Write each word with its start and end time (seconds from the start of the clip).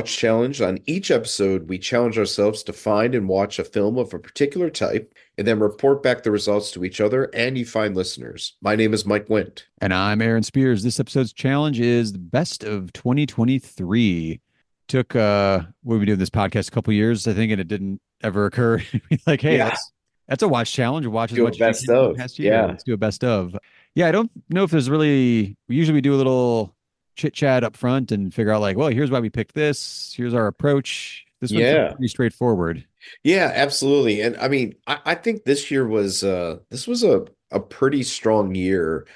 Welcome, 0.00 0.12
everyone, 0.24 0.44
to 0.44 0.56
Watch 0.56 0.56
Challenge. 0.56 0.60
On 0.62 0.78
each 0.86 1.10
episode, 1.10 1.68
we 1.68 1.78
challenge 1.78 2.18
ourselves 2.18 2.62
to 2.62 2.72
find 2.72 3.14
and 3.14 3.28
watch 3.28 3.58
a 3.58 3.64
film 3.64 3.98
of 3.98 4.14
a 4.14 4.18
particular 4.18 4.70
type 4.70 5.12
and 5.36 5.46
then 5.46 5.60
report 5.60 6.02
back 6.02 6.22
the 6.22 6.30
results 6.30 6.70
to 6.72 6.84
each 6.84 7.00
other 7.02 7.24
and 7.34 7.58
you 7.58 7.66
find 7.66 7.94
listeners. 7.94 8.56
My 8.62 8.76
name 8.76 8.94
is 8.94 9.04
Mike 9.04 9.26
Wendt. 9.28 9.64
And 9.82 9.92
I'm 9.92 10.22
Aaron 10.22 10.42
Spears. 10.42 10.82
This 10.82 10.98
episode's 11.00 11.34
challenge 11.34 11.80
is 11.80 12.12
the 12.12 12.18
best 12.18 12.64
of 12.64 12.92
2023. 12.94 14.40
Took, 14.88 15.14
uh, 15.16 15.60
what 15.82 15.94
we've 15.94 16.00
been 16.00 16.06
doing 16.06 16.18
this 16.18 16.30
podcast 16.30 16.68
a 16.68 16.70
couple 16.70 16.92
years, 16.94 17.28
I 17.28 17.34
think, 17.34 17.52
and 17.52 17.60
it 17.60 17.68
didn't 17.68 18.00
ever 18.22 18.46
occur. 18.46 18.82
like, 19.26 19.42
hey, 19.42 19.58
Yeah. 19.58 19.68
that's, 19.68 19.92
that's 20.28 20.42
a 20.42 20.48
watch 20.48 20.72
challenge. 20.72 21.06
Watch 21.06 21.32
as 21.32 21.36
Do 21.36 21.44
much 21.44 21.54
as 21.54 21.58
you 21.60 21.66
best 21.66 21.88
of. 21.90 22.16
past 22.16 22.38
year. 22.38 22.52
Yeah. 22.54 22.66
Let's 22.66 22.84
do 22.84 22.94
a 22.94 22.96
best 22.96 23.22
of. 23.22 23.54
Yeah, 23.94 24.08
I 24.08 24.12
don't 24.12 24.30
know 24.48 24.64
if 24.64 24.70
there's 24.70 24.88
really, 24.88 25.56
usually 25.68 25.94
we 25.94 26.00
do 26.00 26.14
a 26.14 26.16
little 26.16 26.74
chit 27.20 27.34
chat 27.34 27.62
up 27.64 27.76
front 27.76 28.12
and 28.12 28.32
figure 28.34 28.52
out, 28.52 28.60
like, 28.60 28.76
well, 28.76 28.88
here's 28.88 29.10
why 29.10 29.20
we 29.20 29.30
picked 29.30 29.54
this. 29.54 30.12
Here's 30.16 30.34
our 30.34 30.46
approach. 30.46 31.24
This 31.40 31.52
one's 31.52 31.62
Yeah. 31.64 31.92
pretty 31.92 32.08
straightforward. 32.08 32.84
Yeah, 33.24 33.50
absolutely. 33.54 34.20
And 34.20 34.36
I 34.36 34.48
mean, 34.48 34.74
I, 34.86 34.98
I 35.06 35.14
think 35.14 35.44
this 35.44 35.70
year 35.70 35.86
was 35.86 36.22
uh 36.24 36.58
this 36.70 36.86
was 36.86 37.02
a 37.02 37.26
a 37.50 37.58
pretty 37.60 38.02
strong 38.02 38.54
year, 38.54 39.06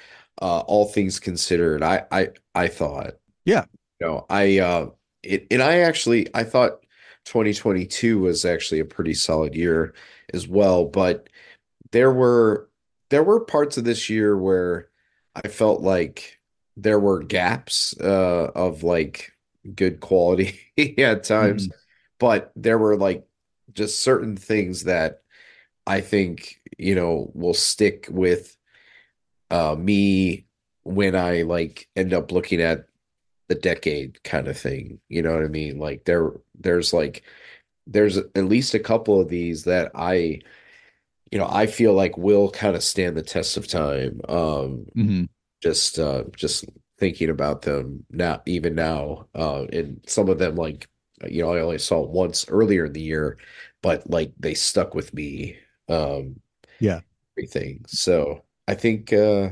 uh, 0.41 0.59
all 0.61 0.85
things 0.85 1.19
considered. 1.19 1.83
I 1.83 2.03
I 2.11 2.29
I 2.55 2.67
thought. 2.67 3.13
Yeah. 3.45 3.65
You 3.99 4.07
know, 4.07 4.25
I 4.29 4.59
uh 4.59 4.89
it 5.23 5.47
and 5.51 5.61
I 5.61 5.79
actually 5.79 6.27
I 6.33 6.43
thought 6.43 6.81
2022 7.25 8.19
was 8.19 8.43
actually 8.45 8.79
a 8.79 8.85
pretty 8.85 9.13
solid 9.13 9.55
year 9.55 9.93
as 10.33 10.47
well, 10.47 10.85
but 10.85 11.29
there 11.91 12.11
were 12.11 12.69
there 13.09 13.23
were 13.23 13.39
parts 13.45 13.77
of 13.77 13.83
this 13.83 14.09
year 14.09 14.35
where 14.37 14.89
I 15.35 15.47
felt 15.47 15.81
like 15.81 16.34
there 16.77 16.99
were 16.99 17.23
gaps 17.23 17.95
uh 18.01 18.51
of 18.55 18.83
like 18.83 19.33
good 19.75 19.99
quality 19.99 20.59
at 20.97 21.23
times, 21.23 21.69
but 22.19 22.51
there 22.55 22.77
were 22.77 22.97
like 22.97 23.25
just 23.73 24.01
certain 24.01 24.35
things 24.37 24.83
that 24.85 25.21
I 25.87 26.01
think, 26.01 26.61
you 26.77 26.95
know, 26.95 27.31
will 27.35 27.53
stick 27.55 28.07
with 28.11 28.57
uh 29.51 29.75
me 29.77 30.45
when 30.83 31.15
I 31.15 31.43
like 31.43 31.87
end 31.95 32.13
up 32.13 32.31
looking 32.31 32.61
at 32.61 32.85
the 33.49 33.55
decade 33.55 34.23
kind 34.23 34.47
of 34.47 34.57
thing. 34.57 34.99
You 35.09 35.21
know 35.23 35.33
what 35.33 35.43
I 35.43 35.47
mean? 35.49 35.79
Like 35.79 36.05
there 36.05 36.31
there's 36.59 36.93
like 36.93 37.23
there's 37.87 38.17
at 38.17 38.45
least 38.45 38.73
a 38.75 38.79
couple 38.79 39.21
of 39.21 39.29
these 39.29 39.65
that 39.65 39.91
I 39.95 40.41
you 41.31 41.39
know, 41.39 41.47
I 41.49 41.67
feel 41.67 41.93
like 41.93 42.17
will 42.17 42.51
kind 42.51 42.75
of 42.75 42.83
stand 42.83 43.17
the 43.17 43.21
test 43.23 43.57
of 43.57 43.67
time. 43.67 44.21
Um 44.29 44.85
Mhm. 44.95 45.27
Just 45.65 45.97
uh 45.97 46.25
just 46.35 46.65
thinking 46.99 47.31
about 47.31 47.63
them 47.63 48.05
now 48.11 48.41
even 48.45 48.75
now 48.75 49.27
uh 49.35 49.63
and 49.73 49.99
some 50.07 50.29
of 50.29 50.37
them 50.37 50.55
like 50.55 50.87
you 51.27 51.41
know 51.41 51.53
I 51.53 51.59
only 51.59 51.79
saw 51.79 52.01
once 52.01 52.47
earlier 52.49 52.85
in 52.85 52.93
the 52.93 53.01
year 53.01 53.37
but 53.81 54.07
like 54.09 54.31
they 54.39 54.53
stuck 54.53 54.93
with 54.93 55.11
me 55.13 55.57
um 55.89 56.39
Yeah. 56.79 57.01
everything 57.33 57.83
so 57.87 58.43
I 58.67 58.75
think 58.75 59.11
uh 59.11 59.49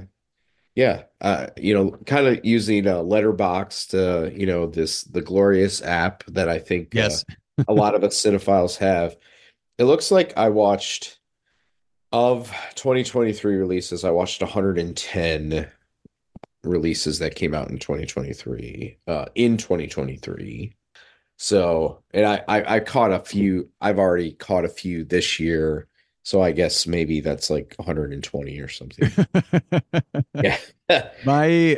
yeah 0.75 1.03
uh 1.21 1.47
you 1.57 1.73
know 1.73 1.91
kind 2.05 2.27
of 2.27 2.45
using 2.45 2.87
uh 2.87 2.97
Letterboxd 2.97 3.89
to 3.89 4.31
you 4.39 4.45
know 4.45 4.67
this 4.67 5.03
the 5.03 5.21
glorious 5.21 5.81
app 5.81 6.23
that 6.27 6.47
I 6.47 6.59
think 6.59 6.95
uh, 6.95 6.99
Yes. 6.99 7.25
a 7.67 7.73
lot 7.73 7.95
of 7.95 8.03
us 8.03 8.21
cinephiles 8.21 8.77
have 8.77 9.17
it 9.79 9.85
looks 9.85 10.11
like 10.11 10.37
I 10.37 10.49
watched 10.49 11.19
of 12.11 12.53
2023 12.75 13.55
releases 13.55 14.05
I 14.05 14.11
watched 14.11 14.41
110 14.41 15.71
releases 16.63 17.19
that 17.19 17.35
came 17.35 17.53
out 17.53 17.69
in 17.69 17.77
2023 17.77 18.97
uh 19.07 19.25
in 19.35 19.57
2023 19.57 20.73
so 21.37 22.01
and 22.13 22.25
I, 22.25 22.41
I 22.47 22.75
I 22.75 22.79
caught 22.79 23.11
a 23.11 23.19
few 23.19 23.69
I've 23.81 23.99
already 23.99 24.33
caught 24.33 24.65
a 24.65 24.69
few 24.69 25.03
this 25.03 25.39
year. 25.39 25.87
So 26.23 26.41
I 26.41 26.53
guess 26.53 26.87
maybe 26.87 27.19
that's 27.19 27.49
like 27.49 27.75
120 27.77 28.59
or 28.59 28.67
something. 28.69 29.11
Yeah. 30.41 30.57
My 31.25 31.77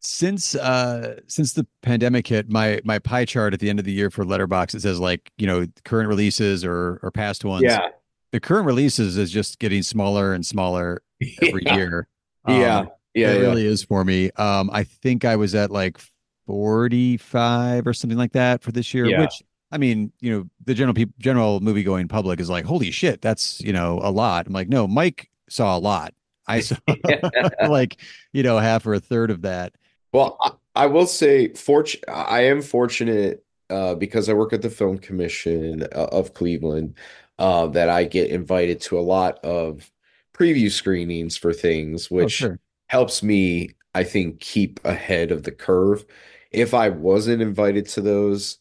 since 0.00 0.54
uh 0.54 1.20
since 1.26 1.52
the 1.52 1.66
pandemic 1.82 2.26
hit 2.26 2.48
my 2.48 2.80
my 2.84 2.98
pie 2.98 3.24
chart 3.24 3.52
at 3.52 3.60
the 3.60 3.68
end 3.68 3.78
of 3.78 3.84
the 3.84 3.92
year 3.92 4.10
for 4.10 4.24
Letterboxd 4.24 4.74
it 4.74 4.80
says 4.80 4.98
like 4.98 5.30
you 5.36 5.46
know 5.46 5.66
current 5.84 6.08
releases 6.08 6.64
or 6.64 7.00
or 7.02 7.10
past 7.10 7.44
ones. 7.44 7.64
Yeah. 7.64 7.88
The 8.32 8.40
current 8.40 8.66
releases 8.66 9.16
is 9.16 9.30
just 9.30 9.58
getting 9.58 9.82
smaller 9.82 10.32
and 10.34 10.44
smaller 10.44 11.02
every 11.42 11.62
yeah. 11.66 11.76
year. 11.76 12.08
Um 12.44 12.60
yeah 12.60 12.86
it 13.14 13.20
yeah 13.20 13.32
really 13.32 13.66
is 13.66 13.82
for 13.84 14.04
me. 14.04 14.30
Um 14.36 14.70
i 14.72 14.84
think 14.84 15.24
i 15.24 15.36
was 15.36 15.54
at 15.54 15.70
like 15.70 15.98
45 16.46 17.86
or 17.86 17.92
something 17.92 18.18
like 18.18 18.32
that 18.32 18.62
for 18.62 18.72
this 18.72 18.92
year 18.92 19.06
Yeah. 19.06 19.20
which 19.20 19.42
i 19.70 19.78
mean 19.78 20.12
you 20.20 20.32
know 20.32 20.44
the 20.64 20.74
general 20.74 20.94
people 20.94 21.14
general 21.18 21.60
movie 21.60 21.82
going 21.82 22.08
public 22.08 22.40
is 22.40 22.50
like 22.50 22.64
holy 22.64 22.90
shit 22.90 23.20
that's 23.22 23.60
you 23.60 23.72
know 23.72 24.00
a 24.02 24.10
lot. 24.10 24.46
I'm 24.46 24.52
like 24.52 24.68
no 24.68 24.86
mike 24.88 25.30
saw 25.48 25.76
a 25.76 25.80
lot. 25.80 26.14
I 26.46 26.60
saw 26.60 26.76
like 27.68 28.00
you 28.32 28.42
know 28.42 28.58
half 28.58 28.86
or 28.86 28.94
a 28.94 29.00
third 29.00 29.30
of 29.30 29.42
that. 29.42 29.74
Well, 30.12 30.36
I, 30.40 30.52
I 30.84 30.86
will 30.86 31.06
say, 31.06 31.48
fortu 31.50 31.98
I 32.08 32.42
am 32.44 32.62
fortunate 32.62 33.44
uh, 33.68 33.94
because 33.94 34.28
I 34.28 34.32
work 34.32 34.52
at 34.52 34.62
the 34.62 34.70
Film 34.70 34.98
Commission 34.98 35.82
uh, 35.84 36.06
of 36.10 36.34
Cleveland 36.34 36.94
uh, 37.38 37.66
that 37.68 37.88
I 37.88 38.04
get 38.04 38.30
invited 38.30 38.80
to 38.82 38.98
a 38.98 39.02
lot 39.02 39.38
of 39.44 39.90
preview 40.34 40.70
screenings 40.70 41.36
for 41.36 41.52
things, 41.52 42.08
oh 42.16 42.16
which 42.16 42.30
sure 42.30 42.58
helps 42.90 43.22
me, 43.22 43.70
I 43.94 44.02
think, 44.02 44.40
keep 44.40 44.84
ahead 44.84 45.30
of 45.30 45.44
the 45.44 45.52
curve. 45.52 46.04
If 46.50 46.74
I 46.74 46.88
wasn't 46.88 47.40
invited 47.40 47.86
to 47.90 48.00
those, 48.00 48.58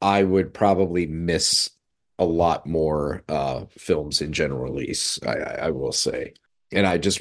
I 0.00 0.22
would 0.22 0.54
probably 0.54 1.06
miss 1.06 1.68
a 2.18 2.24
lot 2.24 2.66
more 2.66 3.22
uh, 3.28 3.66
films 3.68 4.22
in 4.22 4.32
general 4.32 4.62
release, 4.62 5.18
I, 5.26 5.66
I, 5.66 5.70
will 5.72 5.92
say. 5.92 6.32
And 6.72 6.86
I 6.86 6.96
just 6.96 7.20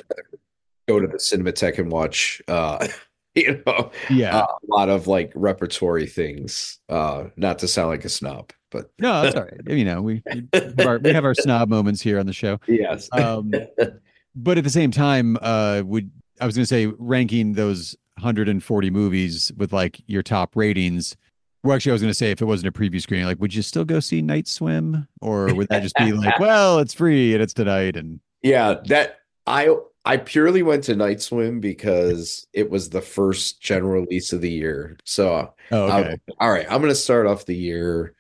go 0.88 1.02
to 1.02 1.08
the 1.08 1.18
Cinematheque 1.18 1.78
and 1.78 1.92
watch, 1.92 2.42
uh, 2.48 2.88
you 3.36 3.62
know, 3.68 3.92
yeah 4.10 4.46
a 4.46 4.74
lot 4.74 4.88
of 4.88 5.08
like 5.08 5.34
repertory 5.36 6.08
things. 6.08 6.80
Uh, 6.88 7.26
not 7.36 7.60
to 7.60 7.68
sound 7.68 7.90
like 7.90 8.06
a 8.06 8.10
snob, 8.10 8.54
but 8.72 8.92
No, 8.98 9.24
that's 9.24 9.36
all 9.36 9.44
right. 9.44 9.60
You 9.68 9.84
know, 9.84 10.02
we 10.02 10.24
we 10.34 10.48
have 10.54 10.80
our, 10.80 11.00
we 11.00 11.12
have 11.12 11.26
our 11.26 11.36
snob 11.36 11.68
moments 11.68 12.00
here 12.00 12.18
on 12.18 12.28
the 12.28 12.34
show. 12.34 12.62
yes. 12.68 13.10
Um, 13.12 13.52
but 14.38 14.58
at 14.58 14.64
the 14.64 14.70
same 14.70 14.92
time, 14.92 15.38
uh, 15.42 15.84
would 15.86 16.10
I 16.42 16.46
was 16.46 16.56
going 16.56 16.64
to 16.64 16.68
say 16.68 16.88
ranking 16.98 17.54
those 17.54 17.96
140 18.18 18.90
movies 18.90 19.52
with 19.58 19.74
like 19.74 20.02
your 20.08 20.24
top 20.24 20.56
ratings. 20.56 21.16
Well, 21.64 21.76
actually, 21.76 21.92
I 21.92 21.94
was 21.94 22.02
going 22.02 22.12
to 22.12 22.16
say 22.16 22.32
if 22.32 22.42
it 22.42 22.46
wasn't 22.46 22.76
a 22.76 22.80
preview 22.80 23.02
screening, 23.02 23.26
like, 23.26 23.40
would 23.40 23.54
you 23.54 23.62
still 23.64 23.86
go 23.86 24.00
see 24.00 24.22
Night 24.22 24.48
Swim, 24.48 25.08
or 25.22 25.54
would 25.56 25.68
that 25.70 25.82
just 25.82 25.96
be 25.96 26.14
like, 26.14 26.38
well, 26.40 26.80
it's 26.80 26.94
free 26.94 27.34
and 27.34 27.42
it's 27.42 27.54
tonight, 27.54 27.96
and 27.96 28.20
Yeah, 28.44 28.76
that 28.86 29.22
I 29.48 29.76
I 30.06 30.18
purely 30.18 30.62
went 30.62 30.84
to 30.86 30.96
Night 30.96 31.22
Swim 31.22 31.60
because 31.60 32.46
it 32.54 32.70
was 32.70 32.90
the 32.90 33.02
first 33.02 33.62
general 33.62 34.04
release 34.04 34.32
of 34.32 34.42
the 34.42 34.52
year. 34.52 34.98
So 35.06 35.56
oh, 35.72 35.88
I- 35.88 36.00
okay, 36.02 36.18
all 36.40 36.52
right, 36.52 36.68
I'm 36.70 36.82
gonna 36.82 36.94
start 36.94 37.26
off 37.26 37.46
the 37.48 37.56
year, 37.56 38.14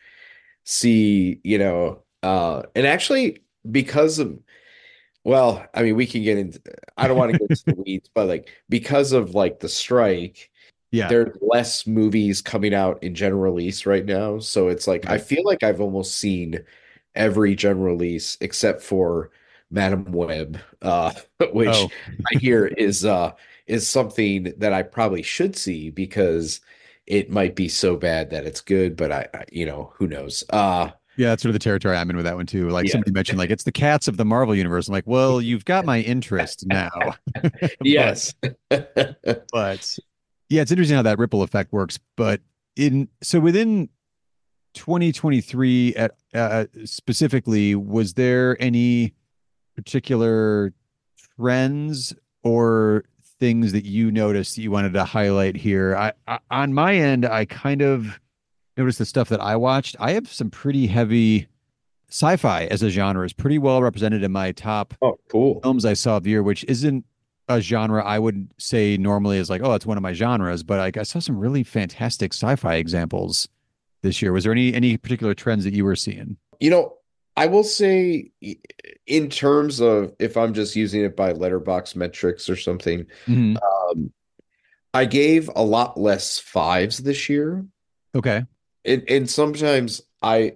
see, 0.63 1.39
you 1.43 1.59
know, 1.59 2.01
uh, 2.23 2.63
and 2.75 2.87
actually 2.87 3.43
because 3.69 4.17
of, 4.17 4.39
well, 5.25 5.65
I 5.73 5.81
mean, 5.81 5.95
we 5.95 6.05
can 6.05 6.21
get 6.21 6.37
into, 6.37 6.61
I 6.97 7.07
don't 7.07 7.17
want 7.17 7.33
to 7.33 7.39
get 7.39 7.49
into 7.49 7.63
the 7.65 7.81
weeds, 7.81 8.09
but 8.13 8.27
like 8.27 8.49
because 8.69 9.11
of 9.11 9.33
like 9.33 9.59
the 9.59 9.67
strike, 9.67 10.51
yeah, 10.91 11.09
there's 11.09 11.35
less 11.41 11.87
movies 11.87 12.41
coming 12.43 12.75
out 12.75 13.03
in 13.03 13.15
general 13.15 13.41
release 13.41 13.87
right 13.87 14.05
now. 14.05 14.37
So 14.37 14.67
it's 14.69 14.87
like 14.87 15.09
I 15.09 15.17
feel 15.17 15.41
like 15.43 15.63
I've 15.63 15.81
almost 15.81 16.15
seen 16.15 16.63
every 17.15 17.55
general 17.55 17.95
release 17.95 18.37
except 18.39 18.83
for 18.83 19.31
Madame 19.71 20.11
Web, 20.11 20.59
uh, 20.83 21.11
which 21.51 21.69
oh, 21.73 21.89
I 22.31 22.37
hear 22.37 22.67
is 22.67 23.03
uh 23.03 23.31
is 23.65 23.87
something 23.87 24.53
that 24.57 24.73
I 24.73 24.83
probably 24.83 25.23
should 25.23 25.55
see 25.55 25.89
because 25.89 26.61
it 27.07 27.31
might 27.31 27.55
be 27.55 27.67
so 27.67 27.97
bad 27.97 28.29
that 28.29 28.45
it's 28.45 28.61
good, 28.61 28.95
but 28.95 29.11
I, 29.11 29.27
I 29.33 29.45
you 29.51 29.65
know, 29.65 29.91
who 29.97 30.05
knows. 30.05 30.43
Uh 30.51 30.91
yeah, 31.17 31.29
that's 31.29 31.41
sort 31.41 31.49
of 31.49 31.53
the 31.53 31.59
territory 31.59 31.95
I'm 31.95 32.09
in 32.09 32.15
with 32.15 32.25
that 32.25 32.35
one 32.35 32.45
too. 32.45 32.69
Like 32.69 32.85
Yeah. 32.85 32.93
somebody 32.93 33.11
mentioned, 33.11 33.37
like 33.37 33.49
it's 33.49 33.63
the 33.63 33.71
cats 33.71 34.07
of 34.07 34.17
the 34.17 34.25
Marvel 34.25 34.55
universe. 34.55 34.87
I'm 34.87 34.93
like, 34.93 35.07
well, 35.07 35.41
you've 35.41 35.65
got 35.65 35.85
my 35.85 36.01
interest 36.01 36.65
now. 36.67 36.89
yes. 37.83 38.33
but 38.69 39.97
yeah, 40.49 40.61
it's 40.61 40.71
interesting 40.71 40.95
how 40.95 41.01
that 41.03 41.17
ripple 41.19 41.41
effect 41.41 41.71
works. 41.73 41.99
But 42.15 42.41
in 42.75 43.07
so 43.21 43.39
within 43.39 43.89
2023, 44.73 45.95
at 45.95 46.11
uh, 46.33 46.65
specifically, 46.83 47.75
was 47.75 48.13
there 48.13 48.57
any 48.61 49.13
particular 49.75 50.73
trends 51.37 52.13
or 52.43 53.03
things 53.39 53.71
that 53.71 53.85
you 53.85 54.11
noticed 54.11 54.55
that 54.55 54.61
you 54.61 54.71
wanted 54.71 54.93
to 54.93 55.03
highlight 55.05 55.55
here? 55.55 55.95
I, 55.95 56.13
I 56.27 56.39
on 56.51 56.73
my 56.73 56.95
end, 56.95 57.25
I 57.25 57.45
kind 57.45 57.81
of 57.81 58.19
noticed 58.77 58.99
the 58.99 59.05
stuff 59.05 59.29
that 59.29 59.41
I 59.41 59.55
watched. 59.55 59.95
I 59.99 60.11
have 60.11 60.27
some 60.31 60.49
pretty 60.49 60.87
heavy 60.87 61.47
sci-fi 62.09 62.65
as 62.65 62.83
a 62.83 62.89
genre 62.89 63.25
is 63.25 63.33
pretty 63.33 63.57
well 63.57 63.81
represented 63.81 64.23
in 64.23 64.31
my 64.31 64.51
top 64.51 64.93
Oh, 65.01 65.17
cool. 65.29 65.59
films 65.61 65.85
I 65.85 65.93
saw 65.93 66.17
of 66.17 66.23
the 66.23 66.29
year, 66.31 66.43
which 66.43 66.63
isn't 66.67 67.05
a 67.47 67.61
genre 67.61 68.03
I 68.03 68.19
would 68.19 68.49
say 68.57 68.97
normally 68.97 69.37
is 69.37 69.49
like, 69.49 69.61
oh, 69.63 69.73
it's 69.73 69.85
one 69.85 69.97
of 69.97 70.03
my 70.03 70.13
genres, 70.13 70.63
but 70.63 70.77
like 70.77 70.97
I 70.97 71.03
saw 71.03 71.19
some 71.19 71.37
really 71.37 71.63
fantastic 71.63 72.33
sci-fi 72.33 72.75
examples 72.75 73.47
this 74.01 74.21
year? 74.21 74.31
Was 74.33 74.43
there 74.43 74.51
any 74.53 74.73
any 74.73 74.97
particular 74.97 75.33
trends 75.33 75.63
that 75.63 75.73
you 75.73 75.83
were 75.85 75.95
seeing? 75.95 76.37
You 76.59 76.69
know, 76.69 76.93
I 77.37 77.47
will 77.47 77.63
say 77.63 78.31
in 79.07 79.29
terms 79.29 79.79
of 79.81 80.13
if 80.19 80.37
I'm 80.37 80.53
just 80.53 80.75
using 80.75 81.03
it 81.03 81.15
by 81.15 81.33
Letterboxd 81.33 81.95
metrics 81.95 82.47
or 82.49 82.55
something, 82.55 83.05
Mhm. 83.27 83.57
um, 83.63 84.11
I 84.93 85.05
gave 85.05 85.49
a 85.55 85.63
lot 85.63 85.99
less 85.99 86.39
fives 86.39 86.99
this 86.99 87.27
year. 87.29 87.65
Okay. 88.13 88.45
And 88.85 89.03
and 89.09 89.29
sometimes 89.29 90.01
I 90.21 90.55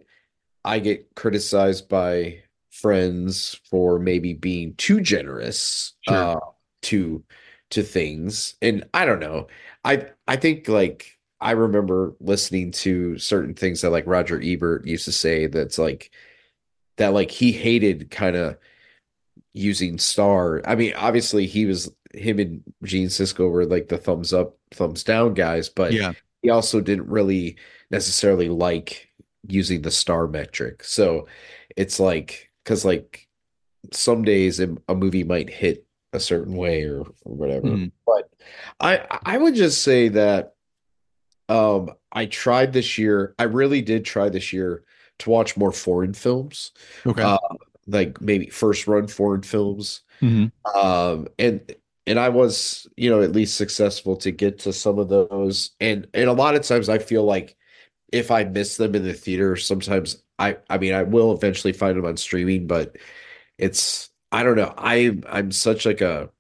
I 0.63 0.79
get 0.79 1.15
criticized 1.15 1.89
by 1.89 2.43
friends 2.71 3.59
for 3.69 3.99
maybe 3.99 4.33
being 4.33 4.75
too 4.75 5.01
generous 5.01 5.93
Sure. 6.07 6.15
uh 6.15 6.39
to 6.83 7.23
to 7.71 7.83
things. 7.83 8.55
And 8.61 8.85
I 8.93 9.05
don't 9.05 9.19
know. 9.19 9.47
I 9.83 10.07
I 10.27 10.35
think 10.37 10.67
like 10.67 11.17
I 11.41 11.51
remember 11.51 12.15
listening 12.19 12.71
to 12.71 13.17
certain 13.17 13.53
things 13.53 13.81
that 13.81 13.91
like 13.91 14.05
Roger 14.07 14.41
Ebert 14.43 14.85
used 14.85 15.05
to 15.05 15.11
say 15.11 15.47
that's 15.47 15.77
like 15.77 16.11
that 16.97 17.13
like 17.13 17.31
he 17.31 17.51
hated 17.51 18.11
kind 18.11 18.35
of 18.35 18.57
using 19.53 19.97
star. 19.97 20.61
I 20.65 20.75
mean, 20.75 20.93
obviously 20.95 21.47
he 21.47 21.65
was 21.65 21.91
him 22.13 22.39
and 22.39 22.63
Gene 22.83 23.07
Siskel 23.07 23.49
were 23.51 23.65
like 23.65 23.87
the 23.87 23.97
thumbs 23.97 24.33
up, 24.33 24.57
thumbs 24.71 25.03
down 25.03 25.33
guys, 25.33 25.69
but 25.69 25.93
Yeah. 25.93 26.13
He 26.41 26.49
also 26.49 26.81
didn't 26.81 27.09
really 27.09 27.57
necessarily 27.91 28.49
like 28.49 29.09
using 29.47 29.81
the 29.81 29.91
star 29.91 30.27
metric. 30.27 30.83
So 30.83 31.27
it's 31.75 31.99
like 31.99 32.49
because 32.63 32.85
like 32.85 33.27
some 33.91 34.23
days 34.23 34.59
a 34.59 34.95
movie 34.95 35.23
might 35.23 35.49
hit 35.49 35.85
a 36.13 36.19
certain 36.19 36.55
way 36.55 36.83
or, 36.83 37.01
or 37.01 37.35
whatever. 37.35 37.67
Mhm. 37.67 37.91
But 38.05 38.29
I 38.79 39.05
I 39.23 39.37
would 39.37 39.55
just 39.55 39.81
say 39.81 40.09
that 40.09 40.55
um 41.47 41.91
I 42.11 42.25
tried 42.25 42.73
this 42.73 42.97
year. 42.97 43.35
I 43.39 43.43
really 43.43 43.81
did 43.81 44.05
try 44.05 44.29
this 44.29 44.51
year 44.51 44.83
to 45.19 45.29
watch 45.29 45.57
more 45.57 45.71
foreign 45.71 46.13
films. 46.13 46.71
Okay. 47.05 47.21
Uh, 47.21 47.37
like 47.87 48.21
maybe 48.21 48.49
first 48.49 48.87
run 48.87 49.07
foreign 49.07 49.41
films. 49.41 50.01
Mhm. 50.21 50.51
Um 50.75 51.27
and 51.37 51.75
and 52.09 52.19
I 52.19 52.29
was, 52.29 52.87
you 52.97 53.09
know, 53.11 53.21
at 53.23 53.33
least 53.33 53.57
successful 53.57 54.17
to 54.19 54.31
get 54.31 54.59
to 54.61 54.73
some 54.73 54.99
of 54.99 55.09
those. 55.09 55.71
And 55.81 56.07
and 56.15 56.29
a 56.29 56.33
lot 56.33 56.55
of 56.55 56.63
times 56.63 56.89
I 56.89 56.99
feel 56.99 57.25
like 57.25 57.57
if 58.13 58.31
I 58.31 58.45
miss 58.45 58.77
them 58.77 58.95
in 58.95 59.03
the 59.05 59.13
theater, 59.13 59.55
sometimes 59.57 60.23
I 60.39 60.57
I 60.69 60.77
mean 60.79 60.93
I 60.95 61.03
will 61.03 61.33
eventually 61.33 61.73
find 61.73 61.97
them 61.97 62.05
on 62.05 62.17
streaming, 62.17 62.67
but 62.67 62.97
it's 63.57 64.09
I 64.31 64.43
don't 64.43 64.57
know. 64.57 64.73
I 64.77 65.19
I'm 65.29 65.51
such 65.51 65.85
like 65.85 66.01
a 66.01 66.31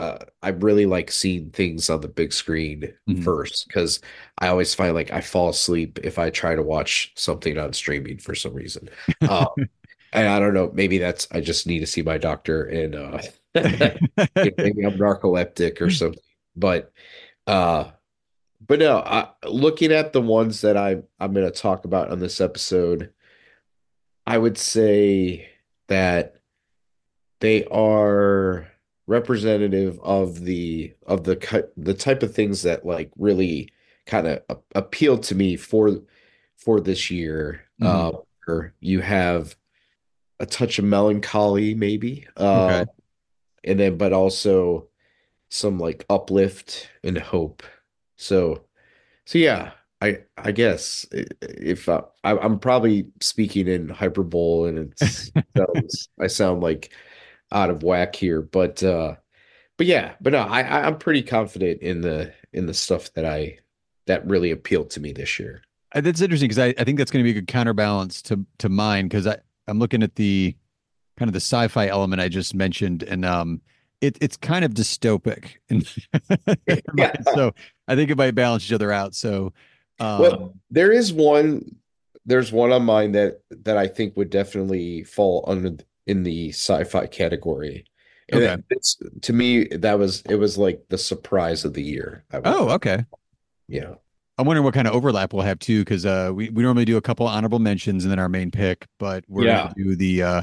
uh, 0.00 0.18
I 0.42 0.50
really 0.50 0.86
like 0.86 1.10
seeing 1.10 1.50
things 1.50 1.90
on 1.90 2.00
the 2.00 2.08
big 2.08 2.32
screen 2.32 2.94
Mhm. 3.06 3.22
first 3.22 3.66
because 3.68 4.00
I 4.38 4.48
always 4.48 4.74
find 4.74 4.94
like 4.94 5.12
I 5.12 5.20
fall 5.20 5.48
asleep 5.50 5.98
if 6.04 6.18
I 6.18 6.30
try 6.30 6.54
to 6.54 6.62
watch 6.62 7.12
something 7.16 7.58
on 7.58 7.72
streaming 7.72 8.18
for 8.18 8.34
some 8.34 8.54
reason. 8.54 8.88
Um, 9.26 9.48
and 10.12 10.28
I 10.28 10.38
don't 10.38 10.54
know, 10.54 10.70
maybe 10.72 10.98
that's 10.98 11.26
I 11.32 11.40
just 11.40 11.66
need 11.66 11.80
to 11.80 11.86
see 11.86 12.02
my 12.02 12.18
doctor 12.18 12.64
and 12.64 12.94
uh 12.94 13.22
maybe 13.54 14.84
I'm 14.84 14.98
narcoleptic 14.98 15.80
or 15.80 15.90
something. 15.90 16.20
But 16.56 16.92
uh 17.46 17.90
but 18.66 18.80
no, 18.80 18.98
I, 18.98 19.28
looking 19.46 19.92
at 19.92 20.12
the 20.12 20.20
ones 20.20 20.60
that 20.62 20.76
I 20.76 21.02
I'm 21.20 21.32
going 21.32 21.46
to 21.46 21.50
talk 21.50 21.84
about 21.84 22.10
on 22.10 22.18
this 22.18 22.40
episode, 22.40 23.12
I 24.26 24.36
would 24.36 24.58
say 24.58 25.48
that 25.86 26.36
they 27.40 27.64
are 27.66 28.68
representative 29.06 29.98
of 30.02 30.40
the 30.44 30.92
of 31.06 31.24
the 31.24 31.36
cut 31.36 31.72
the 31.76 31.94
type 31.94 32.22
of 32.22 32.34
things 32.34 32.62
that 32.62 32.84
like 32.84 33.10
really 33.16 33.70
kind 34.06 34.26
of 34.26 34.42
appealed 34.74 35.22
to 35.24 35.34
me 35.34 35.56
for 35.56 36.00
for 36.56 36.80
this 36.80 37.10
year. 37.10 37.62
Mhm. 37.80 38.14
Uh, 38.48 38.68
you 38.80 39.00
have 39.00 39.54
a 40.40 40.46
touch 40.46 40.78
of 40.78 40.84
melancholy, 40.84 41.74
maybe, 41.74 42.26
uh, 42.36 42.64
Okay. 42.64 42.90
And 43.64 43.78
then 43.80 43.96
but 43.98 44.12
also 44.12 44.88
some 45.50 45.78
like 45.78 46.04
uplift 46.10 46.88
and 47.04 47.18
hope. 47.18 47.62
So, 48.16 48.64
so 49.26 49.38
yeah, 49.38 49.72
I 50.02 50.20
I 50.36 50.52
guess 50.52 51.06
if 51.12 51.88
uh, 51.88 52.02
I, 52.24 52.38
I'm 52.38 52.58
probably 52.60 53.08
speaking 53.20 53.68
in 53.68 53.88
hyperbole 53.88 54.70
and 54.70 54.78
it's 54.92 55.32
sounds 55.56 56.08
I 56.20 56.28
sound 56.28 56.62
like 56.62 56.92
out 57.52 57.70
of 57.70 57.82
whack 57.82 58.16
here, 58.16 58.42
but 58.42 58.82
uh, 58.82 59.16
but 59.76 59.86
yeah, 59.86 60.14
but 60.20 60.32
no, 60.32 60.40
I 60.40 60.62
I- 60.62 60.86
I'm 60.86 60.98
pretty 60.98 61.22
confident 61.22 61.82
in 61.82 62.00
the 62.02 62.32
in 62.52 62.66
the 62.66 62.74
stuff 62.74 63.12
that 63.14 63.24
I 63.24 63.58
that 64.06 64.26
really 64.26 64.50
appealed 64.50 64.90
to 64.90 65.00
me 65.00 65.12
this 65.12 65.38
year. 65.38 65.62
Uh, 65.94 66.00
That's 66.00 66.20
interesting 66.20 66.48
because 66.48 66.58
I, 66.58 66.74
I 66.78 66.84
think 66.84 66.98
that's 66.98 67.10
going 67.10 67.24
to 67.24 67.32
be 67.32 67.36
a 67.36 67.40
good 67.40 67.48
counterbalance 67.48 68.22
to 68.22 68.44
to 68.58 68.68
mine 68.68 69.06
because 69.08 69.26
I 69.26 69.38
I'm 69.66 69.78
looking 69.78 70.02
at 70.02 70.14
the 70.16 70.56
kind 71.18 71.28
of 71.28 71.32
the 71.32 71.40
sci-fi 71.40 71.88
element 71.88 72.20
I 72.22 72.28
just 72.28 72.54
mentioned 72.54 73.02
and 73.02 73.24
um 73.24 73.60
it 74.00 74.16
it's 74.20 74.36
kind 74.36 74.64
of 74.64 74.72
dystopic 74.72 75.56
and 75.70 75.84
Yeah. 76.96 77.12
so 77.34 77.52
I 77.88 77.96
think 77.96 78.10
it 78.10 78.16
might 78.16 78.34
balance 78.34 78.64
each 78.64 78.72
other 78.72 78.92
out. 78.92 79.14
So 79.14 79.52
um 80.00 80.20
Well, 80.20 80.54
there 80.70 80.92
is 80.92 81.12
one. 81.12 81.76
There's 82.24 82.52
one 82.52 82.72
on 82.72 82.84
mine 82.84 83.12
that 83.12 83.40
that 83.50 83.76
I 83.78 83.86
think 83.88 84.16
would 84.16 84.30
definitely 84.30 85.02
fall 85.04 85.44
under 85.48 85.76
in 86.06 86.22
the 86.22 86.50
sci-fi 86.50 87.06
category. 87.06 87.84
And 88.30 88.42
Okay. 88.42 88.62
it's 88.70 88.98
to 89.22 89.32
me 89.32 89.64
that 89.68 89.98
was 89.98 90.22
it 90.28 90.34
was 90.36 90.58
like 90.58 90.84
the 90.90 90.98
surprise 90.98 91.64
of 91.64 91.72
the 91.74 91.82
year. 91.82 92.24
Oh 92.44 92.70
okay. 92.74 93.04
yeah. 93.66 93.94
I'm 94.36 94.46
wondering 94.46 94.64
what 94.64 94.74
kind 94.74 94.86
of 94.86 94.94
overlap 94.94 95.32
we'll 95.32 95.42
have 95.42 95.58
too 95.58 95.80
because 95.80 96.06
uh 96.06 96.30
we, 96.34 96.50
we 96.50 96.62
normally 96.62 96.84
do 96.84 96.96
a 96.98 97.02
couple 97.02 97.26
honorable 97.26 97.58
mentions 97.58 98.04
and 98.04 98.12
then 98.12 98.18
our 98.20 98.28
main 98.28 98.50
pick, 98.50 98.86
but 98.98 99.24
we're 99.26 99.46
Yeah. 99.46 99.62
gonna 99.62 99.74
do 99.76 99.96
the 99.96 100.22
uh 100.22 100.42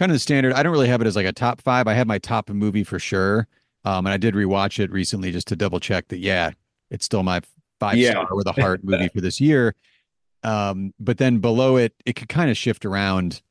kind 0.00 0.10
of 0.10 0.16
the 0.16 0.18
standard. 0.20 0.52
I 0.54 0.62
don't 0.64 0.72
really 0.72 0.88
have 0.88 1.00
it 1.00 1.06
as 1.06 1.14
like 1.14 1.26
a 1.26 1.32
top 1.32 1.60
five. 1.60 1.86
I 1.86 1.92
have 1.94 2.08
my 2.08 2.18
top 2.18 2.48
movie 2.50 2.82
for 2.84 2.98
sure. 2.98 3.46
Um 3.84 4.06
and 4.06 4.08
I 4.12 4.16
did 4.16 4.34
rewatch 4.34 4.78
it 4.82 4.90
recently 4.90 5.30
just 5.30 5.46
to 5.48 5.56
double 5.56 5.78
check 5.78 6.08
that 6.08 6.18
yeah, 6.18 6.50
it's 6.90 7.04
still 7.04 7.22
my 7.22 7.40
five 7.78 7.96
Yeah. 7.96 8.10
star 8.10 8.26
with 8.32 8.46
a 8.48 8.52
heart 8.60 8.82
movie 8.82 9.08
for 9.08 9.20
this 9.20 9.40
year. 9.40 9.74
Um, 10.42 10.94
but 10.98 11.18
then 11.18 11.38
below 11.38 11.76
it, 11.76 11.94
it 12.06 12.14
could 12.16 12.28
kind 12.28 12.50
of 12.50 12.56
shift 12.56 12.84
around. 12.84 13.42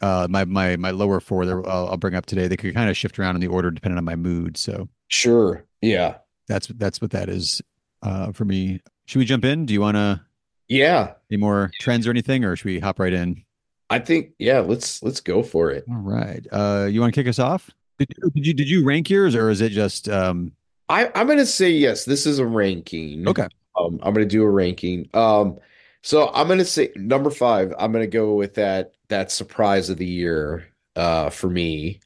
Uh, 0.00 0.26
my 0.30 0.46
my 0.46 0.76
my 0.76 0.90
lower 0.90 1.20
four 1.20 1.44
there 1.44 1.58
I'll, 1.68 1.88
I'll 1.88 1.96
bring 1.98 2.14
up 2.14 2.24
today. 2.24 2.48
They 2.48 2.56
could 2.56 2.72
kind 2.74 2.88
of 2.88 2.96
shift 2.96 3.18
around 3.18 3.34
in 3.34 3.42
the 3.42 3.48
order 3.48 3.70
depending 3.70 3.98
on 3.98 4.04
my 4.04 4.16
mood. 4.16 4.56
So 4.56 4.88
Sure. 5.08 5.64
Yeah. 5.82 6.16
that's 6.48 6.66
that's 6.68 7.00
what 7.02 7.10
that 7.10 7.28
is 7.28 7.60
uh, 8.02 8.32
for 8.32 8.46
me. 8.46 8.80
Should 9.06 9.18
we 9.18 9.26
jump 9.26 9.44
in? 9.44 9.66
Do 9.66 9.74
you 9.74 9.80
want 9.82 9.96
to 9.96 10.22
Yeah. 10.68 11.12
any 11.30 11.36
more 11.38 11.70
trends 11.80 12.06
or 12.06 12.10
anything, 12.10 12.44
or 12.44 12.56
should 12.56 12.64
we 12.66 12.78
hop 12.80 12.98
right 12.98 13.12
in? 13.12 13.44
I 13.90 13.98
think 13.98 14.30
yeah, 14.38 14.60
let's 14.60 15.02
let's 15.02 15.20
go 15.20 15.42
for 15.42 15.70
it. 15.70 15.84
All 15.90 15.96
right. 15.96 16.46
Uh, 16.50 16.86
you 16.90 17.00
want 17.00 17.12
to 17.12 17.20
kick 17.20 17.28
us 17.28 17.38
off? 17.38 17.70
Did 17.98 18.08
you 18.16 18.30
did 18.30 18.46
you 18.46 18.54
did 18.54 18.70
you 18.70 18.84
rank 18.84 19.10
yours, 19.10 19.34
or 19.34 19.50
is 19.50 19.60
it 19.60 19.70
just 19.72 20.08
um? 20.08 20.52
I 20.88 21.10
I'm 21.14 21.26
gonna 21.26 21.44
say 21.44 21.70
yes, 21.70 22.04
this 22.04 22.24
is 22.24 22.38
a 22.38 22.46
ranking. 22.46 23.28
Okay. 23.28 23.46
Um, 23.78 23.98
I'm 24.02 24.14
gonna 24.14 24.26
do 24.26 24.42
a 24.42 24.50
ranking. 24.50 25.08
Um, 25.14 25.58
so 26.02 26.30
I'm 26.32 26.48
gonna 26.48 26.64
say 26.64 26.90
number 26.96 27.30
five. 27.30 27.74
I'm 27.78 27.92
gonna 27.92 28.06
go 28.06 28.34
with 28.34 28.54
that 28.54 28.94
that 29.08 29.30
surprise 29.32 29.90
of 29.90 29.98
the 29.98 30.06
year, 30.06 30.66
uh, 30.96 31.30
for 31.30 31.50
me, 31.50 32.00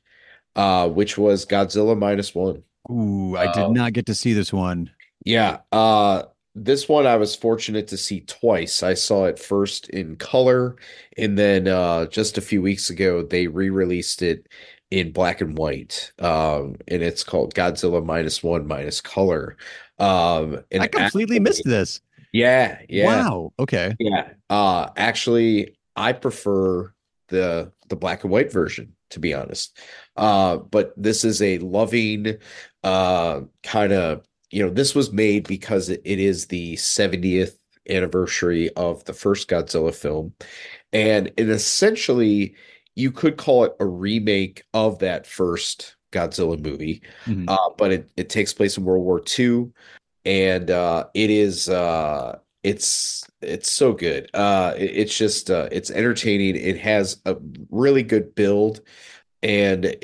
uh, 0.57 0.89
which 0.89 1.19
was 1.19 1.45
Godzilla 1.47 1.97
minus 1.99 2.35
one. 2.35 2.63
Ooh, 2.91 3.37
I 3.37 3.53
did 3.53 3.63
Um, 3.65 3.73
not 3.75 3.93
get 3.93 4.07
to 4.07 4.15
see 4.15 4.33
this 4.33 4.53
one. 4.53 4.91
Yeah. 5.25 5.59
Uh, 5.73 6.25
this 6.55 6.89
one 6.89 7.07
I 7.07 7.17
was 7.17 7.35
fortunate 7.35 7.89
to 7.89 7.97
see 7.97 8.21
twice. 8.21 8.83
I 8.83 8.95
saw 8.95 9.27
it 9.27 9.39
first 9.39 9.89
in 9.91 10.17
color, 10.17 10.77
and 11.17 11.39
then 11.39 11.69
uh, 11.69 12.07
just 12.07 12.39
a 12.39 12.43
few 12.43 12.63
weeks 12.63 12.91
ago 12.91 13.23
they 13.23 13.47
re-released 13.47 14.23
it 14.23 14.49
in 14.91 15.11
black 15.13 15.41
and 15.41 15.59
white. 15.59 16.13
Um, 16.19 16.77
and 16.89 17.03
it's 17.03 17.25
called 17.25 17.55
Godzilla 17.55 18.05
minus 18.05 18.43
one 18.43 18.67
minus 18.67 19.01
color. 19.01 19.57
Um, 19.99 20.61
and 20.71 20.83
I 20.83 20.87
completely 20.89 21.37
actually- 21.37 21.41
missed 21.41 21.65
this. 21.65 22.01
Yeah, 22.33 22.81
yeah. 22.89 23.07
Wow. 23.07 23.53
Okay. 23.61 23.95
Yeah. 24.01 24.31
Uh 24.51 24.89
actually 24.97 25.77
I 25.95 26.13
prefer 26.13 26.93
the 27.29 27.71
the 27.89 27.95
black 27.95 28.25
and 28.25 28.33
white 28.33 28.53
version 28.53 28.95
to 29.11 29.21
be 29.21 29.33
honest. 29.33 29.79
Uh 30.17 30.57
but 30.57 30.93
this 30.97 31.25
is 31.25 31.41
a 31.43 31.59
loving 31.59 32.39
uh 32.83 33.43
kind 33.63 33.93
of 33.93 34.25
you 34.55 34.63
know 34.63 34.71
this 34.71 34.95
was 34.95 35.13
made 35.13 35.49
because 35.49 35.89
it, 35.89 36.01
is 36.05 36.47
the 36.47 36.77
70th 36.77 37.59
anniversary 37.91 38.71
of 38.77 39.05
the 39.05 39.13
first 39.13 39.49
Godzilla 39.49 39.93
film 39.95 40.33
and 40.93 41.31
it 41.37 41.49
essentially 41.49 42.55
you 42.95 43.11
could 43.11 43.37
call 43.37 43.65
it 43.65 43.75
a 43.81 43.85
remake 43.85 44.63
of 44.73 45.01
that 45.01 45.27
first 45.27 45.97
Godzilla 46.13 46.59
movie. 46.59 47.03
Mhm. 47.27 47.45
Uh 47.49 47.71
but 47.77 47.93
it 47.93 48.11
it 48.17 48.29
takes 48.31 48.55
place 48.55 48.79
in 48.79 48.85
World 48.85 49.05
War 49.05 49.21
II 49.39 49.71
and 50.25 50.71
uh 50.71 51.07
it 51.15 51.31
is 51.31 51.69
uh 51.69 52.39
it's 52.63 53.25
it's 53.43 53.71
so 53.73 53.93
good 53.93 54.31
uh 54.35 54.73
it- 54.79 54.93
it's 54.95 55.19
just 55.19 55.51
uh 55.51 55.69
it's 55.73 55.91
entertaining 55.91 56.57
it 56.57 56.79
has 56.79 57.21
a 57.27 57.37
really 57.71 58.05
good 58.05 58.35
build 58.35 58.81
and 59.43 59.95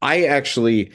i 0.00 0.24
actually 0.24 0.92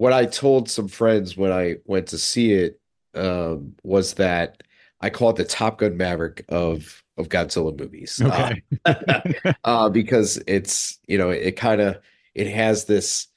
what 0.00 0.12
i 0.12 0.24
told 0.24 0.68
some 0.68 0.88
friends 0.88 1.36
when 1.36 1.52
i 1.52 1.76
went 1.84 2.08
to 2.08 2.18
see 2.18 2.52
it 2.52 2.80
um 3.14 3.74
was 3.82 4.14
that 4.14 4.62
I 5.00 5.10
call 5.10 5.30
it 5.30 5.36
the 5.36 5.44
Top 5.44 5.78
Gun 5.78 5.96
Maverick 5.96 6.44
of 6.48 7.02
of 7.16 7.28
Godzilla 7.28 7.78
movies. 7.78 8.20
Okay. 8.22 8.62
Uh, 8.84 8.94
uh, 9.64 9.88
because 9.88 10.42
it's 10.46 10.98
you 11.06 11.18
know 11.18 11.30
it 11.30 11.56
kind 11.56 11.80
of 11.80 11.98
it 12.34 12.46
has 12.48 12.84
this 12.84 13.28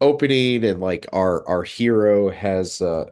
opening 0.00 0.64
and 0.64 0.80
like 0.80 1.06
our 1.12 1.46
our 1.48 1.62
hero 1.62 2.30
has 2.30 2.82
uh 2.82 3.06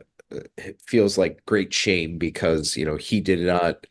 feels 0.86 1.16
like 1.16 1.44
great 1.46 1.72
shame 1.72 2.18
because 2.18 2.76
you 2.76 2.84
know 2.84 2.96
he 2.96 3.20
did 3.20 3.40
not 3.40 3.86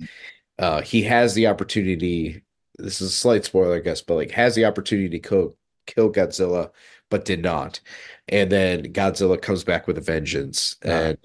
uh 0.60 0.82
he 0.82 1.02
has 1.02 1.34
the 1.34 1.48
opportunity 1.48 2.44
this 2.78 3.02
is 3.02 3.10
a 3.10 3.14
slight 3.14 3.46
spoiler 3.46 3.78
I 3.78 3.80
guess 3.80 4.02
but 4.02 4.16
like 4.16 4.32
has 4.32 4.54
the 4.54 4.66
opportunity 4.66 5.10
to 5.10 5.20
kill 5.20 5.56
kill 5.88 6.12
Godzilla 6.12 6.70
but 7.10 7.26
did 7.26 7.42
not. 7.44 7.80
And 8.28 8.52
then 8.52 8.84
Godzilla 8.94 9.42
comes 9.42 9.64
back 9.64 9.88
with 9.88 9.98
a 9.98 10.02
vengeance. 10.02 10.76
And 10.82 11.18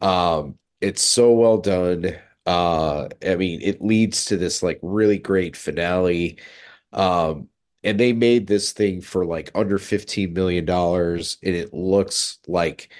um 0.00 0.58
it's 0.80 1.02
so 1.04 1.32
well 1.34 1.58
done. 1.58 2.16
Uh 2.46 3.08
I 3.26 3.36
mean 3.36 3.60
it 3.62 3.82
leads 3.82 4.26
to 4.26 4.36
this 4.36 4.62
like 4.62 4.78
really 4.82 5.18
great 5.18 5.56
finale. 5.56 6.38
Um 6.92 7.48
and 7.82 8.00
they 8.00 8.12
made 8.12 8.46
this 8.46 8.72
thing 8.72 9.00
for 9.02 9.26
like 9.26 9.50
under 9.54 9.78
15 9.78 10.32
million 10.34 10.64
dollars 10.64 11.38
and 11.42 11.54
it 11.54 11.74
looks 11.74 12.38
like 12.48 12.90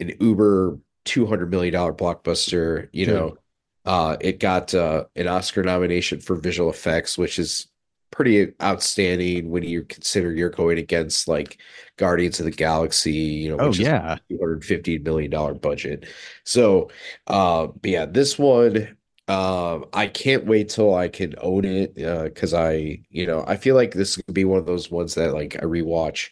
an 0.00 0.12
uber 0.20 0.78
200 1.04 1.50
million 1.50 1.72
dollar 1.74 1.92
blockbuster 1.94 2.88
you 2.92 3.06
know. 3.06 3.36
Uh 3.84 4.16
it 4.20 4.38
got 4.40 4.74
uh 4.74 5.04
an 5.16 5.28
oscar 5.28 5.62
nomination 5.64 6.20
for 6.20 6.36
visual 6.36 6.70
effects 6.70 7.18
which 7.18 7.38
is 7.38 7.68
pretty 8.12 8.52
outstanding 8.62 9.50
when 9.50 9.64
you 9.64 9.82
consider 9.84 10.32
you're 10.32 10.50
going 10.50 10.78
against 10.78 11.26
like 11.28 11.58
guardians 11.96 12.38
of 12.38 12.44
the 12.46 12.52
galaxy 12.52 13.12
you 13.12 13.48
know 13.48 13.58
Oh 13.58 13.70
which 13.70 13.80
is 13.80 13.88
yeah. 13.88 14.18
250 14.30 14.98
million 14.98 15.30
dollar 15.30 15.54
budget 15.54 16.06
so 16.44 16.90
uh 17.26 17.66
but 17.66 17.90
yeah 17.90 18.06
this 18.06 18.38
one 18.38 18.96
um 19.28 19.86
I 19.92 20.08
can't 20.08 20.46
wait 20.46 20.68
till 20.68 20.94
I 20.94 21.08
can 21.08 21.34
own 21.40 21.64
it 21.64 22.00
uh 22.02 22.24
because 22.24 22.54
I 22.54 23.00
you 23.10 23.26
know 23.26 23.44
I 23.46 23.56
feel 23.56 23.74
like 23.76 23.92
this 23.94 24.16
could 24.16 24.34
be 24.34 24.44
one 24.44 24.58
of 24.58 24.66
those 24.66 24.90
ones 24.90 25.14
that 25.16 25.32
like 25.34 25.56
I 25.56 25.60
rewatch 25.66 26.30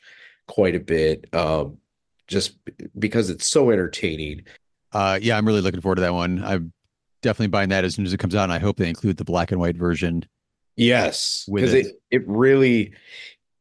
quite 0.48 0.74
a 0.74 0.80
bit 0.80 1.32
um 1.34 1.78
just 2.28 2.58
because 2.98 3.30
it's 3.30 3.46
so 3.48 3.70
entertaining 3.70 4.42
Uh 4.92 5.18
yeah, 5.22 5.36
I'm 5.36 5.46
really 5.46 5.60
looking 5.60 5.80
forward 5.80 5.96
to 5.96 6.02
that 6.02 6.14
one. 6.14 6.42
I'm 6.44 6.72
definitely 7.22 7.48
buying 7.48 7.68
that 7.70 7.84
as 7.84 7.94
soon 7.94 8.06
as 8.06 8.12
it 8.12 8.18
comes 8.18 8.34
out, 8.34 8.44
and 8.44 8.52
I 8.52 8.58
hope 8.58 8.76
they 8.76 8.88
include 8.88 9.16
the 9.16 9.24
black 9.24 9.52
and 9.52 9.60
white 9.60 9.76
version 9.76 10.24
Yes, 10.76 11.48
because 11.52 11.74
it. 11.74 11.86
it 11.86 12.00
it 12.10 12.28
really, 12.28 12.94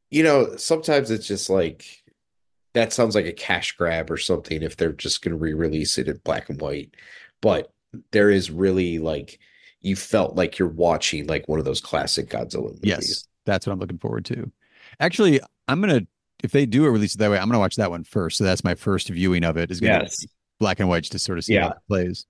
you 0.09 0.23
know, 0.23 0.55
sometimes 0.55 1.11
it's 1.11 1.27
just 1.27 1.49
like 1.49 1.85
that 2.73 2.93
sounds 2.93 3.15
like 3.15 3.25
a 3.25 3.33
cash 3.33 3.73
grab 3.75 4.09
or 4.11 4.17
something 4.17 4.61
if 4.61 4.77
they're 4.77 4.93
just 4.93 5.21
going 5.23 5.31
to 5.31 5.37
re-release 5.37 5.97
it 5.97 6.07
in 6.07 6.17
black 6.23 6.49
and 6.49 6.61
white. 6.61 6.93
But 7.41 7.71
there 8.11 8.29
is 8.29 8.51
really 8.51 8.99
like 8.99 9.39
you 9.81 9.95
felt 9.95 10.35
like 10.35 10.59
you're 10.59 10.67
watching 10.67 11.25
like 11.27 11.47
one 11.47 11.57
of 11.59 11.65
those 11.65 11.81
classic 11.81 12.29
Godzilla 12.29 12.65
movies. 12.73 12.79
Yes, 12.83 13.27
that's 13.45 13.65
what 13.65 13.73
I'm 13.73 13.79
looking 13.79 13.97
forward 13.97 14.25
to. 14.25 14.51
Actually, 14.99 15.41
I'm 15.67 15.81
gonna 15.81 16.05
if 16.43 16.51
they 16.51 16.65
do 16.65 16.85
a 16.85 16.91
release 16.91 17.15
it 17.15 17.17
that 17.17 17.31
way, 17.31 17.37
I'm 17.37 17.47
gonna 17.47 17.59
watch 17.59 17.75
that 17.77 17.89
one 17.89 18.03
first. 18.03 18.37
So 18.37 18.43
that's 18.43 18.63
my 18.63 18.75
first 18.75 19.09
viewing 19.09 19.43
of 19.43 19.57
it. 19.57 19.71
Is 19.71 19.79
gonna 19.79 20.03
Yes. 20.03 20.21
be 20.21 20.29
black 20.59 20.79
and 20.79 20.87
white 20.89 21.01
just 21.03 21.11
to 21.13 21.19
sort 21.19 21.37
of 21.37 21.43
see 21.45 21.55
how 21.55 21.65
Yeah. 21.67 21.71
it 21.71 21.77
plays. 21.87 22.25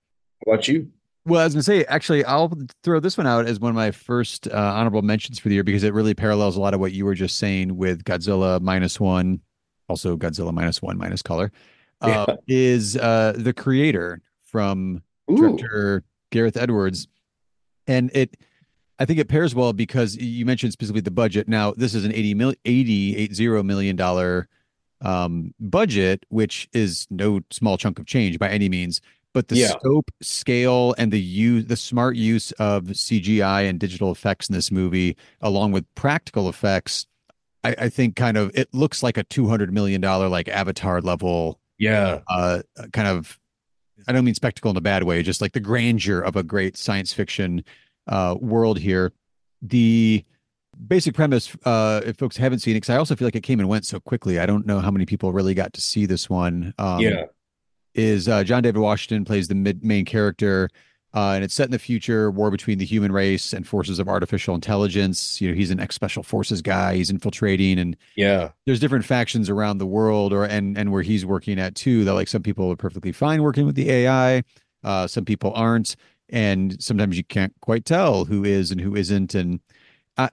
How 0.46 0.52
about 0.52 0.68
you? 0.68 0.90
Well, 1.26 1.40
I 1.40 1.44
was 1.44 1.54
gonna 1.54 1.62
say, 1.62 1.84
actually, 1.84 2.24
I'll 2.24 2.52
throw 2.82 2.98
this 2.98 3.18
one 3.18 3.26
out 3.26 3.46
as 3.46 3.60
one 3.60 3.70
of 3.70 3.76
my 3.76 3.90
first 3.90 4.48
uh, 4.48 4.56
honorable 4.56 5.02
mentions 5.02 5.38
for 5.38 5.48
the 5.48 5.54
year 5.54 5.64
because 5.64 5.82
it 5.82 5.92
really 5.92 6.14
parallels 6.14 6.56
a 6.56 6.60
lot 6.60 6.72
of 6.72 6.80
what 6.80 6.92
you 6.92 7.04
were 7.04 7.14
just 7.14 7.38
saying 7.38 7.76
with 7.76 8.04
Godzilla 8.04 8.60
minus 8.60 8.98
one, 8.98 9.40
also 9.88 10.16
Godzilla 10.16 10.52
minus 10.52 10.80
one 10.80 10.96
minus 10.96 11.22
color. 11.22 11.52
Uh, 12.00 12.24
Yeah. 12.28 12.36
is 12.48 12.96
uh, 12.96 13.34
the 13.36 13.52
creator 13.52 14.22
from 14.42 15.02
Ooh, 15.30 15.36
director 15.36 16.02
Gareth 16.30 16.56
Edwards, 16.56 17.06
and 17.86 18.10
it 18.14 18.38
I 18.98 19.04
think 19.04 19.18
it 19.18 19.28
pairs 19.28 19.54
well 19.54 19.72
because 19.74 20.16
you 20.16 20.46
mentioned 20.46 20.72
specifically 20.72 21.02
the 21.02 21.10
budget. 21.10 21.48
Now, 21.48 21.72
this 21.72 21.94
is 21.94 22.04
an 22.04 22.12
80 22.12 22.34
mil 22.34 22.54
80 22.64 23.16
80 23.16 23.62
million 23.62 23.96
dollar 23.96 24.48
um 25.02 25.54
budget, 25.60 26.24
which 26.30 26.68
is 26.72 27.06
no 27.10 27.40
small 27.50 27.76
chunk 27.76 27.98
of 27.98 28.06
change 28.06 28.38
by 28.38 28.48
any 28.48 28.68
means. 28.70 29.00
But 29.32 29.48
the 29.48 29.56
Yeah. 29.56 29.68
scope, 29.68 30.10
scale, 30.20 30.94
and 30.98 31.12
the 31.12 31.20
use 31.20 31.66
the 31.66 31.76
smart 31.76 32.16
use 32.16 32.50
of 32.52 32.84
CGI 32.96 33.62
and 33.68 33.78
digital 33.78 34.10
effects 34.10 34.48
in 34.48 34.54
this 34.54 34.72
movie, 34.72 35.16
along 35.40 35.72
with 35.72 35.84
practical 35.94 36.48
effects, 36.48 37.06
I, 37.62 37.74
I 37.78 37.88
think 37.88 38.16
kind 38.16 38.36
of 38.36 38.50
it 38.54 38.68
looks 38.74 39.02
like 39.02 39.16
a 39.16 39.22
two 39.24 39.46
hundred 39.48 39.72
million 39.72 40.00
dollar 40.00 40.28
like 40.28 40.48
Avatar 40.48 41.00
level 41.00 41.60
yeah, 41.78 42.20
uh 42.28 42.62
kind 42.92 43.06
of 43.08 43.38
I 44.08 44.12
don't 44.12 44.24
mean 44.24 44.34
spectacle 44.34 44.70
in 44.70 44.76
a 44.76 44.80
bad 44.80 45.04
way, 45.04 45.22
just 45.22 45.40
like 45.40 45.52
the 45.52 45.60
grandeur 45.60 46.20
of 46.20 46.34
a 46.36 46.42
great 46.42 46.76
science 46.76 47.12
fiction 47.12 47.62
uh 48.08 48.34
world 48.40 48.78
here. 48.78 49.12
The 49.62 50.24
basic 50.88 51.14
premise, 51.14 51.54
uh, 51.66 52.00
if 52.06 52.16
folks 52.16 52.36
haven't 52.38 52.60
seen 52.60 52.72
it, 52.72 52.76
because 52.80 52.90
I 52.90 52.96
also 52.96 53.14
feel 53.14 53.26
like 53.26 53.36
it 53.36 53.42
came 53.42 53.60
and 53.60 53.68
went 53.68 53.84
so 53.84 54.00
quickly. 54.00 54.38
I 54.40 54.46
don't 54.46 54.66
know 54.66 54.80
how 54.80 54.90
many 54.90 55.04
people 55.04 55.32
really 55.32 55.52
got 55.54 55.74
to 55.74 55.80
see 55.82 56.06
this 56.06 56.30
one. 56.30 56.72
Um, 56.78 57.00
yeah, 57.00 57.24
is 57.94 58.28
uh, 58.28 58.44
John 58.44 58.62
David 58.62 58.80
Washington 58.80 59.24
plays 59.24 59.48
the 59.48 59.54
mid 59.54 59.84
main 59.84 60.04
character, 60.04 60.68
uh, 61.12 61.32
and 61.32 61.42
it's 61.44 61.54
set 61.54 61.64
in 61.64 61.72
the 61.72 61.78
future, 61.78 62.30
war 62.30 62.50
between 62.50 62.78
the 62.78 62.84
human 62.84 63.10
race 63.10 63.52
and 63.52 63.66
forces 63.66 63.98
of 63.98 64.08
artificial 64.08 64.54
intelligence. 64.54 65.40
You 65.40 65.48
know, 65.48 65.54
he's 65.54 65.70
an 65.70 65.80
ex 65.80 65.94
special 65.94 66.22
forces 66.22 66.62
guy. 66.62 66.94
He's 66.94 67.10
infiltrating, 67.10 67.78
and 67.78 67.96
yeah, 68.16 68.50
there's 68.66 68.80
different 68.80 69.04
factions 69.04 69.50
around 69.50 69.78
the 69.78 69.86
world, 69.86 70.32
or 70.32 70.44
and 70.44 70.78
and 70.78 70.92
where 70.92 71.02
he's 71.02 71.26
working 71.26 71.58
at 71.58 71.74
too. 71.74 72.04
That 72.04 72.14
like 72.14 72.28
some 72.28 72.42
people 72.42 72.70
are 72.70 72.76
perfectly 72.76 73.12
fine 73.12 73.42
working 73.42 73.66
with 73.66 73.74
the 73.74 73.90
AI, 73.90 74.44
uh, 74.84 75.06
some 75.06 75.24
people 75.24 75.52
aren't, 75.54 75.96
and 76.28 76.80
sometimes 76.82 77.16
you 77.16 77.24
can't 77.24 77.54
quite 77.60 77.84
tell 77.84 78.24
who 78.24 78.44
is 78.44 78.70
and 78.70 78.80
who 78.80 78.94
isn't. 78.94 79.34
And 79.34 79.60
I 80.16 80.30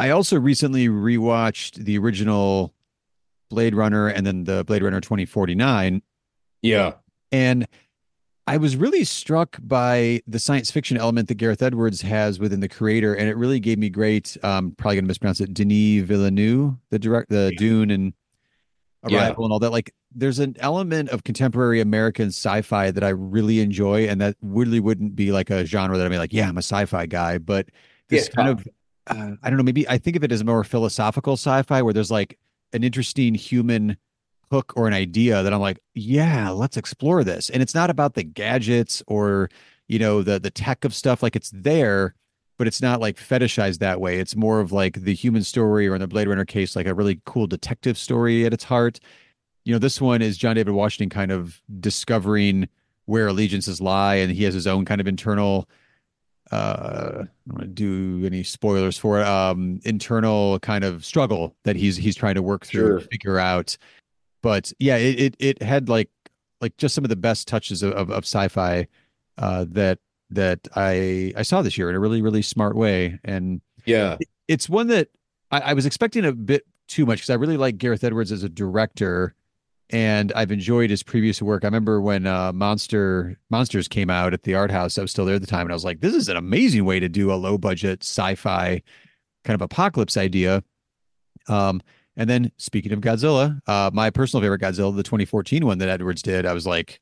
I 0.00 0.10
also 0.10 0.38
recently 0.38 0.88
rewatched 0.88 1.84
the 1.84 1.96
original 1.96 2.74
Blade 3.50 3.74
Runner 3.74 4.08
and 4.08 4.26
then 4.26 4.44
the 4.44 4.64
Blade 4.64 4.82
Runner 4.82 5.00
2049 5.00 6.02
yeah, 6.62 6.94
and 7.32 7.66
I 8.46 8.56
was 8.56 8.76
really 8.76 9.04
struck 9.04 9.58
by 9.62 10.22
the 10.26 10.38
science 10.38 10.70
fiction 10.70 10.96
element 10.96 11.28
that 11.28 11.34
Gareth 11.34 11.62
Edwards 11.62 12.00
has 12.02 12.38
within 12.38 12.60
the 12.60 12.68
creator, 12.68 13.14
and 13.14 13.28
it 13.28 13.36
really 13.36 13.60
gave 13.60 13.78
me 13.78 13.90
great. 13.90 14.36
Um, 14.42 14.72
probably 14.72 14.96
going 14.96 15.04
to 15.04 15.08
mispronounce 15.08 15.40
it. 15.40 15.52
Denis 15.52 16.04
Villeneuve, 16.06 16.74
the 16.90 16.98
direct, 16.98 17.28
the 17.28 17.52
Dune 17.56 17.90
and 17.90 18.14
Yeah. 19.06 19.26
Arrival, 19.28 19.44
and 19.44 19.52
all 19.52 19.58
that. 19.58 19.70
Like, 19.70 19.94
there's 20.14 20.38
an 20.38 20.56
element 20.60 21.10
of 21.10 21.24
contemporary 21.24 21.80
American 21.80 22.28
sci-fi 22.28 22.90
that 22.90 23.04
I 23.04 23.10
really 23.10 23.60
enjoy, 23.60 24.08
and 24.08 24.20
that 24.22 24.36
really 24.42 24.80
wouldn't 24.80 25.14
be 25.14 25.30
like 25.30 25.50
a 25.50 25.66
genre 25.66 25.98
that 25.98 26.06
I'd 26.06 26.10
be 26.10 26.18
like, 26.18 26.32
yeah, 26.32 26.48
I'm 26.48 26.56
a 26.56 26.64
sci-fi 26.64 27.04
guy, 27.06 27.36
but 27.38 27.68
this 28.08 28.28
Yeah. 28.28 28.34
kind 28.34 28.48
of, 28.48 28.66
uh, 29.08 29.36
I 29.42 29.50
don't 29.50 29.58
know, 29.58 29.62
maybe 29.62 29.86
I 29.88 29.98
think 29.98 30.16
of 30.16 30.24
it 30.24 30.32
as 30.32 30.42
more 30.42 30.64
philosophical 30.64 31.34
sci-fi, 31.34 31.82
where 31.82 31.92
there's 31.92 32.10
like 32.10 32.38
an 32.72 32.82
interesting 32.82 33.34
human 33.34 33.98
hook 34.50 34.72
or 34.76 34.86
an 34.88 34.94
idea 34.94 35.42
that 35.42 35.52
I'm 35.52 35.60
like, 35.60 35.78
yeah, 35.94 36.50
let's 36.50 36.76
explore 36.76 37.24
this. 37.24 37.50
And 37.50 37.62
it's 37.62 37.74
not 37.74 37.90
about 37.90 38.14
the 38.14 38.22
gadgets 38.24 39.02
or, 39.06 39.48
you 39.88 39.98
know, 39.98 40.22
the 40.22 40.38
the 40.38 40.50
tech 40.50 40.84
of 40.84 40.94
stuff. 40.94 41.22
Like 41.22 41.36
it's 41.36 41.50
there, 41.54 42.14
but 42.58 42.66
it's 42.66 42.82
not 42.82 43.00
like 43.00 43.16
fetishized 43.16 43.78
that 43.78 44.00
way. 44.00 44.18
It's 44.18 44.36
more 44.36 44.60
of 44.60 44.72
like 44.72 45.02
the 45.02 45.14
human 45.14 45.42
story, 45.42 45.86
or 45.88 45.94
in 45.94 46.00
the 46.00 46.08
Blade 46.08 46.28
Runner 46.28 46.44
case, 46.44 46.74
like 46.76 46.86
a 46.86 46.94
really 46.94 47.20
cool 47.26 47.46
detective 47.46 47.96
story 47.98 48.44
at 48.46 48.52
its 48.52 48.64
heart. 48.64 49.00
You 49.64 49.72
know, 49.74 49.78
this 49.78 50.00
one 50.00 50.22
is 50.22 50.38
John 50.38 50.56
David 50.56 50.72
Washington 50.72 51.10
kind 51.10 51.30
of 51.30 51.60
discovering 51.80 52.68
where 53.04 53.26
allegiances 53.28 53.80
lie, 53.80 54.16
and 54.16 54.30
he 54.32 54.44
has 54.44 54.54
his 54.54 54.66
own 54.66 54.84
kind 54.84 55.00
of 55.00 55.06
internal 55.08 55.68
uh 56.50 57.10
I 57.10 57.16
don't 57.18 57.30
want 57.48 57.60
to 57.60 57.66
do 57.66 58.24
any 58.26 58.42
spoilers 58.42 58.96
for 58.96 59.20
it. 59.20 59.26
Um 59.26 59.80
internal 59.84 60.58
kind 60.60 60.82
of 60.84 61.04
struggle 61.04 61.54
that 61.64 61.76
he's 61.76 61.96
he's 61.96 62.16
trying 62.16 62.36
to 62.36 62.42
work 62.42 62.64
through 62.64 63.00
Sure. 63.00 63.08
figure 63.10 63.38
out. 63.38 63.76
But 64.42 64.72
yeah, 64.78 64.96
it 64.96 65.20
it, 65.20 65.36
it 65.38 65.62
had 65.62 65.88
like 65.88 66.10
like 66.60 66.76
just 66.76 66.94
some 66.94 67.04
of 67.04 67.08
the 67.08 67.16
best 67.16 67.46
touches 67.48 67.82
of, 67.82 67.92
of, 67.92 68.10
of 68.10 68.24
sci-fi 68.24 68.86
uh 69.38 69.64
that 69.68 69.98
that 70.30 70.66
I 70.74 71.32
I 71.36 71.42
saw 71.42 71.62
this 71.62 71.78
year 71.78 71.88
in 71.88 71.96
a 71.96 72.00
really, 72.00 72.22
really 72.22 72.42
smart 72.42 72.76
way. 72.76 73.18
And 73.24 73.60
yeah, 73.84 74.18
it's 74.46 74.68
one 74.68 74.88
that 74.88 75.08
I, 75.50 75.60
I 75.60 75.72
was 75.72 75.86
expecting 75.86 76.24
a 76.24 76.32
bit 76.32 76.66
too 76.86 77.06
much 77.06 77.18
because 77.18 77.30
I 77.30 77.34
really 77.34 77.56
like 77.56 77.78
Gareth 77.78 78.04
Edwards 78.04 78.32
as 78.32 78.42
a 78.42 78.48
director, 78.48 79.34
and 79.90 80.32
I've 80.34 80.52
enjoyed 80.52 80.90
his 80.90 81.02
previous 81.02 81.40
work. 81.40 81.64
I 81.64 81.68
remember 81.68 82.00
when 82.00 82.26
uh, 82.26 82.52
Monster 82.52 83.38
Monsters 83.50 83.88
came 83.88 84.10
out 84.10 84.34
at 84.34 84.42
the 84.42 84.54
art 84.54 84.70
house. 84.70 84.98
I 84.98 85.02
was 85.02 85.10
still 85.10 85.24
there 85.24 85.36
at 85.36 85.40
the 85.40 85.46
time, 85.46 85.62
and 85.62 85.72
I 85.72 85.74
was 85.74 85.84
like, 85.84 86.00
"This 86.00 86.14
is 86.14 86.28
an 86.28 86.36
amazing 86.36 86.84
way 86.84 87.00
to 87.00 87.08
do 87.08 87.32
a 87.32 87.36
low 87.36 87.56
budget 87.56 88.02
sci-fi 88.02 88.82
kind 89.44 89.54
of 89.54 89.62
apocalypse 89.62 90.16
idea." 90.16 90.62
Um, 91.48 91.80
and 92.18 92.28
then 92.28 92.52
speaking 92.58 92.92
of 92.92 93.00
Godzilla, 93.00 93.58
uh, 93.66 93.90
my 93.94 94.10
personal 94.10 94.42
favorite 94.42 94.60
Godzilla, 94.60 94.94
the 94.94 95.02
2014 95.02 95.64
one 95.64 95.78
that 95.78 95.88
Edwards 95.88 96.20
did, 96.20 96.44
I 96.44 96.52
was 96.52 96.66
like, 96.66 97.00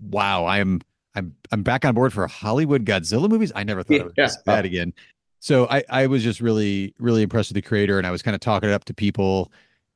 "Wow, 0.00 0.46
I'm 0.46 0.80
I'm 1.16 1.34
I'm 1.50 1.64
back 1.64 1.84
on 1.84 1.94
board 1.94 2.12
for 2.12 2.24
Hollywood 2.28 2.84
Godzilla 2.84 3.28
movies. 3.28 3.50
I 3.56 3.64
never 3.64 3.82
thought 3.82 3.94
it 3.96 4.14
be 4.14 4.22
Yeah. 4.22 4.30
that 4.46 4.64
again." 4.64 4.92
So 5.40 5.66
I 5.68 5.82
I 5.88 6.06
was 6.06 6.22
just 6.22 6.40
really 6.40 6.94
really 7.00 7.22
impressed 7.22 7.50
with 7.50 7.56
the 7.56 7.62
creator, 7.68 7.98
and 7.98 8.06
I 8.06 8.12
was 8.12 8.22
kind 8.22 8.36
of 8.36 8.40
talking 8.40 8.68
it 8.68 8.72
up 8.72 8.84
to 8.84 8.94
people, 8.94 9.50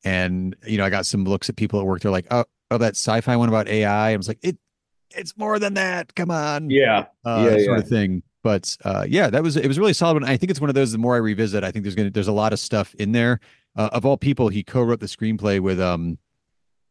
and 0.05 0.57
you 0.67 0.79
know 0.79 0.85
I 0.85 0.91
got 0.91 1.07
some 1.07 1.25
looks 1.25 1.49
at 1.49 1.57
people 1.57 1.79
at 1.79 1.87
work. 1.87 2.01
They're 2.03 2.11
like, 2.11 2.27
"Oh, 2.33 2.45
oh, 2.71 2.79
that 2.79 2.95
sci-fi 2.97 3.37
one 3.37 3.49
about 3.49 3.69
AI." 3.69 4.13
I 4.13 4.17
was 4.17 4.27
like, 4.29 4.39
"It." 4.43 4.59
it's 5.17 5.37
more 5.37 5.61
than 5.61 5.75
that. 5.75 6.13
Come 6.17 6.33
on. 6.33 6.71
Yeah. 6.71 7.05
Uh, 7.25 7.45
Yeah, 7.49 7.51
sort 7.51 7.61
yeah. 7.61 7.77
of 7.77 7.89
thing. 7.89 8.23
But 8.43 8.77
uh, 8.85 9.07
yeah, 9.09 9.31
that 9.31 9.45
was 9.45 9.57
it 9.57 9.69
was 9.69 9.79
really 9.79 9.93
solid. 9.93 10.17
And 10.17 10.27
I 10.27 10.37
think 10.37 10.51
it's 10.51 10.61
one 10.61 10.69
of 10.71 10.75
those. 10.75 10.91
The 10.91 10.99
more 10.99 11.15
I 11.15 11.19
revisit, 11.19 11.63
I 11.63 11.71
think 11.71 11.85
there's 11.85 11.95
gonna 11.95 12.11
there's 12.11 12.27
a 12.27 12.33
lot 12.33 12.53
of 12.53 12.59
stuff 12.59 12.95
in 12.97 13.13
there. 13.13 13.39
Uh, 13.77 13.91
of 13.93 14.05
all 14.07 14.17
people, 14.17 14.49
he 14.49 14.63
co-wrote 14.63 15.01
the 15.01 15.07
screenplay 15.07 15.61
with 15.61 15.81
um 15.81 16.19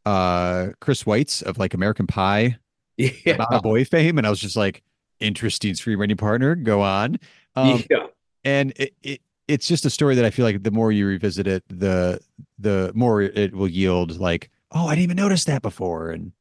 uh 0.04 0.68
Chris 0.80 1.04
Weitz 1.04 1.42
of 1.42 1.58
like 1.58 1.74
American 1.74 2.06
Pie, 2.06 2.58
Yeah. 2.96 3.16
About 3.26 3.54
a 3.54 3.60
Boy 3.62 3.84
fame, 3.84 4.18
and 4.18 4.26
I 4.26 4.30
was 4.30 4.38
just 4.40 4.56
like, 4.56 4.82
interesting 5.20 5.72
screenwriting 5.74 6.18
partner. 6.18 6.54
Go 6.54 6.80
on. 6.82 7.18
Um, 7.56 7.82
yeah. 7.90 8.06
and 8.44 8.72
it, 8.76 8.94
it 9.02 9.20
it's 9.48 9.66
just 9.66 9.84
a 9.84 9.90
story 9.90 10.14
that 10.14 10.24
I 10.24 10.30
feel 10.30 10.44
like 10.44 10.62
the 10.62 10.70
more 10.70 10.92
you 10.92 11.06
revisit 11.06 11.46
it, 11.46 11.64
the 11.68 12.20
the 12.58 12.92
more 12.94 13.22
it 13.22 13.54
will 13.54 13.68
yield 13.68 14.18
like, 14.18 14.50
oh, 14.72 14.86
I 14.86 14.90
didn't 14.94 15.04
even 15.04 15.16
notice 15.16 15.44
that 15.44 15.62
before, 15.62 16.10
and 16.10 16.32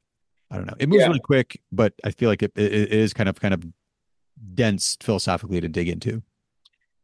I 0.51 0.57
don't 0.57 0.67
know. 0.67 0.73
It 0.79 0.89
moves 0.89 1.01
Yeah. 1.01 1.07
really 1.07 1.19
quick, 1.19 1.59
but 1.71 1.93
I 2.03 2.11
feel 2.11 2.29
like 2.29 2.43
it, 2.43 2.51
it, 2.55 2.71
it 2.73 2.91
is 2.93 3.13
kind 3.13 3.29
of 3.29 3.39
kind 3.39 3.53
of 3.53 3.63
dense 4.53 4.97
philosophically 5.01 5.61
to 5.61 5.67
dig 5.69 5.87
into. 5.87 6.21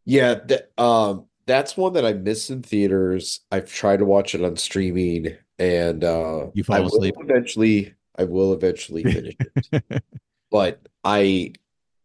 Yeah, 0.05 0.36
th- 0.36 0.62
um, 0.77 1.25
that's 1.50 1.75
one 1.77 1.94
that 1.94 2.06
I 2.06 2.13
missed 2.13 2.50
in 2.50 2.62
theaters. 2.62 3.41
I've 3.51 3.72
tried 3.72 3.98
to 4.00 4.06
watch 4.06 4.36
it 4.36 4.44
on 4.44 4.56
streaming, 4.58 5.36
and 5.58 6.03
uh, 6.03 6.48
You 6.53 6.63
fall 6.63 6.77
I 6.77 6.79
will 6.79 6.88
asleep. 6.88 7.15
eventually. 7.20 7.94
I 8.18 8.24
will 8.25 8.53
eventually 8.53 9.03
finish 9.12 9.36
it, 9.72 10.03
but 10.51 10.82
I, 11.03 11.53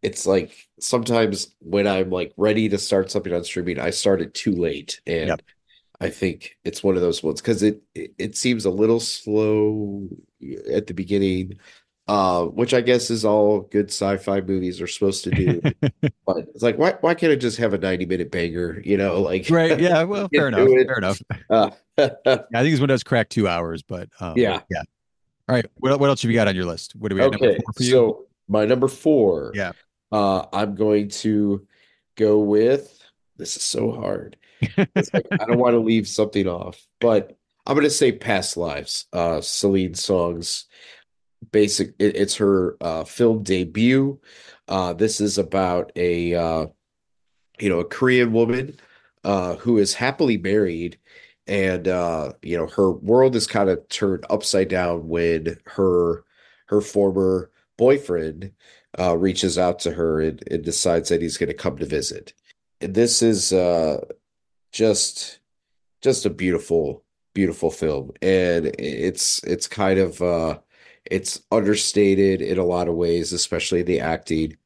it's 0.03 0.27
like 0.27 0.55
sometimes 0.81 1.55
when 1.61 1.87
I'm 1.87 2.11
like 2.11 2.33
ready 2.37 2.69
to 2.69 2.79
start 2.79 3.11
something 3.11 3.33
on 3.33 3.45
streaming, 3.45 3.79
I 3.79 3.91
start 3.91 4.21
it 4.23 4.35
too 4.35 4.53
late, 4.53 5.01
and 5.07 5.29
Yep. 5.29 5.43
I 6.01 6.11
think 6.11 6.57
it's 6.65 6.83
one 6.83 6.97
of 6.97 7.03
those 7.03 7.23
ones 7.23 7.41
because 7.41 7.63
it, 7.63 7.83
it 7.95 8.15
it 8.19 8.37
seems 8.37 8.65
a 8.65 8.71
little 8.71 9.01
slow 9.01 10.09
at 10.73 10.87
the 10.87 10.95
beginning, 10.95 11.59
uh, 12.07 12.45
which 12.45 12.75
I 12.75 12.81
guess 12.81 13.11
is 13.11 13.25
all 13.25 13.61
good 13.61 13.87
sci-fi 13.87 14.41
movies 14.41 14.81
are 14.81 14.87
supposed 14.87 15.25
to 15.25 15.31
do. 15.31 15.61
But 16.27 16.39
it's 16.55 16.63
like, 16.63 16.79
why 16.79 16.95
why 17.01 17.15
can't 17.15 17.33
it 17.33 17.37
just 17.37 17.59
have 17.59 17.75
a 17.75 17.79
90 17.79 18.07
minute 18.07 18.31
banger? 18.31 18.81
You 18.85 18.97
know, 18.97 19.21
like 19.21 19.49
right? 19.51 19.79
Yeah. 19.79 20.03
Well, 20.05 20.29
fair 20.35 20.49
enough. 20.49 20.69
Fair 20.69 20.99
enough. 20.99 21.23
uh, 21.51 21.71
Yeah, 21.99 22.09
I 22.27 22.63
think 22.63 22.73
this 22.73 22.81
one 22.81 22.89
does 22.89 23.05
crack 23.05 23.29
two 23.29 23.47
hours, 23.47 23.83
but 23.83 24.09
um, 24.21 24.35
Yeah. 24.37 24.61
yeah. 24.71 24.83
All 25.49 25.55
right. 25.55 25.67
What 25.77 26.01
what 26.01 26.09
else 26.09 26.23
have 26.23 26.31
you 26.31 26.37
got 26.37 26.49
on 26.49 26.57
your 26.57 26.65
list? 26.65 26.95
What 26.97 27.11
do 27.11 27.17
we 27.17 27.23
have 27.23 27.33
number 27.33 27.47
okay. 27.47 27.57
four 27.65 27.73
for 27.77 27.83
you? 27.83 27.91
So 27.91 28.27
my 28.49 28.65
number 28.65 28.89
four, 28.89 29.53
Yeah. 29.55 29.73
uh, 30.13 30.47
I'm 30.53 30.75
going 30.75 31.09
to 31.09 31.67
go 32.17 32.39
with 32.39 33.03
this 33.37 33.57
is 33.57 33.63
so 33.63 33.93
hard. 33.93 34.37
Like 34.77 35.27
I 35.33 35.45
don't 35.47 35.59
want 35.59 35.75
to 35.75 35.81
leave 35.81 36.09
something 36.09 36.47
off, 36.49 36.87
but 37.01 37.37
I'm 37.67 37.75
gonna 37.75 37.91
say 37.91 38.13
Past 38.13 38.57
Lives, 38.57 39.07
uh, 39.13 39.41
Celine 39.41 39.95
Song's 39.95 40.67
basic 41.53 41.95
it, 41.99 42.17
it's 42.17 42.37
her 42.37 42.77
uh 42.81 43.05
film 43.05 43.43
debut. 43.43 44.19
Uh 44.69 44.93
this 44.93 45.21
is 45.21 45.39
about 45.39 45.93
a 45.97 46.35
uh 46.35 46.67
you 47.61 47.69
know, 47.69 47.81
a 47.81 47.85
Korean 47.85 48.33
woman 48.33 48.79
uh 49.25 49.57
who 49.57 49.79
is 49.79 49.95
happily 49.95 50.37
married 50.39 50.99
and 51.47 51.89
uh 51.89 52.33
you 52.43 52.57
know, 52.57 52.67
her 52.69 52.91
world 52.93 53.37
is 53.37 53.47
kind 53.47 53.69
of 53.71 53.89
turned 53.89 54.25
upside 54.31 54.69
down 54.69 55.09
when 55.09 55.57
her 55.67 56.25
her 56.67 56.81
former 56.81 57.51
boyfriend 57.77 58.53
uh 58.99 59.17
reaches 59.17 59.59
out 59.59 59.79
to 59.81 59.93
her 59.93 60.21
and, 60.21 60.43
and 60.51 60.65
decides 60.65 61.09
that 61.09 61.23
he's 61.23 61.37
going 61.39 61.49
to 61.49 61.55
come 61.55 61.77
to 61.79 61.87
visit. 61.87 62.33
And 62.81 62.95
this 62.95 63.23
is 63.23 63.53
uh 63.53 64.01
just 64.73 65.39
just 66.03 66.27
a 66.27 66.31
beautiful 66.31 67.05
beautiful 67.35 67.71
film 67.71 68.13
and 68.23 68.67
it's 68.79 69.43
it's 69.45 69.67
kind 69.67 69.99
of 69.99 70.23
uh 70.23 70.59
it's 71.11 71.43
understated 71.51 72.41
in 72.43 72.59
a 72.59 72.65
lot 72.65 72.89
of 72.89 72.95
ways 72.95 73.33
especially 73.33 73.83
the 73.83 74.01
acting. 74.01 74.57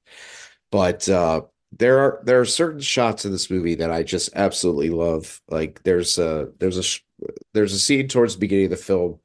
But 0.71 1.09
uh 1.09 1.43
there 1.73 1.99
are 1.99 2.21
there 2.25 2.41
are 2.41 2.47
certain 2.47 2.81
shots 2.81 3.25
in 3.25 3.33
this 3.33 3.51
movie 3.51 3.77
that 3.77 3.91
I 3.91 4.03
just 4.03 4.31
absolutely 4.35 4.91
love. 4.91 5.41
Like 5.49 5.83
there's 5.83 6.19
a 6.19 6.51
there's 6.59 6.79
a 6.79 7.01
there's 7.55 7.75
a 7.75 7.79
scene 7.79 8.09
towards 8.09 8.35
the 8.35 8.41
beginning 8.41 8.67
of 8.67 8.71
the 8.71 8.77
film 8.77 9.21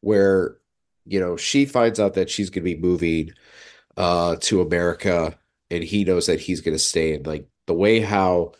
where 0.00 0.56
you 1.06 1.20
know 1.20 1.36
she 1.36 1.64
finds 1.66 2.00
out 2.00 2.14
that 2.14 2.30
she's 2.30 2.50
going 2.50 2.64
to 2.64 2.74
be 2.74 2.80
moving 2.80 3.32
uh 3.96 4.36
to 4.40 4.60
America 4.60 5.36
and 5.70 5.84
he 5.84 6.04
knows 6.04 6.26
that 6.26 6.40
he's 6.40 6.60
going 6.60 6.74
to 6.74 6.78
stay. 6.78 7.14
And 7.14 7.26
like 7.26 7.48
the 7.66 7.74
way 7.74 8.00
how 8.00 8.52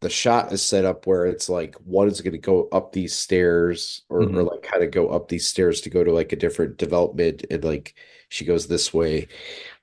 the 0.00 0.10
shot 0.10 0.52
is 0.52 0.62
set 0.62 0.84
up 0.84 1.06
where 1.06 1.26
it's 1.26 1.48
like 1.48 1.74
one 1.84 2.08
is 2.08 2.20
going 2.22 2.32
to 2.32 2.38
go 2.38 2.68
up 2.72 2.92
these 2.92 3.14
stairs 3.16 4.02
or, 4.08 4.22
or 4.34 4.42
Mhm. 4.42 4.44
like 4.44 4.62
kind 4.62 4.82
of 4.84 4.90
go 4.90 5.08
up 5.10 5.28
these 5.28 5.46
stairs 5.46 5.80
to 5.82 5.90
go 5.90 6.02
to 6.04 6.12
like 6.12 6.32
a 6.32 6.36
different 6.36 6.78
development 6.78 7.44
and 7.50 7.64
like 7.64 7.94
she 8.28 8.44
goes 8.44 8.66
this 8.66 8.94
way 8.94 9.28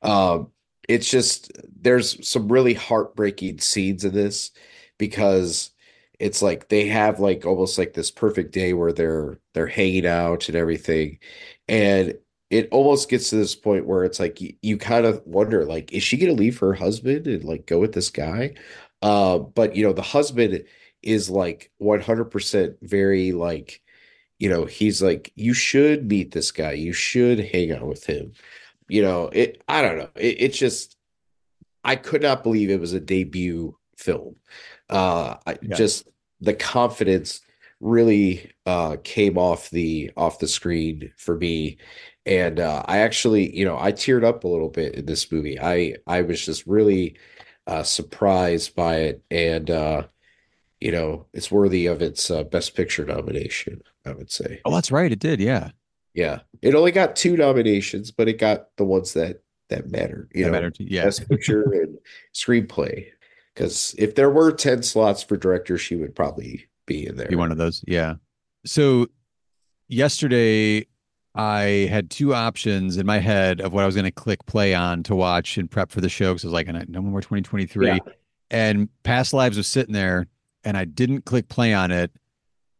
um 0.01 0.51
it's 0.87 1.09
just 1.09 1.51
there's 1.81 2.27
some 2.27 2.51
really 2.51 2.73
heartbreaking 2.73 3.59
scenes 3.59 4.05
in 4.05 4.13
this 4.13 4.51
because 4.97 5.71
it's 6.19 6.41
like 6.41 6.69
they 6.69 6.87
have 6.87 7.19
like 7.19 7.45
almost 7.45 7.77
like 7.77 7.93
this 7.93 8.11
perfect 8.11 8.51
day 8.53 8.73
where 8.73 8.93
they're 8.93 9.39
they're 9.53 9.67
hanging 9.67 10.05
out 10.07 10.47
and 10.49 10.55
everything 10.57 11.19
and 11.67 12.15
it 12.49 12.69
almost 12.71 13.09
gets 13.09 13.29
to 13.29 13.35
this 13.35 13.55
point 13.55 13.85
where 13.85 14.05
it's 14.05 14.19
like 14.21 14.39
you, 14.39 14.53
you 14.61 14.77
kind 14.77 15.05
of 15.05 15.21
wonder 15.25 15.65
like 15.65 15.91
is 15.93 16.01
she 16.03 16.17
going 16.17 16.33
to 16.33 16.41
leave 16.41 16.57
her 16.59 16.73
husband 16.73 17.27
and 17.27 17.43
like 17.43 17.65
go 17.65 17.79
with 17.79 17.93
this 17.93 18.09
guy 18.09 18.53
uh, 19.01 19.39
but 19.39 19.75
you 19.75 19.83
know, 19.83 19.93
the 19.93 20.01
husband 20.01 20.63
is 21.03 21.29
like 21.29 21.71
100% 21.81 22.75
very 22.81 23.31
like, 23.31 23.81
you 24.39 24.49
know, 24.49 24.65
he's 24.65 25.01
like, 25.01 25.31
you 25.35 25.53
should 25.53 26.07
meet 26.09 26.31
this 26.31 26.51
guy. 26.51 26.73
You 26.73 26.93
should 26.93 27.39
hang 27.39 27.71
out 27.71 27.87
with 27.87 28.05
him. 28.05 28.33
You 28.87 29.01
know, 29.01 29.29
it, 29.33 29.61
I 29.67 29.81
don't 29.81 29.97
know. 29.97 30.09
It, 30.15 30.37
it's 30.39 30.57
just, 30.57 30.97
I 31.83 31.95
could 31.95 32.21
not 32.21 32.43
believe 32.43 32.69
it 32.69 32.79
was 32.79 32.93
a 32.93 32.99
debut 32.99 33.77
film. 33.97 34.35
Uh, 34.89 35.35
Yeah. 35.61 35.75
just 35.75 36.07
the 36.41 36.53
confidence 36.53 37.41
really 37.79 38.51
uh 38.65 38.97
came 39.03 39.37
off 39.37 39.69
the 39.69 40.11
off 40.17 40.39
the 40.39 40.47
screen 40.47 41.11
for 41.17 41.37
me. 41.37 41.77
And 42.25 42.59
uh, 42.59 42.83
I 42.85 42.99
actually, 42.99 43.55
you 43.55 43.65
know, 43.65 43.77
I 43.79 43.91
teared 43.91 44.25
up 44.25 44.43
a 44.43 44.47
little 44.47 44.69
bit 44.69 44.95
in 44.95 45.05
this 45.05 45.31
movie. 45.31 45.59
I 45.59 45.95
I 46.05 46.21
was 46.23 46.43
just 46.43 46.65
really 46.67 47.17
uh, 47.67 47.83
surprised 47.83 48.75
by 48.75 48.95
it, 48.97 49.23
and 49.29 49.69
uh, 49.69 50.03
you 50.79 50.91
know, 50.91 51.27
it's 51.33 51.51
worthy 51.51 51.87
of 51.87 52.01
its 52.01 52.31
uh, 52.31 52.43
Best 52.43 52.75
Picture 52.75 53.05
nomination, 53.05 53.81
I 54.05 54.11
would 54.11 54.31
say. 54.31 54.61
Oh, 54.65 54.73
that's 54.73 54.91
right. 54.91 55.11
It 55.11 55.19
did. 55.19 55.39
Yeah. 55.39 55.71
Yeah, 56.13 56.39
it 56.63 56.73
only 56.73 56.91
got 56.91 57.15
two 57.15 57.37
nominations, 57.37 58.09
but 58.09 58.27
it 58.27 58.39
got 58.39 58.75
the 58.77 58.85
ones 58.85 59.13
that 59.13 59.43
that 59.69 59.91
matter. 59.91 60.27
You 60.33 60.45
That 60.45 60.49
know, 60.49 60.53
mattered 60.53 60.77
yeah. 60.79 61.03
Best 61.03 61.29
Picture 61.29 61.61
and 61.73 61.97
Screenplay. 62.33 63.07
Because 63.53 63.93
if 63.99 64.15
there 64.15 64.31
were 64.31 64.51
ten 64.51 64.81
slots 64.81 65.21
for 65.21 65.37
director, 65.37 65.77
she 65.77 65.95
would 65.95 66.15
probably 66.15 66.67
be 66.87 67.05
in 67.05 67.17
there. 67.17 67.27
Be 67.27 67.35
one 67.35 67.51
of 67.51 67.57
those. 67.59 67.83
Yeah. 67.87 68.15
So 68.65 69.07
yesterday 69.87 70.87
I 71.37 71.87
had 71.89 72.09
two 72.09 72.33
options 72.33 72.97
in 72.97 73.05
my 73.05 73.19
head 73.19 73.61
of 73.61 73.71
what 73.73 73.83
I 73.83 73.85
was 73.85 73.95
going 73.95 74.05
to 74.05 74.11
click 74.11 74.45
play 74.45 74.73
on 74.73 75.03
to 75.03 75.15
watch 75.15 75.57
and 75.57 75.69
prep 75.69 75.91
for 75.91 76.01
the 76.01 76.09
show 76.09 76.33
because 76.33 76.43
I 76.43 76.47
was 76.47 76.53
like, 76.53 76.67
no 76.89 77.01
more 77.01 77.21
2023. 77.21 77.87
Yeah. 77.87 77.97
And 78.49 78.89
Past 79.03 79.33
Lives 79.33 79.57
was 79.57 79.67
sitting 79.67 79.93
there 79.93 80.27
and 80.63 80.75
I 80.77 80.85
didn't 80.85 81.25
click 81.25 81.47
play 81.47 81.73
on 81.73 81.91
it. 81.91 82.11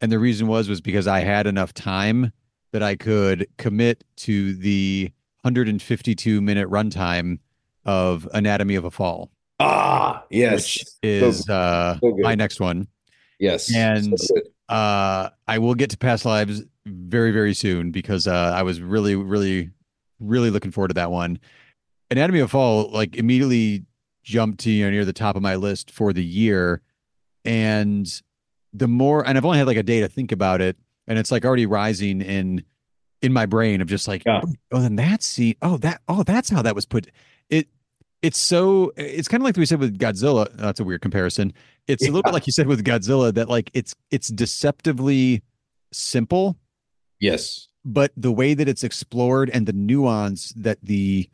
And 0.01 0.11
the 0.11 0.19
reason 0.19 0.47
was 0.47 0.67
was 0.69 0.81
because 0.81 1.07
I 1.07 1.19
had 1.19 1.47
enough 1.47 1.73
time 1.73 2.31
that 2.71 2.83
I 2.83 2.95
could 2.95 3.47
commit 3.57 4.03
to 4.17 4.53
the 4.55 5.11
152 5.41 6.41
minute 6.41 6.69
runtime 6.69 7.39
of 7.85 8.27
Anatomy 8.33 8.75
of 8.75 8.83
a 8.85 8.91
Fall, 8.91 9.31
Ah, 9.59 10.23
yes, 10.29 10.97
is 11.01 11.47
uh, 11.49 11.97
so 11.99 12.15
my 12.19 12.35
next 12.35 12.59
one. 12.59 12.87
yes, 13.39 13.73
and- 13.73 14.19
so. 14.19 14.35
Uh, 14.69 15.29
I 15.47 15.59
will 15.59 15.75
get 15.75 15.91
to 15.91 15.97
past 15.97 16.25
lives 16.25 16.61
very, 16.87 17.31
very 17.31 17.53
soon 17.53 17.91
because 17.91 18.27
uh, 18.27 18.53
I 18.55 18.63
was 18.63 18.81
really, 18.81 19.15
really, 19.15 19.71
really 20.19 20.49
looking 20.49 20.71
forward 20.71 20.89
to 20.89 20.93
that 20.95 21.11
one. 21.11 21.39
Anatomy 22.09 22.39
of 22.39 22.51
Fall 22.51 22.89
like 22.91 23.15
immediately 23.15 23.83
jumped 24.23 24.59
to 24.61 24.71
you 24.71 24.85
know 24.85 24.91
near 24.91 25.05
the 25.05 25.13
top 25.13 25.35
of 25.35 25.41
my 25.41 25.55
list 25.55 25.91
for 25.91 26.13
the 26.13 26.23
year, 26.23 26.81
and 27.45 28.21
the 28.73 28.87
more 28.87 29.27
and 29.27 29.37
I've 29.37 29.45
only 29.45 29.57
had 29.57 29.67
like 29.67 29.77
a 29.77 29.83
day 29.83 29.99
to 29.99 30.07
think 30.07 30.31
about 30.31 30.61
it, 30.61 30.77
and 31.07 31.19
it's 31.19 31.31
like 31.31 31.45
already 31.45 31.65
rising 31.65 32.21
in 32.21 32.63
in 33.21 33.33
my 33.33 33.45
brain 33.45 33.81
of 33.81 33.87
just 33.87 34.07
like 34.07 34.23
Yeah. 34.25 34.41
oh 34.71 34.79
then 34.79 34.95
that 34.97 35.23
scene 35.23 35.55
oh 35.61 35.77
that 35.77 36.01
oh 36.07 36.23
that's 36.23 36.49
how 36.49 36.61
that 36.61 36.75
was 36.75 36.85
put 36.85 37.07
it 37.49 37.67
it's 38.21 38.37
so 38.37 38.91
it's 38.95 39.27
kind 39.27 39.41
of 39.41 39.45
like 39.45 39.57
we 39.57 39.65
said 39.65 39.79
with 39.79 39.97
Godzilla 39.97 40.47
that's 40.55 40.79
a 40.79 40.83
weird 40.83 41.01
comparison 41.01 41.51
it's 41.87 42.03
a 42.03 42.11
little 42.11 42.23
bit 42.23 42.33
like 42.33 42.45
you 42.45 42.53
said 42.53 42.67
with 42.67 42.83
Godzilla 42.83 43.33
that 43.33 43.49
like 43.49 43.71
it's 43.73 43.95
it's 44.11 44.27
deceptively 44.27 45.41
simple 45.91 46.57
yes, 47.19 47.67
but 47.85 48.11
the 48.17 48.31
way 48.31 48.53
that 48.53 48.67
it's 48.67 48.83
explored 48.83 49.49
and 49.51 49.65
the 49.65 49.73
nuance 49.73 50.53
that 50.55 50.77
the 50.83 51.29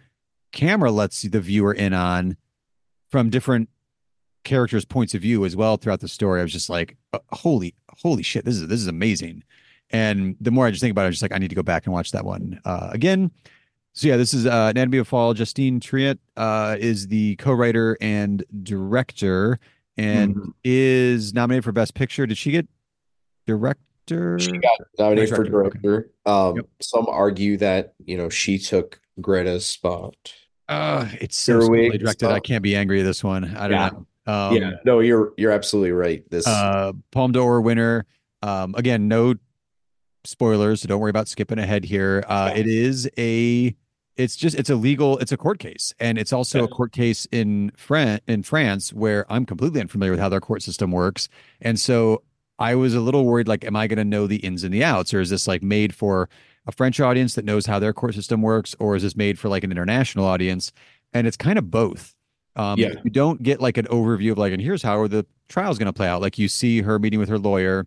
camera 0.52 0.91
lets 0.91 1.24
the 1.24 1.41
viewer 1.41 1.74
in 1.74 1.93
on 1.93 2.38
from 3.10 3.30
different 3.30 3.69
characters 4.43 4.86
points 4.86 5.13
of 5.15 5.22
view 5.22 5.46
as 5.46 5.56
well 5.56 5.78
throughout 5.78 6.02
the 6.02 6.08
story 6.08 6.39
i 6.41 6.43
was 6.43 6.52
just 6.52 6.69
like 6.69 6.98
uh, 7.13 7.19
holy 7.32 7.74
holy 8.02 8.22
shit 8.22 8.43
this 8.43 8.56
is 8.56 8.67
this 8.67 8.80
is 8.82 8.88
amazing 8.88 9.41
and 9.89 10.36
the 10.41 10.52
more 10.52 10.65
i 10.67 10.69
just 10.69 10.82
think 10.82 10.91
about 10.91 11.04
it 11.04 11.06
i'm 11.06 11.12
just 11.13 11.22
like 11.22 11.32
i 11.32 11.38
need 11.38 11.48
to 11.48 11.56
go 11.56 11.63
back 11.63 11.86
and 11.86 11.93
watch 11.93 12.12
that 12.12 12.26
one 12.26 12.60
uh, 12.65 12.89
again 12.91 13.32
So 13.93 14.08
yeah, 14.08 14.17
this 14.17 14.34
is 14.34 14.46
uh, 14.48 14.72
Anatomy 14.74 14.98
of 14.98 15.08
Fall. 15.08 15.34
Justine 15.36 15.80
Triet 15.80 16.17
uh, 16.36 16.76
is 16.80 17.08
the 17.08 17.36
co-writer 17.38 17.96
and 18.02 18.43
director, 18.63 19.60
and 19.98 20.36
Mhm. 20.36 20.54
is 20.63 21.32
nominated 21.34 21.63
for 21.63 21.72
Best 21.72 21.93
Picture. 21.93 22.26
Did 22.26 22.38
she 22.39 22.50
get 22.52 22.67
director? 23.46 23.84
She 24.08 24.52
got 24.52 24.80
nominated 25.00 25.36
for 25.36 25.44
Director, 25.44 25.96
okay. 25.96 26.10
Um, 26.26 26.56
Yep. 26.58 26.66
some 26.82 27.06
argue 27.08 27.58
that, 27.58 27.94
you 28.06 28.18
know, 28.18 28.30
she 28.30 28.58
took 28.60 29.00
Greta's 29.22 29.66
spot. 29.66 30.16
Uh, 30.68 31.08
it's 31.22 31.38
so 31.38 31.54
Earwig 31.54 31.84
simply 31.92 31.98
directed. 32.00 32.30
I 32.30 32.39
can't 32.39 32.63
be 32.63 32.76
angry 32.76 33.02
at 33.02 33.04
this 33.04 33.24
one. 33.24 33.46
I 33.56 33.68
don't 33.68 33.72
Yeah. 33.72 33.89
know. 33.89 34.06
Um, 34.26 34.56
yeah, 34.56 34.72
no, 34.86 35.00
you're 35.02 35.34
you're 35.38 35.52
absolutely 35.52 35.92
right. 35.92 36.24
This 36.30 36.48
uh, 36.48 36.94
Palme 37.12 37.34
d'Or 37.34 37.60
winner. 37.62 38.06
Um, 38.42 38.74
again, 38.78 39.08
no 39.10 39.36
spoilers, 40.24 40.82
so 40.82 40.88
don't 40.88 41.02
worry 41.02 41.10
about 41.10 41.28
skipping 41.28 41.60
ahead 41.60 41.84
here. 41.84 42.24
Uh, 42.28 42.52
Yeah. 42.54 42.60
it 42.62 42.68
is 42.68 43.10
a, 43.18 43.76
it's 44.16 44.38
just, 44.38 44.58
it's 44.58 44.70
a 44.70 44.76
legal, 44.76 45.18
it's 45.20 45.34
a 45.34 45.38
court 45.38 45.60
case, 45.60 45.94
and 46.00 46.18
it's 46.18 46.32
also 46.32 46.63
a 46.63 46.68
court 46.70 46.94
case 46.94 47.28
in 47.32 47.72
Fran 47.76 48.22
in 48.28 48.44
France 48.44 48.94
where 48.94 49.26
I'm 49.32 49.46
completely 49.46 49.82
unfamiliar 49.82 50.12
with 50.12 50.20
how 50.22 50.30
their 50.30 50.39
court 50.39 50.62
system 50.62 50.92
works, 50.92 51.28
and 51.60 51.78
so 51.80 52.24
I 52.63 52.76
was 52.76 52.93
a 52.95 53.02
little 53.02 53.26
worried, 53.26 53.47
like, 53.47 53.65
am 53.65 53.76
I 53.76 53.88
going 53.88 53.97
to 53.97 54.06
know 54.06 54.28
the 54.28 54.38
ins 54.38 54.63
and 54.63 54.73
the 54.73 54.84
outs, 54.84 55.13
or 55.13 55.19
is 55.21 55.30
this 55.30 55.47
like 55.47 55.62
made 55.63 55.93
for 55.93 56.30
a 56.65 56.71
French 56.71 56.99
audience 56.99 57.36
that 57.36 57.45
knows 57.45 57.65
how 57.65 57.80
their 57.80 57.93
court 57.93 58.13
system 58.15 58.41
works, 58.41 58.76
or 58.80 58.95
is 58.95 59.04
this 59.04 59.15
made 59.15 59.38
for 59.39 59.49
like 59.49 59.63
an 59.63 59.71
international 59.71 60.26
audience? 60.26 60.71
And 61.13 61.28
it's 61.28 61.38
kind 61.38 61.58
of 61.60 61.69
both. 61.69 62.15
Um, 62.56 62.80
Yeah. 62.80 62.93
you 63.04 63.10
don't 63.12 63.41
get 63.43 63.60
like 63.62 63.78
an 63.78 63.86
overview 63.88 64.32
of 64.32 64.38
like, 64.38 64.54
and 64.54 64.62
here's 64.62 64.82
how 64.84 65.08
the 65.08 65.26
trial's 65.49 65.78
going 65.78 65.88
to 65.88 65.93
play 65.93 66.08
out. 66.08 66.21
Like 66.21 66.38
you 66.39 66.47
see 66.47 66.82
her 66.82 66.99
meeting 66.99 67.19
with 67.19 67.30
her 67.30 67.39
lawyer. 67.39 67.86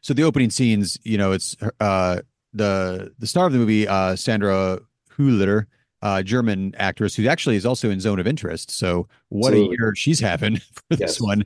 So 0.00 0.14
the 0.14 0.22
opening 0.24 0.50
scenes, 0.50 0.98
you 1.04 1.18
know, 1.18 1.32
it's 1.32 1.56
uh 1.80 2.20
the 2.52 3.12
the 3.18 3.26
star 3.26 3.46
of 3.46 3.52
the 3.52 3.58
movie, 3.58 3.86
uh 3.88 4.16
Sandra 4.16 4.80
Hüller, 5.16 5.66
uh 6.02 6.22
German 6.22 6.74
actress 6.78 7.14
who 7.16 7.26
actually 7.26 7.56
is 7.56 7.66
also 7.66 7.90
in 7.90 8.00
Zone 8.00 8.20
of 8.20 8.26
Interest. 8.26 8.70
So 8.70 9.08
what 9.30 9.52
Absolutely. 9.52 9.76
a 9.76 9.78
year 9.78 9.94
she's 9.96 10.20
having 10.20 10.56
for 10.90 10.96
this 10.96 11.20
one. 11.20 11.44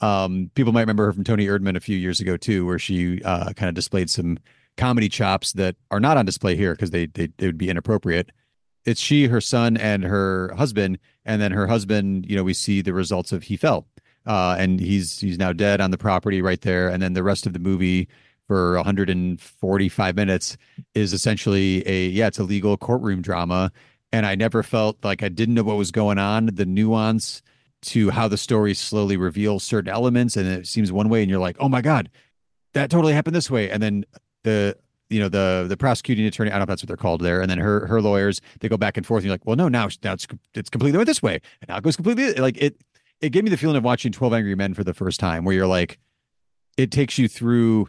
Um, 0.00 0.50
people 0.54 0.72
might 0.72 0.82
remember 0.82 1.06
her 1.06 1.12
from 1.12 1.24
Toni 1.24 1.46
Erdmann 1.46 1.76
a 1.76 1.80
few 1.80 1.96
years 1.96 2.20
ago 2.20 2.36
too, 2.36 2.66
where 2.66 2.78
she 2.78 3.22
uh 3.22 3.52
kind 3.54 3.68
of 3.68 3.74
displayed 3.74 4.10
some 4.10 4.38
comedy 4.76 5.08
chops 5.08 5.52
that 5.54 5.76
are 5.90 6.00
not 6.00 6.16
on 6.16 6.24
display 6.24 6.56
here 6.56 6.72
because 6.72 6.90
they, 6.90 7.06
they 7.06 7.28
they 7.36 7.46
would 7.46 7.58
be 7.58 7.68
inappropriate. 7.68 8.30
It's 8.84 9.00
she, 9.00 9.26
her 9.26 9.40
son, 9.40 9.76
and 9.76 10.04
her 10.04 10.54
husband, 10.56 10.98
and 11.26 11.42
then 11.42 11.52
her 11.52 11.66
husband. 11.66 12.24
You 12.28 12.36
know, 12.36 12.44
we 12.44 12.54
see 12.54 12.80
the 12.80 12.94
results 12.94 13.32
of 13.32 13.42
he 13.42 13.56
fell, 13.56 13.86
uh, 14.24 14.56
and 14.58 14.80
he's 14.80 15.20
he's 15.20 15.38
now 15.38 15.52
dead 15.52 15.80
on 15.80 15.90
the 15.90 15.98
property 15.98 16.40
right 16.40 16.60
there. 16.60 16.88
And 16.88 17.02
then 17.02 17.12
the 17.12 17.22
rest 17.22 17.46
of 17.46 17.52
the 17.52 17.58
movie 17.58 18.08
for 18.46 18.76
145 18.76 20.16
minutes 20.16 20.56
is 20.94 21.12
essentially 21.12 21.86
a 21.86 22.06
yeah, 22.06 22.28
it's 22.28 22.38
a 22.38 22.44
legal 22.44 22.76
courtroom 22.78 23.20
drama. 23.20 23.70
And 24.10 24.24
I 24.24 24.36
never 24.36 24.62
felt 24.62 24.96
like 25.04 25.22
I 25.22 25.28
didn't 25.28 25.54
know 25.54 25.64
what 25.64 25.76
was 25.76 25.90
going 25.90 26.16
on, 26.16 26.46
the 26.46 26.64
nuance 26.64 27.42
to 27.80 28.10
how 28.10 28.28
the 28.28 28.36
story 28.36 28.74
slowly 28.74 29.16
reveals 29.16 29.64
certain 29.64 29.92
elements, 29.92 30.36
and 30.36 30.48
it 30.48 30.66
seems 30.66 30.90
one 30.90 31.08
way, 31.08 31.22
and 31.22 31.30
you're 31.30 31.38
like, 31.38 31.56
oh 31.60 31.68
my 31.68 31.80
god, 31.80 32.10
that 32.74 32.90
totally 32.90 33.12
happened 33.12 33.36
this 33.36 33.50
way, 33.50 33.70
and 33.70 33.82
then 33.82 34.04
the 34.44 34.76
you 35.10 35.20
know 35.20 35.28
the 35.28 35.66
the 35.68 35.76
prosecuting 35.76 36.26
attorney, 36.26 36.50
I 36.50 36.54
don't 36.54 36.60
know 36.60 36.62
if 36.64 36.68
that's 36.68 36.82
what 36.82 36.88
they're 36.88 36.96
called 36.96 37.22
there, 37.22 37.40
and 37.40 37.50
then 37.50 37.58
her 37.58 37.86
her 37.86 38.00
lawyers, 38.00 38.40
they 38.60 38.68
go 38.68 38.76
back 38.76 38.96
and 38.96 39.06
forth, 39.06 39.20
and 39.20 39.26
you're 39.26 39.34
like, 39.34 39.46
well, 39.46 39.56
no, 39.56 39.68
now 39.68 39.88
now 40.02 40.12
it's 40.12 40.26
it's 40.54 40.70
completely 40.70 41.02
this 41.04 41.22
way, 41.22 41.40
and 41.60 41.68
now 41.68 41.76
it 41.76 41.84
goes 41.84 41.96
completely 41.96 42.34
like 42.34 42.56
it. 42.58 42.76
It 43.20 43.30
gave 43.30 43.42
me 43.42 43.50
the 43.50 43.56
feeling 43.56 43.76
of 43.76 43.84
watching 43.84 44.12
Twelve 44.12 44.32
Angry 44.32 44.54
Men 44.54 44.74
for 44.74 44.84
the 44.84 44.94
first 44.94 45.18
time, 45.18 45.44
where 45.44 45.54
you're 45.54 45.66
like, 45.66 45.98
it 46.76 46.90
takes 46.90 47.18
you 47.18 47.28
through 47.28 47.88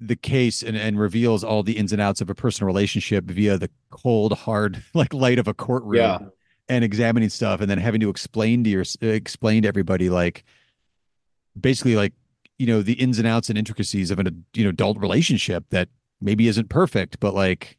the 0.00 0.16
case 0.16 0.62
and, 0.62 0.76
and 0.76 0.98
reveals 0.98 1.44
all 1.44 1.62
the 1.62 1.76
ins 1.76 1.92
and 1.92 2.00
outs 2.00 2.20
of 2.20 2.30
a 2.30 2.34
personal 2.34 2.66
relationship 2.66 3.24
via 3.26 3.58
the 3.58 3.70
cold, 3.90 4.32
hard, 4.32 4.82
like 4.94 5.12
light 5.12 5.38
of 5.38 5.46
a 5.46 5.54
courtroom 5.54 5.94
Yeah. 5.96 6.18
And 6.70 6.82
examining 6.84 7.28
stuff 7.28 7.60
and 7.60 7.68
then 7.70 7.76
having 7.78 8.00
to 8.00 8.08
explain 8.08 8.64
to 8.64 8.70
your 8.70 8.84
explain 9.02 9.62
to 9.62 9.68
everybody 9.68 10.08
like 10.08 10.44
basically 11.60 11.96
like 11.96 12.12
you 12.58 12.66
know 12.66 12.80
the 12.80 12.92
ins 12.94 13.18
and 13.18 13.26
outs 13.26 13.48
and 13.48 13.58
intricacies 13.58 14.10
of 14.10 14.18
an 14.18 14.44
you 14.54 14.64
know 14.64 14.70
adult 14.70 14.96
relationship 14.98 15.64
that 15.70 15.88
maybe 16.20 16.46
isn't 16.48 16.68
perfect 16.68 17.18
but 17.20 17.34
like 17.34 17.76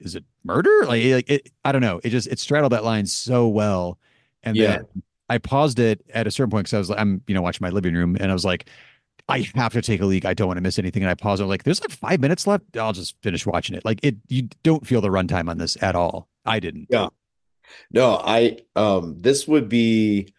is 0.00 0.14
it 0.14 0.24
murder 0.44 0.70
like, 0.86 1.04
like 1.04 1.30
it, 1.30 1.50
i 1.64 1.70
don't 1.72 1.82
know 1.82 2.00
it 2.02 2.08
just 2.10 2.26
it 2.28 2.38
straddled 2.38 2.72
that 2.72 2.84
line 2.84 3.06
so 3.06 3.46
well 3.46 3.98
and 4.42 4.56
Yeah. 4.56 4.78
then 4.78 4.86
i 5.28 5.38
paused 5.38 5.78
it 5.78 6.00
at 6.14 6.26
a 6.26 6.30
certain 6.30 6.50
point 6.50 6.64
because 6.64 6.74
i 6.74 6.78
was 6.78 6.90
like 6.90 6.98
i'm 6.98 7.22
you 7.26 7.34
know 7.34 7.42
watching 7.42 7.64
my 7.64 7.70
living 7.70 7.94
room 7.94 8.16
and 8.18 8.30
i 8.30 8.32
was 8.34 8.44
like 8.44 8.68
I 9.28 9.48
have 9.54 9.72
to 9.74 9.80
take 9.82 10.00
a 10.00 10.04
leak. 10.04 10.24
I 10.24 10.34
don't 10.34 10.48
want 10.48 10.56
to 10.56 10.60
miss 10.62 10.80
anything. 10.80 11.04
And 11.04 11.08
I 11.08 11.14
paused. 11.14 11.40
I'm 11.40 11.46
like, 11.48 11.62
there's 11.62 11.80
like 11.80 11.92
five 11.92 12.18
minutes 12.20 12.44
left. 12.44 12.76
I'll 12.76 12.92
just 12.92 13.14
finish 13.22 13.46
watching 13.46 13.76
it. 13.76 13.84
Like 13.84 14.00
it, 14.02 14.16
you 14.28 14.48
don't 14.64 14.84
feel 14.84 15.00
the 15.00 15.10
runtime 15.10 15.48
on 15.48 15.58
this 15.58 15.80
at 15.80 15.94
all. 15.94 16.28
I 16.44 16.58
didn't. 16.58 16.88
Yeah. 16.90 17.06
No, 17.90 18.20
I 18.24 18.58
um 18.76 19.16
this 19.20 19.46
would 19.48 19.68
be 19.68 20.32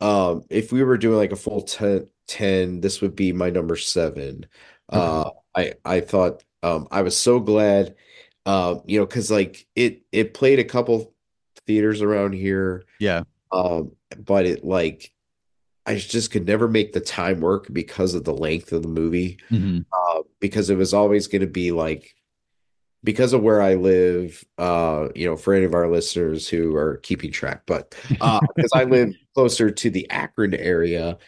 um 0.00 0.44
if 0.50 0.72
we 0.72 0.82
were 0.82 0.98
doing 0.98 1.16
like 1.18 1.32
a 1.32 1.36
full 1.36 1.62
10, 1.62 2.08
10 2.26 2.80
this 2.80 3.00
would 3.00 3.16
be 3.16 3.32
my 3.32 3.50
number 3.50 3.76
seven. 3.76 4.46
Uh 4.88 5.30
I 5.54 5.74
I 5.84 6.00
thought 6.00 6.44
um 6.62 6.88
I 6.90 7.02
was 7.02 7.16
so 7.16 7.40
glad 7.40 7.94
um 8.46 8.82
you 8.86 8.98
know 8.98 9.06
because 9.06 9.30
like 9.30 9.66
it 9.74 10.02
it 10.12 10.34
played 10.34 10.58
a 10.58 10.64
couple 10.64 11.12
theaters 11.66 12.00
around 12.02 12.32
here 12.32 12.84
Yeah. 12.98 13.22
um 13.52 13.92
but 14.18 14.46
it 14.46 14.64
like 14.64 15.12
I 15.84 15.96
just 15.96 16.30
could 16.30 16.46
never 16.46 16.68
make 16.68 16.92
the 16.92 17.00
time 17.00 17.40
work 17.40 17.66
because 17.72 18.14
of 18.14 18.24
the 18.24 18.34
length 18.34 18.72
of 18.72 18.82
the 18.82 18.88
movie 18.88 19.38
Mhm. 19.50 19.84
uh, 19.92 20.22
because 20.38 20.68
it 20.70 20.76
was 20.76 20.92
always 20.92 21.26
going 21.28 21.40
to 21.40 21.46
be 21.46 21.72
like 21.72 22.14
because 23.04 23.32
of 23.32 23.42
where 23.42 23.62
I 23.62 23.74
live, 23.74 24.44
uh, 24.58 25.08
you 25.14 25.26
know, 25.26 25.36
for 25.36 25.54
any 25.54 25.64
of 25.64 25.74
our 25.74 25.88
listeners 25.88 26.48
who 26.48 26.74
are 26.74 26.96
keeping 26.98 27.30
track, 27.30 27.62
but 27.66 27.94
uh, 28.20 28.40
because 28.56 28.72
I 28.74 28.84
live 28.84 29.14
closer 29.34 29.70
to 29.70 29.90
the 29.90 30.08
Akron 30.10 30.54
area, 30.54 31.18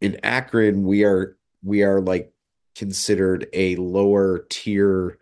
in 0.00 0.18
Akron, 0.22 0.84
we 0.84 1.04
are 1.04 1.36
we 1.62 1.82
are 1.82 2.00
like 2.00 2.32
considered 2.74 3.46
a 3.52 3.76
lower 3.76 4.46
tier 4.48 5.18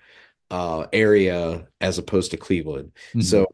uh 0.51 0.87
area 0.93 1.67
as 1.81 1.99
opposed 1.99 2.31
to 2.31 2.37
Cleveland. 2.37 2.93
Mhm. 3.15 3.25
So 3.25 3.47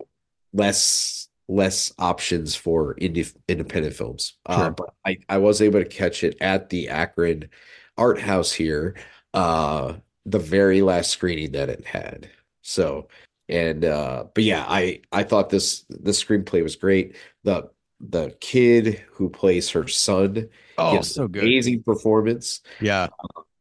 less 0.53 1.29
less 1.49 1.93
options 1.99 2.55
for 2.55 2.95
indie 2.97 3.33
independent 3.49 3.95
films. 3.95 4.35
Uh, 4.47 4.57
Sure. 4.65 4.71
but 4.73 4.95
I 5.05 5.19
I 5.29 5.39
was 5.39 5.63
able 5.63 5.81
to 5.81 5.89
catch 5.89 6.23
it 6.25 6.37
at 6.41 6.71
the 6.71 6.89
Akron 6.91 7.49
Art 7.97 8.21
House 8.21 8.53
here, 8.53 8.95
uh, 9.35 9.95
the 10.27 10.39
very 10.39 10.83
last 10.83 11.11
screening 11.11 11.53
that 11.53 11.71
it 11.71 11.87
had. 11.87 12.29
So 12.63 13.09
and 13.49 13.85
uh, 13.85 14.25
but 14.35 14.45
yeah, 14.45 14.65
I 14.67 15.01
I 15.13 15.23
thought 15.23 15.51
this 15.51 15.85
the 15.89 16.11
screenplay 16.11 16.63
was 16.63 16.77
great. 16.77 17.17
The 17.45 17.71
the 18.01 18.37
kid 18.41 19.05
who 19.13 19.31
plays 19.31 19.71
her 19.71 19.89
son 19.89 20.49
oh, 20.77 20.93
gives 20.93 21.15
so 21.15 21.29
good. 21.29 21.45
amazing 21.45 21.83
performance. 21.83 22.61
Yeah. 22.81 23.09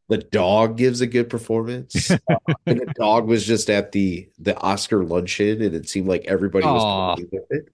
The 0.08 0.18
dog 0.20 0.78
gives 0.78 1.02
a 1.02 1.08
good 1.08 1.30
performance. 1.30 2.12
Uh, 2.30 2.54
and 2.68 2.82
the 2.82 2.94
dog 2.96 3.28
was 3.28 3.46
just 3.46 3.70
at 3.70 3.92
the 3.92 4.30
the 4.40 4.58
Oscar 4.58 5.04
luncheon, 5.04 5.62
and 5.62 5.76
it 5.76 5.88
seemed 5.88 6.08
like 6.08 6.26
everybody 6.26 6.66
was 6.66 6.84
Aw. 6.84 7.16
with 7.16 7.46
it. 7.52 7.70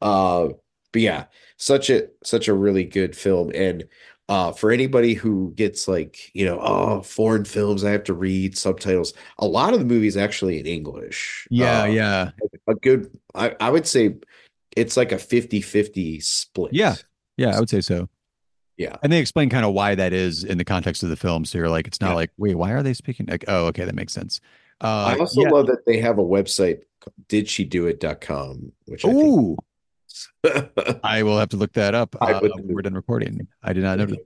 Uh, 0.00 0.48
but 0.92 1.02
yeah, 1.02 1.24
such 1.56 1.90
a 1.90 2.08
such 2.24 2.48
a 2.48 2.54
really 2.54 2.84
good 2.84 3.16
film. 3.16 3.52
And 3.54 3.84
uh, 4.28 4.52
for 4.52 4.70
anybody 4.70 5.14
who 5.14 5.52
gets 5.54 5.86
like 5.86 6.30
you 6.34 6.44
know, 6.44 6.58
oh, 6.60 7.02
foreign 7.02 7.44
films, 7.44 7.84
I 7.84 7.90
have 7.90 8.04
to 8.04 8.14
read 8.14 8.56
subtitles. 8.56 9.12
A 9.38 9.46
lot 9.46 9.74
of 9.74 9.80
the 9.80 9.84
movies 9.84 10.16
actually 10.16 10.60
in 10.60 10.66
English. 10.66 11.46
Yeah. 11.50 11.82
Uh, 11.82 11.86
yeah. 11.86 12.30
a 12.66 12.74
good. 12.74 13.10
I 13.34 13.54
I 13.60 13.70
would 13.70 13.86
say 13.86 14.16
it's 14.76 14.96
like 14.96 15.12
a 15.12 15.16
50-50 15.16 16.22
split. 16.22 16.72
Yeah. 16.72 16.96
Yeah. 17.36 17.56
I 17.56 17.60
would 17.60 17.70
say 17.70 17.80
so. 17.80 18.08
Yeah. 18.76 18.96
And 19.02 19.12
they 19.12 19.20
explain 19.20 19.50
kind 19.50 19.64
of 19.64 19.72
why 19.72 19.94
that 19.94 20.12
is 20.12 20.42
in 20.42 20.58
the 20.58 20.64
context 20.64 21.04
of 21.04 21.10
the 21.10 21.16
film. 21.16 21.44
So 21.44 21.58
you're 21.58 21.68
like, 21.68 21.86
it's 21.86 22.00
not 22.00 22.10
Yeah. 22.10 22.14
like, 22.16 22.30
wait, 22.38 22.56
why 22.56 22.72
are 22.72 22.82
they 22.82 22.94
speaking? 22.94 23.26
Like, 23.26 23.44
oh, 23.46 23.66
okay, 23.66 23.84
that 23.84 23.94
makes 23.94 24.12
sense. 24.12 24.40
Uh, 24.80 25.14
I 25.14 25.18
also 25.18 25.42
yeah. 25.42 25.50
love 25.50 25.66
that 25.68 25.86
they 25.86 25.98
have 25.98 26.18
a 26.18 26.24
website, 26.24 26.80
didshedoit.com, 27.28 28.72
which 28.86 29.04
I 29.04 29.08
think 29.12 29.22
Ooh, 29.24 29.56
I 31.02 31.22
will 31.22 31.38
have 31.38 31.48
to 31.50 31.56
look 31.56 31.72
that 31.74 31.94
up. 31.94 32.16
Uh, 32.20 32.40
we're 32.64 32.82
done 32.82 32.94
recording. 32.94 33.46
I 33.62 33.72
did 33.72 33.82
not 33.82 33.98
know. 33.98 34.08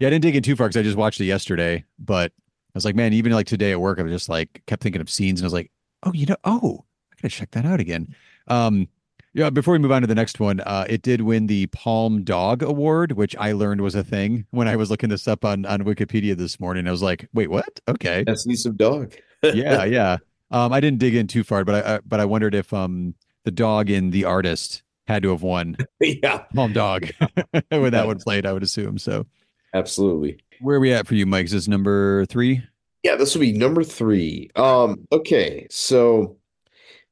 Yeah, 0.00 0.08
I 0.08 0.10
didn't 0.10 0.22
dig 0.22 0.34
in 0.34 0.42
too 0.42 0.56
far 0.56 0.66
because 0.66 0.76
I 0.76 0.82
just 0.82 0.96
watched 0.96 1.20
it 1.20 1.26
yesterday. 1.26 1.84
But 2.00 2.32
I 2.36 2.72
was 2.74 2.84
like, 2.84 2.96
man, 2.96 3.12
even 3.12 3.30
like 3.30 3.46
today 3.46 3.70
at 3.70 3.80
work, 3.80 4.00
I 4.00 4.02
was 4.02 4.12
just 4.12 4.28
like 4.28 4.60
kept 4.66 4.82
thinking 4.82 5.00
of 5.00 5.08
scenes, 5.08 5.40
and 5.40 5.44
I 5.44 5.46
was 5.46 5.52
like, 5.52 5.70
oh, 6.02 6.12
you 6.12 6.26
know, 6.26 6.36
oh, 6.42 6.84
I 7.12 7.22
gotta 7.22 7.28
check 7.28 7.52
that 7.52 7.64
out 7.64 7.78
again. 7.78 8.14
Um, 8.48 8.88
yeah. 9.34 9.50
Before 9.50 9.72
we 9.72 9.78
move 9.78 9.92
on 9.92 10.02
to 10.02 10.08
the 10.08 10.14
next 10.14 10.40
one, 10.40 10.60
uh, 10.60 10.84
it 10.88 11.02
did 11.02 11.20
win 11.20 11.46
the 11.46 11.66
Palm 11.68 12.24
Dog 12.24 12.62
Award, 12.62 13.12
which 13.12 13.36
I 13.36 13.52
learned 13.52 13.80
was 13.80 13.94
a 13.94 14.04
thing 14.04 14.46
when 14.50 14.68
I 14.68 14.76
was 14.76 14.90
looking 14.90 15.10
this 15.10 15.28
up 15.28 15.44
on 15.44 15.64
on 15.66 15.80
Wikipedia 15.82 16.36
this 16.36 16.58
morning. 16.58 16.88
I 16.88 16.90
was 16.90 17.02
like, 17.02 17.28
wait, 17.32 17.50
what? 17.50 17.80
Okay, 17.88 18.24
That's 18.26 18.46
me 18.46 18.56
some 18.56 18.76
dog. 18.76 19.14
yeah, 19.42 19.84
yeah. 19.84 20.18
Um, 20.50 20.72
I 20.72 20.80
didn't 20.80 20.98
dig 20.98 21.14
in 21.14 21.26
too 21.26 21.44
far, 21.44 21.64
but 21.64 21.86
I, 21.86 21.94
I 21.96 22.00
but 22.04 22.20
I 22.20 22.24
wondered 22.24 22.54
if 22.54 22.72
um 22.72 23.14
the 23.44 23.50
dog 23.50 23.90
in 23.90 24.10
the 24.10 24.24
artist 24.24 24.83
had 25.06 25.22
to 25.22 25.30
have 25.30 25.42
won 25.42 25.76
yeah, 26.00 26.44
Palm 26.54 26.72
Dog 26.72 27.10
when 27.68 27.92
that 27.92 28.06
one 28.06 28.18
played. 28.18 28.46
I 28.46 28.52
would 28.52 28.62
assume 28.62 28.98
so. 28.98 29.26
absolutely. 29.74 30.38
Where 30.60 30.76
are 30.76 30.80
we 30.80 30.92
at 30.92 31.06
for 31.06 31.14
you, 31.14 31.26
Mike? 31.26 31.46
Is 31.46 31.52
this 31.52 31.68
number 31.68 32.24
three? 32.26 32.62
Yeah, 33.02 33.16
this 33.16 33.34
will 33.34 33.42
be 33.42 33.52
number 33.52 33.84
three. 33.84 34.50
Um, 34.56 35.06
okay, 35.12 35.66
so 35.70 36.38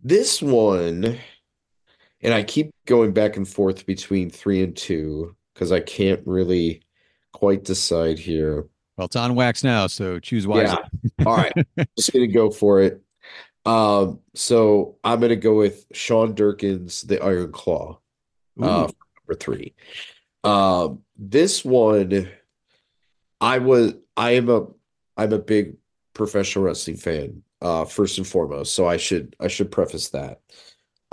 This 0.00 0.40
one, 0.40 1.18
and 2.22 2.34
I 2.34 2.42
keep 2.44 2.70
going 2.86 3.12
back 3.12 3.36
and 3.36 3.46
forth 3.46 3.84
between 3.84 4.30
three 4.30 4.62
and 4.62 4.74
two 4.76 5.36
because 5.52 5.70
I 5.70 5.80
can't 5.80 6.22
really 6.26 6.82
quite 7.32 7.64
decide 7.64 8.18
here. 8.18 8.66
Well, 8.96 9.06
it's 9.06 9.16
on 9.16 9.34
wax 9.34 9.64
now, 9.64 9.86
so 9.86 10.18
choose 10.18 10.46
wisely. 10.46 10.78
Yeah. 11.18 11.26
All 11.26 11.36
right. 11.36 11.52
Just 11.98 12.12
gonna 12.12 12.26
go 12.26 12.50
for 12.50 12.80
it. 12.80 13.01
Um, 13.64 14.20
so 14.34 14.96
I'm 15.04 15.20
gonna 15.20 15.36
go 15.36 15.54
with 15.54 15.86
Sean 15.92 16.34
Durkin's 16.34 17.02
The 17.02 17.22
Iron 17.22 17.52
Claw, 17.52 17.98
uh, 18.60 18.64
number 18.64 19.38
three. 19.38 19.74
Um, 20.44 21.02
this 21.16 21.64
one, 21.64 22.28
I 23.40 23.58
was, 23.58 23.94
I 24.16 24.32
am 24.32 24.48
a, 24.48 24.66
I'm 25.16 25.32
a 25.32 25.38
big 25.38 25.76
professional 26.14 26.64
wrestling 26.64 26.96
fan, 26.96 27.42
uh, 27.60 27.84
first 27.84 28.18
and 28.18 28.26
foremost. 28.26 28.74
So 28.74 28.86
I 28.86 28.96
should, 28.96 29.36
I 29.38 29.46
should 29.48 29.70
preface 29.70 30.08
that. 30.10 30.40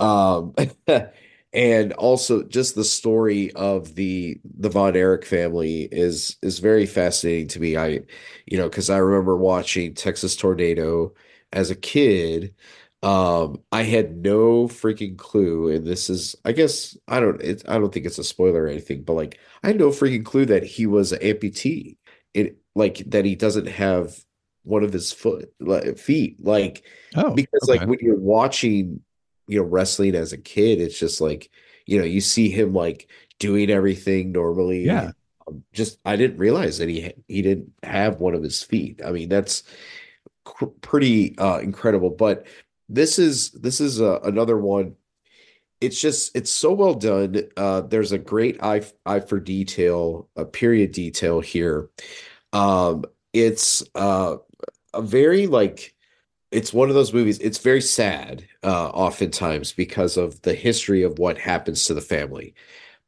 Um, 0.00 0.54
and 1.52 1.92
also 1.94 2.42
just 2.44 2.74
the 2.74 2.84
story 2.84 3.52
of 3.52 3.94
the 3.94 4.40
the 4.58 4.68
Von 4.68 4.96
Erich 4.96 5.24
family 5.24 5.82
is 5.90 6.36
is 6.42 6.58
very 6.58 6.86
fascinating 6.86 7.48
to 7.48 7.60
me. 7.60 7.76
I, 7.76 8.00
you 8.46 8.58
know, 8.58 8.68
because 8.68 8.90
I 8.90 8.98
remember 8.98 9.36
watching 9.36 9.94
Texas 9.94 10.36
Tornado 10.36 11.14
as 11.52 11.70
a 11.70 11.74
kid. 11.74 12.54
Um, 13.02 13.62
I 13.72 13.82
had 13.82 14.16
no 14.18 14.68
freaking 14.68 15.16
clue, 15.16 15.68
and 15.72 15.86
this 15.86 16.10
is, 16.10 16.36
I 16.44 16.52
guess, 16.52 16.96
I 17.08 17.18
don't, 17.20 17.40
it, 17.40 17.62
I 17.66 17.78
don't 17.78 17.92
think 17.92 18.04
it's 18.06 18.18
a 18.18 18.24
spoiler 18.24 18.64
or 18.64 18.68
anything, 18.68 19.04
but 19.04 19.14
like, 19.14 19.38
I 19.62 19.68
had 19.68 19.78
no 19.78 19.88
freaking 19.88 20.24
clue 20.24 20.44
that 20.46 20.64
he 20.64 20.86
was 20.86 21.12
an 21.12 21.20
amputee. 21.20 21.96
It 22.34 22.58
like 22.74 22.98
that 23.10 23.24
he 23.24 23.34
doesn't 23.36 23.66
have 23.68 24.14
one 24.62 24.84
of 24.84 24.92
his 24.92 25.12
foot 25.12 25.52
like, 25.60 25.98
feet, 25.98 26.36
like 26.44 26.84
oh, 27.16 27.34
because 27.34 27.68
like 27.68 27.86
when 27.86 27.98
you're 28.00 28.16
watching 28.18 29.00
you 29.48 29.58
know, 29.58 29.64
wrestling 29.64 30.14
as 30.14 30.32
a 30.32 30.38
kid, 30.38 30.80
it's 30.80 30.98
just 30.98 31.20
like, 31.20 31.50
you 31.86 31.98
know, 31.98 32.04
you 32.04 32.20
see 32.20 32.50
him 32.50 32.72
like 32.72 33.10
doing 33.38 33.70
everything 33.70 34.32
normally. 34.32 34.84
Yeah, 34.84 35.12
Um, 35.48 35.64
just 35.72 35.98
I 36.04 36.16
didn't 36.16 36.38
realize 36.38 36.78
that 36.78 36.88
he 36.88 37.12
he 37.28 37.42
didn't 37.42 37.72
have 37.82 38.20
one 38.20 38.34
of 38.34 38.42
his 38.42 38.62
feet. 38.62 39.00
I 39.04 39.10
mean, 39.10 39.28
that's 39.28 39.64
cr 40.44 40.66
pretty 40.82 41.36
uh 41.38 41.58
incredible. 41.58 42.10
But 42.10 42.46
this 42.88 43.18
is 43.18 43.50
this 43.52 43.80
is 43.80 44.00
uh, 44.00 44.20
another 44.22 44.56
one. 44.58 44.96
It's 45.80 46.00
just 46.00 46.36
it's 46.36 46.50
so 46.50 46.72
well 46.72 46.94
done. 46.94 47.42
Uh 47.56 47.82
there's 47.82 48.12
a 48.12 48.18
great 48.18 48.62
eye 48.62 48.82
eye 49.06 49.20
for 49.20 49.40
detail, 49.40 50.28
a 50.36 50.44
period 50.44 50.92
detail 50.92 51.40
here. 51.40 51.90
Um 52.52 53.04
it's 53.32 53.82
uh 53.94 54.36
a 54.94 55.02
very 55.02 55.46
like 55.46 55.94
it's 56.50 56.72
one 56.72 56.88
of 56.88 56.94
those 56.94 57.12
movies. 57.14 57.38
It's 57.38 57.58
very 57.58 57.80
sad, 57.80 58.44
uh, 58.64 58.88
oftentimes 58.88 59.72
because 59.72 60.16
of 60.16 60.42
the 60.42 60.54
history 60.54 61.02
of 61.02 61.18
what 61.18 61.38
happens 61.38 61.84
to 61.84 61.94
the 61.94 62.00
family. 62.00 62.54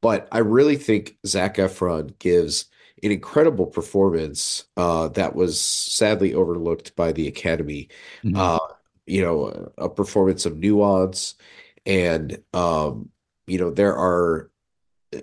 But 0.01 0.29
I 0.33 0.39
really 0.39 0.77
think 0.77 1.17
Zac 1.27 1.57
Efron 1.57 2.19
gives 2.19 2.67
an 3.03 3.11
incredible 3.11 3.67
performance 3.67 4.65
uh, 4.77 5.09
that 5.09 5.35
was 5.35 5.61
sadly 5.61 6.35
overlooked 6.35 6.95
by 6.97 7.13
the 7.13 7.29
Academy. 7.29 7.89
Mhm. 8.25 8.37
Uh, 8.37 8.75
you 9.07 9.23
know, 9.23 9.73
a 9.79 9.89
performance 9.89 10.47
of 10.47 10.59
nuance, 10.59 11.35
and 11.85 12.43
um, 12.55 13.11
you 13.47 13.59
know, 13.59 13.71
there 13.71 13.97
are 13.97 14.51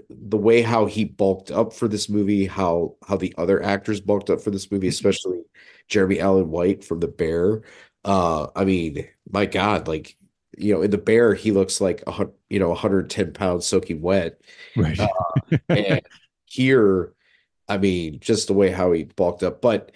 the 0.09 0.37
way 0.37 0.61
how 0.61 0.85
he 0.85 1.05
bulked 1.05 1.51
up 1.51 1.73
for 1.73 1.87
this 1.87 2.09
movie, 2.09 2.45
how 2.45 2.95
how 3.07 3.17
the 3.17 3.33
other 3.37 3.63
actors 3.63 4.01
bulked 4.01 4.29
up 4.29 4.41
for 4.41 4.51
this 4.51 4.71
movie, 4.71 4.87
especially 4.87 5.41
Jeremy 5.87 6.19
Allen 6.19 6.49
White 6.51 6.83
from 6.83 6.99
The 6.99 7.07
Bear. 7.07 7.63
Uh, 8.05 8.47
I 8.55 8.65
mean, 8.65 9.07
my 9.29 9.45
God, 9.45 9.87
like 9.87 10.15
you 10.57 10.73
know, 10.73 10.81
in 10.81 10.91
The 10.91 10.97
Bear, 10.97 11.33
he 11.33 11.51
looks 11.51 11.81
like 11.81 12.03
a 12.05 12.27
you 12.49 12.59
know 12.59 12.69
110 12.69 13.33
pounds 13.33 13.65
soaking 13.65 14.01
wet, 14.01 14.41
right. 14.75 14.99
uh, 14.99 15.57
and 15.69 16.01
here, 16.45 17.13
I 17.69 17.77
mean, 17.77 18.19
just 18.19 18.47
the 18.47 18.53
way 18.53 18.71
how 18.71 18.91
he 18.91 19.03
bulked 19.05 19.43
up. 19.43 19.61
But 19.61 19.91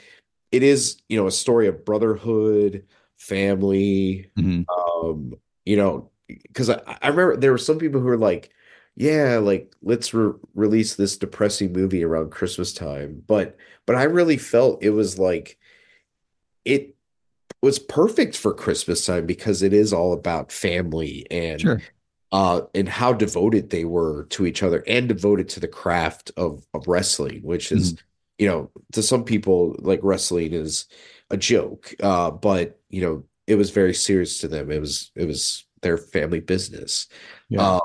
it 0.52 0.64
is 0.64 0.98
you 1.10 1.18
know 1.18 1.28
a 1.28 1.32
story 1.32 1.68
of 1.68 1.84
brotherhood, 1.84 2.86
family, 3.18 4.30
Mhm. 4.38 4.66
um, 4.70 5.34
you 5.66 5.76
know, 5.76 6.12
because 6.28 6.70
I, 6.70 6.82
I 7.02 7.08
remember 7.10 7.36
there 7.38 7.52
were 7.52 7.58
some 7.58 7.80
people 7.80 8.00
who 8.00 8.08
were 8.08 8.18
like, 8.18 8.52
yeah, 8.96 9.38
like 9.38 9.74
let's 9.82 10.14
re 10.14 10.34
release 10.54 10.96
this 10.96 11.18
depressing 11.18 11.74
movie 11.74 12.04
around 12.04 12.32
Christmas 12.32 12.74
time. 12.74 13.24
But 13.28 13.58
but 13.86 13.96
I 13.96 14.04
really 14.04 14.38
felt 14.38 14.84
it 14.84 14.92
was 14.92 15.18
like 15.18 15.58
it 16.66 16.96
was 17.62 17.80
perfect 17.80 18.38
for 18.38 18.54
Christmas 18.54 19.06
time 19.06 19.26
because 19.26 19.62
it 19.64 19.74
is 19.74 19.94
all 19.94 20.14
about 20.14 20.52
family 20.52 21.26
and 21.32 21.60
Sure. 21.62 21.82
Uh 22.34 22.62
and 22.76 22.90
how 22.90 23.14
devoted 23.14 23.70
they 23.70 23.86
were 23.86 24.26
to 24.32 24.46
each 24.46 24.64
other 24.64 24.84
and 24.88 25.08
devoted 25.08 25.48
to 25.50 25.62
the 25.62 25.68
craft 25.70 26.32
of 26.38 26.66
of 26.74 26.88
wrestling, 26.88 27.42
which 27.44 27.72
is, 27.72 27.94
Mhm. 27.94 28.00
you 28.40 28.48
know, 28.50 28.72
to 28.94 29.02
some 29.04 29.24
people 29.24 29.76
like 29.80 30.02
wrestling 30.04 30.54
is 30.54 30.88
a 31.30 31.38
joke. 31.38 31.94
Uh, 32.02 32.32
but 32.32 32.80
you 32.90 33.02
know, 33.02 33.24
it 33.48 33.56
was 33.56 33.72
very 33.72 33.94
serious 33.94 34.40
to 34.40 34.48
them. 34.50 34.72
It 34.72 34.82
was 34.82 35.12
it 35.16 35.28
was 35.28 35.66
their 35.84 35.98
family 35.98 36.40
business. 36.42 37.08
Yeah. 37.50 37.62
Uh, 37.78 37.80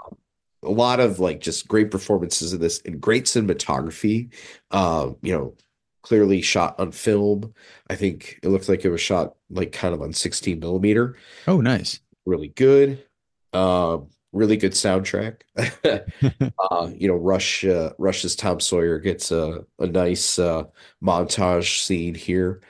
a 0.65 0.71
lot 0.71 0.99
of 1.01 1.21
like 1.21 1.41
just 1.41 1.69
great 1.69 1.91
performances 1.91 2.53
in 2.53 2.61
this 2.61 2.81
and 2.87 3.01
great 3.01 3.27
cinematography. 3.27 4.33
Uh, 4.71 5.13
you 5.23 5.33
know, 5.33 5.55
clearly 6.03 6.41
shot 6.43 6.79
on 6.81 6.91
film. 6.93 7.55
I 7.91 7.97
think 7.97 8.41
it 8.43 8.49
looked 8.49 8.69
like 8.69 8.85
it 8.85 8.91
was 8.91 9.01
shot 9.01 9.37
like 9.51 9.73
kind 9.73 9.95
of 9.95 10.01
on 10.03 10.13
16 10.13 10.59
millimeter. 10.61 11.17
Oh, 11.47 11.61
nice. 11.61 12.01
Really 12.27 12.49
good. 12.49 13.05
Uh, 13.53 13.99
really 14.33 14.57
good 14.57 14.73
soundtrack. 14.73 15.43
Uh, 16.73 16.91
you 16.97 17.07
know, 17.07 17.15
Rush 17.15 17.65
uh, 17.65 17.93
Rush's 17.99 18.35
Tom 18.37 18.61
Sawyer 18.61 18.99
gets 18.99 19.31
a 19.31 19.65
a 19.79 19.87
nice 19.87 20.39
uh 20.41 20.65
montage 21.03 21.85
scene 21.85 22.15
here. 22.17 22.63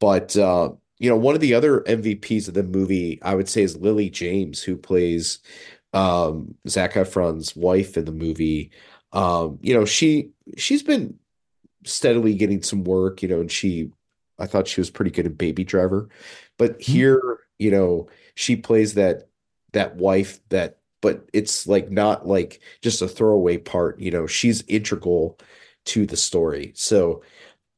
But 0.00 0.36
uh, 0.36 0.70
you 0.98 1.10
know, 1.10 1.16
one 1.16 1.34
of 1.34 1.40
the 1.40 1.54
other 1.54 1.82
MVPs 1.86 2.48
of 2.48 2.54
the 2.54 2.62
movie, 2.62 3.20
I 3.22 3.34
would 3.34 3.48
say, 3.48 3.62
is 3.62 3.76
Lily 3.76 4.10
James, 4.10 4.62
who 4.62 4.76
plays 4.76 5.40
um 5.94 6.54
Zac 6.68 6.94
Efron's 6.94 7.56
wife 7.56 7.96
in 7.96 8.04
the 8.06 8.12
movie. 8.12 8.72
Um, 9.12 9.58
you 9.62 9.74
know, 9.74 9.84
she 9.84 10.30
she's 10.56 10.82
been 10.82 11.18
steadily 11.84 12.34
getting 12.34 12.62
some 12.62 12.84
work, 12.84 13.22
you 13.22 13.28
know, 13.28 13.40
and 13.40 13.50
she 13.50 13.90
I 14.38 14.46
thought 14.46 14.68
she 14.68 14.80
was 14.80 14.90
pretty 14.90 15.10
good 15.10 15.26
in 15.26 15.34
Baby 15.34 15.64
Driver. 15.64 16.08
But 16.58 16.80
Mhm. 16.88 17.08
here, 17.08 17.40
you 17.58 17.70
know, 17.70 18.08
she 18.34 18.56
plays 18.56 18.94
that 18.94 19.28
that 19.72 19.96
wife 19.96 20.40
that 20.50 20.78
but 21.04 21.28
it's 21.34 21.66
like 21.66 21.90
not 21.90 22.26
like 22.26 22.62
just 22.80 23.02
a 23.02 23.08
throwaway 23.08 23.58
part, 23.58 24.00
you 24.00 24.10
know, 24.10 24.26
she's 24.26 24.64
integral 24.68 25.38
to 25.84 26.06
the 26.06 26.16
story. 26.16 26.72
So 26.74 27.22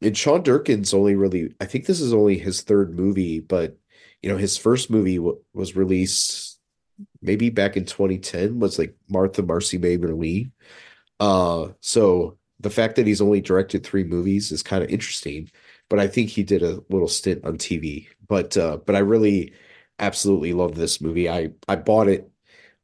and 0.01 0.17
Sean 0.17 0.43
Durkin's 0.43 0.95
only 0.95 1.17
really, 1.17 1.55
I 1.61 1.65
think 1.67 1.87
this 1.87 2.01
is 2.01 2.12
only 2.15 2.39
his 2.39 2.62
third 2.62 2.95
movie, 2.95 3.41
but 3.41 3.77
you 4.23 4.31
know, 4.31 4.37
his 4.37 4.57
first 4.57 4.91
movie 4.91 5.17
w 5.17 5.41
was 5.53 5.75
released 5.75 6.61
maybe 7.21 7.51
back 7.51 7.77
in 7.77 7.85
2010 7.85 8.61
was 8.61 8.79
like 8.79 8.95
Martha 9.09 9.43
Marcy 9.43 9.79
May 9.79 9.99
Marlene. 9.99 10.53
Uh, 11.21 11.71
so 11.81 12.39
the 12.61 12.71
fact 12.71 12.97
that 12.97 13.09
he's 13.09 13.21
only 13.21 13.41
directed 13.41 13.85
three 13.85 14.05
movies 14.05 14.53
is 14.53 14.62
kind 14.62 14.85
of 14.85 14.91
interesting, 14.91 15.51
but 15.91 15.99
I 15.99 16.07
think 16.07 16.31
he 16.31 16.45
did 16.45 16.62
a 16.62 16.81
little 16.91 17.09
stint 17.09 17.45
on 17.45 17.59
TV. 17.59 18.09
But 18.29 18.57
uh, 18.57 18.79
but 18.87 18.95
I 18.97 19.01
really 19.01 19.55
absolutely 19.99 20.53
love 20.53 20.77
this 20.77 21.01
movie. 21.01 21.29
I 21.29 21.51
I 21.67 21.77
bought 21.77 22.09
it 22.09 22.31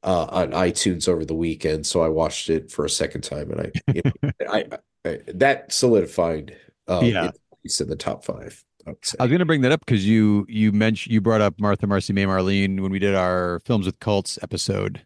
uh 0.03 0.27
on 0.31 0.51
iTunes 0.53 1.09
over 1.09 1.25
the 1.25 1.35
weekend, 1.35 1.87
so 1.87 2.03
I 2.03 2.09
watched 2.09 2.51
it 2.51 2.71
for 2.71 2.85
a 2.85 2.91
second 2.91 3.23
time, 3.23 3.51
and 3.51 3.61
I 3.61 3.73
you 3.95 4.03
know, 4.05 4.31
I, 4.49 4.65
I 5.05 5.19
that 5.35 5.73
solidified 5.73 6.57
um 6.89 7.07
Yeah. 7.07 7.31
its 7.65 7.81
in 7.81 7.89
the 7.89 7.97
top 7.97 8.25
five, 8.25 8.65
I 8.87 8.91
was 8.91 9.15
going 9.31 9.39
to 9.39 9.45
bring 9.45 9.61
that 9.61 9.71
up 9.73 9.81
because 9.87 10.07
you 10.07 10.45
you 10.49 10.73
mentioned 10.73 11.13
you 11.13 11.21
brought 11.21 11.41
up 11.41 11.61
Martha 11.61 11.87
Marcy 11.87 12.13
May 12.13 12.25
Marlene 12.25 12.81
when 12.81 12.91
we 12.91 12.99
did 12.99 13.15
our 13.15 13.61
films 13.65 13.87
with 13.87 14.01
cults 14.01 14.39
episode 14.43 15.03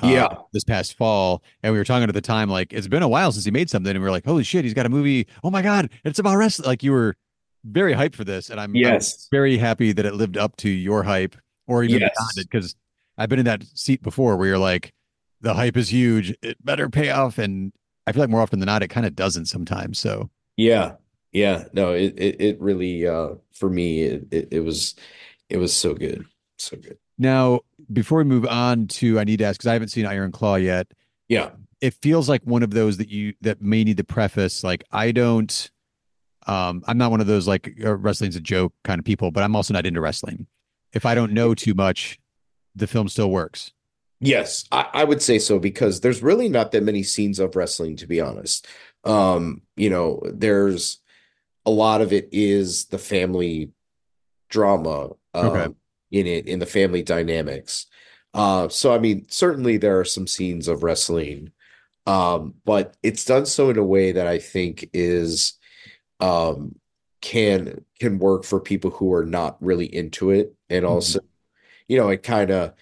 uh 0.00 0.06
Yeah. 0.06 0.28
this 0.52 0.62
past 0.64 0.96
fall, 0.96 1.42
and 1.62 1.72
we 1.72 1.78
were 1.78 1.84
talking 1.84 2.08
at 2.08 2.14
the 2.14 2.20
time 2.20 2.48
like 2.48 2.72
it's 2.72 2.86
been 2.88 3.02
a 3.02 3.08
while 3.08 3.32
since 3.32 3.44
he 3.44 3.50
made 3.50 3.68
something, 3.68 3.90
and 3.90 3.98
we 3.98 4.04
were 4.04 4.12
like, 4.12 4.24
holy 4.24 4.44
shit, 4.44 4.64
he's 4.64 4.74
got 4.74 4.86
a 4.86 4.88
movie. 4.88 5.26
Oh 5.42 5.50
my 5.50 5.62
God, 5.62 5.90
it's 6.04 6.18
about 6.20 6.36
wrestling. 6.36 6.66
Like 6.68 6.82
you 6.84 6.92
were 6.92 7.16
very 7.64 7.92
hyped 7.94 8.14
for 8.14 8.24
this, 8.24 8.48
and 8.50 8.60
I'm 8.60 8.70
I'm 8.70 8.76
Yes. 8.76 9.26
very 9.32 9.58
happy 9.58 9.90
that 9.92 10.06
it 10.06 10.14
lived 10.14 10.36
up 10.38 10.56
to 10.58 10.68
your 10.70 11.02
hype 11.02 11.34
or 11.66 11.82
even 11.84 11.98
beyond 11.98 12.30
it 12.36 12.48
because 12.50 12.74
I've 13.20 13.28
been 13.28 13.38
in 13.38 13.44
that 13.44 13.62
seat 13.74 14.02
before 14.02 14.38
where 14.38 14.48
you're 14.48 14.58
like, 14.58 14.94
the 15.42 15.52
hype 15.52 15.76
is 15.76 15.92
huge, 15.92 16.34
it 16.42 16.56
better 16.64 16.88
pay 16.88 17.10
off, 17.10 17.36
and 17.36 17.72
I 18.06 18.12
feel 18.12 18.20
like 18.22 18.30
more 18.30 18.40
often 18.40 18.60
than 18.60 18.66
not, 18.66 18.82
it 18.82 18.88
kind 18.88 19.06
of 19.06 19.14
doesn't 19.14 19.46
sometimes. 19.46 19.98
So 19.98 20.30
Yeah. 20.56 20.94
Yeah. 21.32 21.64
No, 21.74 21.92
it 21.92 22.14
it, 22.18 22.40
it 22.40 22.60
really 22.60 23.06
uh 23.06 23.34
for 23.52 23.68
me 23.70 24.02
it, 24.02 24.26
it 24.30 24.48
it 24.50 24.60
was 24.60 24.94
it 25.50 25.58
was 25.58 25.74
so 25.74 25.92
good. 25.94 26.24
So 26.58 26.76
good. 26.76 26.98
now, 27.18 27.60
before 27.92 28.18
we 28.18 28.24
move 28.24 28.46
on 28.46 28.86
to, 28.86 29.18
I 29.18 29.24
need 29.24 29.38
to 29.38 29.44
ask 29.44 29.58
because 29.58 29.68
I 29.68 29.72
haven't 29.72 29.88
seen 29.88 30.06
Iron 30.06 30.32
Claw 30.32 30.56
yet. 30.56 30.86
Yeah. 31.28 31.50
It 31.80 31.94
feels 31.94 32.28
like 32.28 32.42
one 32.44 32.62
of 32.62 32.70
those 32.70 32.96
that 32.98 33.08
you 33.08 33.34
that 33.42 33.60
may 33.62 33.84
need 33.84 33.96
to 33.98 34.04
preface. 34.04 34.64
Like 34.64 34.82
I 34.92 35.12
don't, 35.12 35.70
um, 36.46 36.82
I'm 36.86 36.98
not 36.98 37.10
one 37.10 37.20
of 37.20 37.26
those 37.26 37.46
like 37.46 37.74
uh, 37.84 37.96
wrestling's 37.96 38.36
a 38.36 38.40
joke 38.40 38.72
kind 38.84 38.98
of 38.98 39.04
people, 39.04 39.30
but 39.30 39.42
I'm 39.42 39.54
also 39.56 39.74
not 39.74 39.86
into 39.86 40.00
wrestling. 40.00 40.46
If 40.92 41.04
I 41.06 41.14
don't 41.14 41.32
know 41.32 41.54
too 41.54 41.74
much, 41.74 42.18
the 42.74 42.86
film 42.86 43.08
still 43.08 43.30
works. 43.30 43.72
Yes, 44.20 44.64
I, 44.70 44.86
I 44.92 45.04
would 45.04 45.22
say 45.22 45.38
so 45.38 45.58
because 45.58 46.00
there's 46.00 46.22
really 46.22 46.48
not 46.48 46.72
that 46.72 46.82
many 46.82 47.02
scenes 47.02 47.38
of 47.38 47.56
wrestling, 47.56 47.96
to 47.96 48.06
be 48.06 48.20
honest. 48.20 48.66
Um, 49.04 49.62
you 49.76 49.88
know, 49.88 50.20
there's 50.26 50.98
a 51.64 51.70
lot 51.70 52.00
of 52.02 52.12
it 52.12 52.28
is 52.32 52.86
the 52.86 52.98
family 52.98 53.70
drama 54.50 55.10
um, 55.34 55.46
Okay. 55.46 55.74
in 56.10 56.26
it, 56.26 56.46
in 56.46 56.58
the 56.58 56.66
family 56.66 57.02
dynamics. 57.02 57.86
Uh, 58.34 58.68
so 58.68 58.94
I 58.94 58.98
mean, 58.98 59.26
certainly 59.28 59.76
there 59.78 59.98
are 59.98 60.04
some 60.04 60.26
scenes 60.26 60.68
of 60.68 60.82
wrestling, 60.82 61.50
um, 62.06 62.54
but 62.64 62.96
it's 63.02 63.24
done 63.24 63.46
so 63.46 63.70
in 63.70 63.78
a 63.78 63.84
way 63.84 64.12
that 64.12 64.26
I 64.26 64.38
think 64.38 64.88
is 64.92 65.54
um 66.20 66.74
can 67.22 67.84
can 67.98 68.18
work 68.18 68.44
for 68.44 68.60
people 68.60 68.90
who 68.90 69.12
are 69.14 69.24
not 69.24 69.56
really 69.62 69.86
into 69.86 70.30
it, 70.30 70.54
and 70.68 70.84
Mhm. 70.84 70.88
also, 70.90 71.20
you 71.90 71.98
know, 71.98 72.08
it 72.08 72.22
kind 72.22 72.52
of 72.52 72.74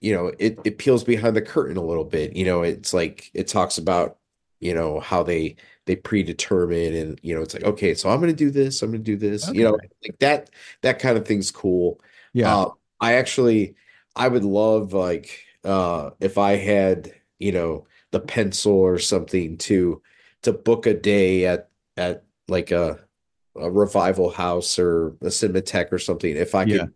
you 0.00 0.14
know, 0.14 0.30
it 0.38 0.58
it 0.64 0.76
peels 0.78 1.02
behind 1.04 1.34
the 1.34 1.42
curtain 1.42 1.78
a 1.78 1.82
little 1.82 2.04
bit. 2.04 2.36
You 2.36 2.44
know, 2.44 2.62
it's 2.62 2.92
like 2.92 3.30
it 3.32 3.48
talks 3.48 3.78
about, 3.78 4.18
you 4.60 4.74
know, 4.74 5.00
how 5.00 5.22
they 5.22 5.56
they 5.86 5.96
predetermine 5.96 6.94
and 6.94 7.18
you 7.22 7.34
know, 7.34 7.40
it's 7.40 7.54
like, 7.54 7.64
okay, 7.64 7.94
so 7.94 8.10
I'm 8.10 8.20
gonna 8.20 8.34
do 8.34 8.50
this, 8.50 8.82
I'm 8.82 8.90
gonna 8.90 9.02
do 9.02 9.16
this, 9.16 9.48
you 9.48 9.64
know, 9.64 9.78
like 10.02 10.18
that 10.20 10.50
that 10.82 10.98
kind 10.98 11.16
of 11.16 11.26
thing's 11.26 11.50
cool. 11.50 11.98
Yeah. 12.34 12.54
Uh, 12.54 12.70
I 13.00 13.14
actually 13.14 13.74
I 14.14 14.28
would 14.28 14.44
love 14.44 14.92
like 14.92 15.42
uh 15.64 16.10
if 16.20 16.36
I 16.36 16.56
had, 16.56 17.14
you 17.38 17.52
know, 17.52 17.86
the 18.10 18.20
pencil 18.20 18.74
or 18.74 18.98
something 18.98 19.56
to 19.58 20.02
to 20.42 20.52
book 20.52 20.84
a 20.84 20.92
day 20.94 21.46
at 21.46 21.70
at 21.96 22.24
like 22.48 22.70
a 22.70 23.00
a 23.56 23.70
revival 23.70 24.28
house 24.28 24.78
or 24.78 25.16
a 25.22 25.28
Cinematheque 25.28 25.90
or 25.90 25.98
something. 25.98 26.36
If 26.36 26.54
I 26.54 26.64
Yeah. 26.64 26.86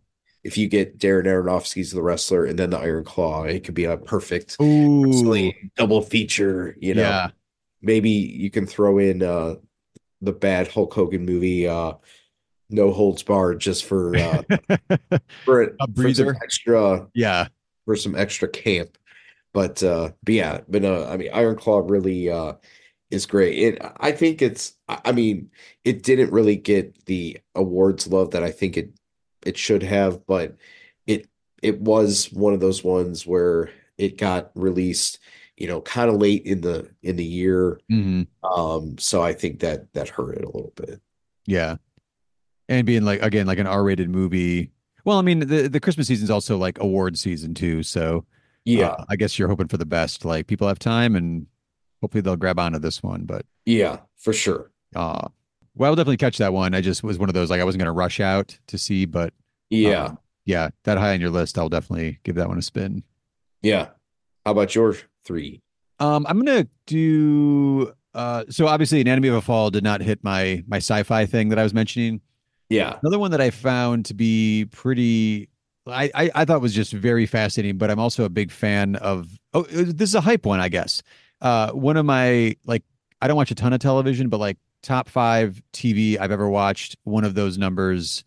If 0.43 0.57
you 0.57 0.67
get 0.67 0.97
Darren 0.97 1.25
Aronofsky's 1.25 1.91
The 1.91 2.01
Wrestler 2.01 2.45
and 2.45 2.57
then 2.57 2.71
the 2.71 2.79
Iron 2.79 3.03
Claw, 3.03 3.43
it 3.43 3.63
could 3.63 3.75
be 3.75 3.85
a 3.85 3.97
perfect 3.97 4.57
double 4.57 6.01
feature, 6.01 6.75
you 6.79 6.95
know. 6.95 7.01
Yeah. 7.01 7.29
Maybe 7.81 8.09
you 8.09 8.49
can 8.51 8.65
throw 8.65 8.97
in 8.97 9.23
uh 9.23 9.55
the 10.21 10.33
bad 10.33 10.67
Hulk 10.67 10.93
Hogan 10.93 11.25
movie, 11.25 11.67
uh 11.67 11.93
No 12.69 12.91
Holds 12.91 13.23
Barred, 13.23 13.59
just 13.59 13.85
for 13.85 14.15
uh 14.15 14.43
for, 15.45 15.63
A 15.63 15.69
for 15.95 16.13
some 16.13 16.25
breather. 16.25 16.37
extra 16.43 17.07
yeah. 17.13 17.47
for 17.85 17.95
some 17.95 18.15
extra 18.15 18.47
camp. 18.47 18.97
But 19.53 19.83
uh 19.83 20.11
but 20.23 20.33
yeah, 20.33 20.61
but 20.67 20.81
no, 20.81 21.05
I 21.05 21.17
mean 21.17 21.29
Iron 21.33 21.55
Claw 21.55 21.79
really 21.79 22.29
uh 22.29 22.53
is 23.11 23.25
great. 23.25 23.77
I 23.97 24.11
think 24.11 24.41
it's 24.41 24.73
I 24.87 25.11
mean, 25.11 25.51
it 25.83 26.03
didn't 26.03 26.31
really 26.31 26.55
get 26.55 27.05
the 27.05 27.39
awards 27.53 28.07
love 28.07 28.31
that 28.31 28.43
I 28.43 28.51
think 28.51 28.77
it 28.77 28.91
it 29.45 29.57
should 29.57 29.83
have, 29.83 30.25
but 30.25 30.57
it 31.07 31.27
it 31.61 31.79
was 31.81 32.31
one 32.31 32.53
of 32.53 32.59
those 32.59 32.83
ones 32.83 33.25
where 33.25 33.69
it 33.97 34.17
got 34.17 34.51
released, 34.55 35.19
you 35.57 35.67
know, 35.67 35.81
kind 35.81 36.09
of 36.09 36.17
late 36.17 36.45
in 36.45 36.61
the 36.61 36.89
in 37.03 37.15
the 37.15 37.25
year. 37.25 37.79
hmm 37.89 38.23
Um, 38.43 38.97
so 38.97 39.21
I 39.21 39.33
think 39.33 39.59
that 39.61 39.91
that 39.93 40.09
hurt 40.09 40.37
it 40.37 40.43
a 40.43 40.47
little 40.47 40.73
bit. 40.75 41.01
Yeah. 41.45 41.77
And 42.69 42.85
being 42.85 43.03
like 43.03 43.21
again 43.21 43.47
like 43.47 43.59
an 43.59 43.67
R-rated 43.67 44.09
movie. 44.09 44.71
Well, 45.05 45.17
I 45.19 45.21
mean 45.21 45.39
the 45.39 45.67
the 45.69 45.79
Christmas 45.79 46.07
season 46.07 46.25
is 46.25 46.31
also 46.31 46.57
like 46.57 46.79
award 46.79 47.17
season 47.17 47.53
too, 47.53 47.83
so 47.83 48.25
Yeah, 48.65 48.95
uh, 48.97 49.05
I 49.09 49.15
guess 49.15 49.37
you're 49.39 49.49
hoping 49.49 49.67
for 49.67 49.77
the 49.77 49.85
best. 49.85 50.25
Like 50.25 50.47
people 50.47 50.67
have 50.67 50.79
time 50.79 51.15
and 51.15 51.47
hopefully 52.01 52.21
they'll 52.21 52.37
grab 52.37 52.59
onto 52.59 52.79
this 52.79 53.03
one, 53.03 53.25
but 53.25 53.45
yeah, 53.65 53.99
for 54.17 54.33
sure. 54.33 54.71
uh 54.95 55.27
well, 55.75 55.89
I'll 55.91 55.95
definitely 55.95 56.17
catch 56.17 56.37
that 56.39 56.53
one. 56.53 56.73
I 56.73 56.81
just 56.81 57.03
was 57.03 57.17
one 57.17 57.29
of 57.29 57.33
those 57.35 57.49
like 57.49 57.61
I 57.61 57.63
wasn't 57.63 57.79
going 57.79 57.87
to 57.87 57.91
rush 57.93 58.19
out 58.19 58.57
to 58.67 58.77
see, 58.77 59.05
but 59.05 59.33
Yeah, 59.69 60.05
um, 60.05 60.19
yeah, 60.45 60.69
that 60.83 60.97
high 60.97 61.13
on 61.13 61.21
your 61.21 61.29
list, 61.29 61.57
I'll 61.57 61.69
definitely 61.69 62.19
give 62.23 62.35
that 62.35 62.47
one 62.49 62.57
a 62.57 62.61
spin. 62.61 63.03
yeah. 63.61 63.89
How 64.45 64.53
about 64.53 64.73
your 64.73 64.95
three? 65.23 65.61
Um, 65.99 66.25
I'm 66.27 66.37
gonna 66.43 66.67
do 66.87 67.93
uh 68.13 68.43
so 68.49 68.67
obviously 68.67 69.01
Anatomy 69.01 69.27
of 69.29 69.35
a 69.35 69.41
Fall 69.41 69.69
did 69.69 69.83
not 69.83 70.01
hit 70.01 70.23
my 70.23 70.63
my 70.67 70.77
sci-fi 70.77 71.25
thing 71.25 71.49
that 71.49 71.59
I 71.59 71.63
was 71.63 71.73
mentioning. 71.73 72.21
Yeah, 72.69 72.97
Another 73.03 73.19
one 73.19 73.31
that 73.31 73.41
I 73.41 73.49
found 73.51 74.05
to 74.05 74.13
be 74.13 74.65
pretty 74.71 75.47
I, 75.87 76.09
I 76.15 76.31
I 76.35 76.45
thought 76.45 76.59
was 76.61 76.73
just 76.73 76.91
very 76.93 77.25
fascinating, 77.25 77.77
but 77.77 77.91
I'm 77.91 77.99
also 77.99 78.23
a 78.23 78.29
big 78.29 78.51
fan 78.51 78.95
of 78.97 79.27
oh 79.53 79.63
this 79.63 80.09
is 80.09 80.15
a 80.15 80.21
hype 80.21 80.45
one, 80.45 80.59
I 80.59 80.69
guess. 80.69 81.03
Uh 81.39 81.71
one 81.71 81.95
of 81.97 82.05
my 82.05 82.55
like 82.65 82.83
I 83.21 83.27
don't 83.27 83.37
watch 83.37 83.51
a 83.51 83.55
ton 83.55 83.73
of 83.73 83.79
television, 83.79 84.27
but 84.29 84.39
like 84.39 84.57
top 84.81 85.09
five 85.09 85.61
TV 85.73 86.19
I've 86.19 86.31
ever 86.31 86.49
watched, 86.49 86.95
one 87.03 87.23
of 87.23 87.33
those 87.35 87.57
numbers 87.57 88.23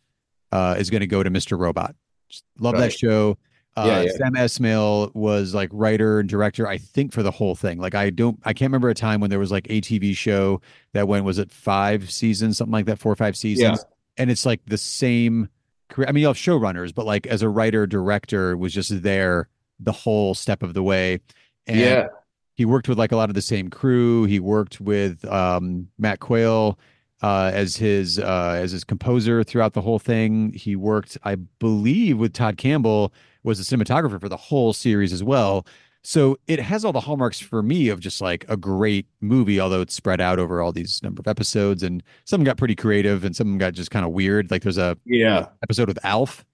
uh 0.52 0.76
is 0.78 0.90
gonna 0.90 1.06
go 1.06 1.22
to 1.22 1.30
Mr. 1.30 1.58
Robot. 1.58 1.94
Just 2.28 2.44
love 2.58 2.76
that 2.78 2.92
show. 2.92 3.38
Uh 3.76 3.84
Yeah, 3.86 4.02
yeah. 4.02 4.12
Sam 4.16 4.34
Esmail 4.34 5.14
was 5.14 5.52
like 5.54 5.68
writer 5.72 6.20
and 6.20 6.28
director, 6.28 6.66
I 6.68 6.78
think, 6.78 7.12
for 7.12 7.22
the 7.22 7.30
whole 7.32 7.54
thing. 7.54 7.78
Like 7.78 7.94
I 7.94 8.10
don't 8.10 8.38
I 8.44 8.52
can't 8.52 8.70
remember 8.70 8.88
a 8.88 8.94
time 8.94 9.20
when 9.20 9.30
there 9.30 9.38
was 9.38 9.50
like 9.50 9.66
a 9.68 9.80
TV 9.80 10.16
show 10.16 10.60
that 10.92 11.08
went, 11.08 11.24
was 11.24 11.38
it 11.38 11.50
five 11.50 12.10
seasons, 12.10 12.58
something 12.58 12.72
like 12.72 12.86
that, 12.86 12.98
four 12.98 13.12
or 13.12 13.16
five 13.16 13.36
seasons? 13.36 13.84
and 14.16 14.30
it's 14.30 14.46
like 14.46 14.60
the 14.66 14.78
same 14.78 15.48
career. 15.88 16.08
I 16.08 16.12
mean, 16.12 16.22
you 16.22 16.28
have 16.28 16.36
showrunners, 16.36 16.94
but 16.94 17.04
like 17.06 17.26
as 17.26 17.42
a 17.42 17.48
writer 17.48 17.86
director 17.86 18.56
was 18.56 18.72
just 18.72 19.02
there 19.02 19.48
the 19.80 19.92
whole 19.92 20.34
step 20.34 20.62
of 20.62 20.74
the 20.74 20.82
way. 20.82 21.20
And 21.66 21.80
yeah, 21.80 22.06
he 22.54 22.64
worked 22.64 22.88
with 22.88 22.98
like 22.98 23.12
a 23.12 23.16
lot 23.16 23.28
of 23.28 23.34
the 23.34 23.42
same 23.42 23.68
crew. 23.68 24.24
He 24.24 24.40
worked 24.40 24.80
with 24.80 25.24
um, 25.26 25.88
Mac 25.98 26.20
Quayle 26.20 26.78
uh, 27.22 27.50
as 27.52 27.76
his 27.76 28.18
uh, 28.18 28.58
as 28.60 28.72
his 28.72 28.84
composer 28.84 29.42
throughout 29.42 29.72
the 29.72 29.80
whole 29.80 29.98
thing. 29.98 30.52
He 30.52 30.76
worked, 30.76 31.18
I 31.24 31.36
believe, 31.36 32.18
with 32.18 32.32
Tod 32.32 32.56
Campbell 32.56 33.12
was 33.42 33.58
the 33.58 33.76
cinematographer 33.76 34.20
for 34.20 34.28
the 34.28 34.36
whole 34.36 34.72
series 34.72 35.12
as 35.12 35.22
well. 35.22 35.66
So 36.02 36.36
it 36.46 36.60
has 36.60 36.84
all 36.84 36.92
the 36.92 37.00
hallmarks 37.00 37.40
for 37.40 37.62
me 37.62 37.88
of 37.88 37.98
just 37.98 38.20
like 38.20 38.44
a 38.50 38.58
great 38.58 39.06
movie, 39.22 39.58
although 39.58 39.80
it's 39.80 39.94
spread 39.94 40.20
out 40.20 40.38
over 40.38 40.60
all 40.60 40.70
these 40.70 41.02
number 41.02 41.20
of 41.20 41.26
episodes, 41.26 41.82
and 41.82 42.02
some 42.26 42.44
got 42.44 42.58
pretty 42.58 42.74
creative, 42.74 43.24
and 43.24 43.34
some 43.34 43.56
got 43.56 43.72
just 43.72 43.90
kind 43.90 44.04
of 44.04 44.12
weird. 44.12 44.50
Like 44.50 44.62
there's 44.62 44.76
a 44.76 44.98
yeah. 45.06 45.46
episode 45.62 45.88
with 45.88 45.98
Alf, 46.04 46.44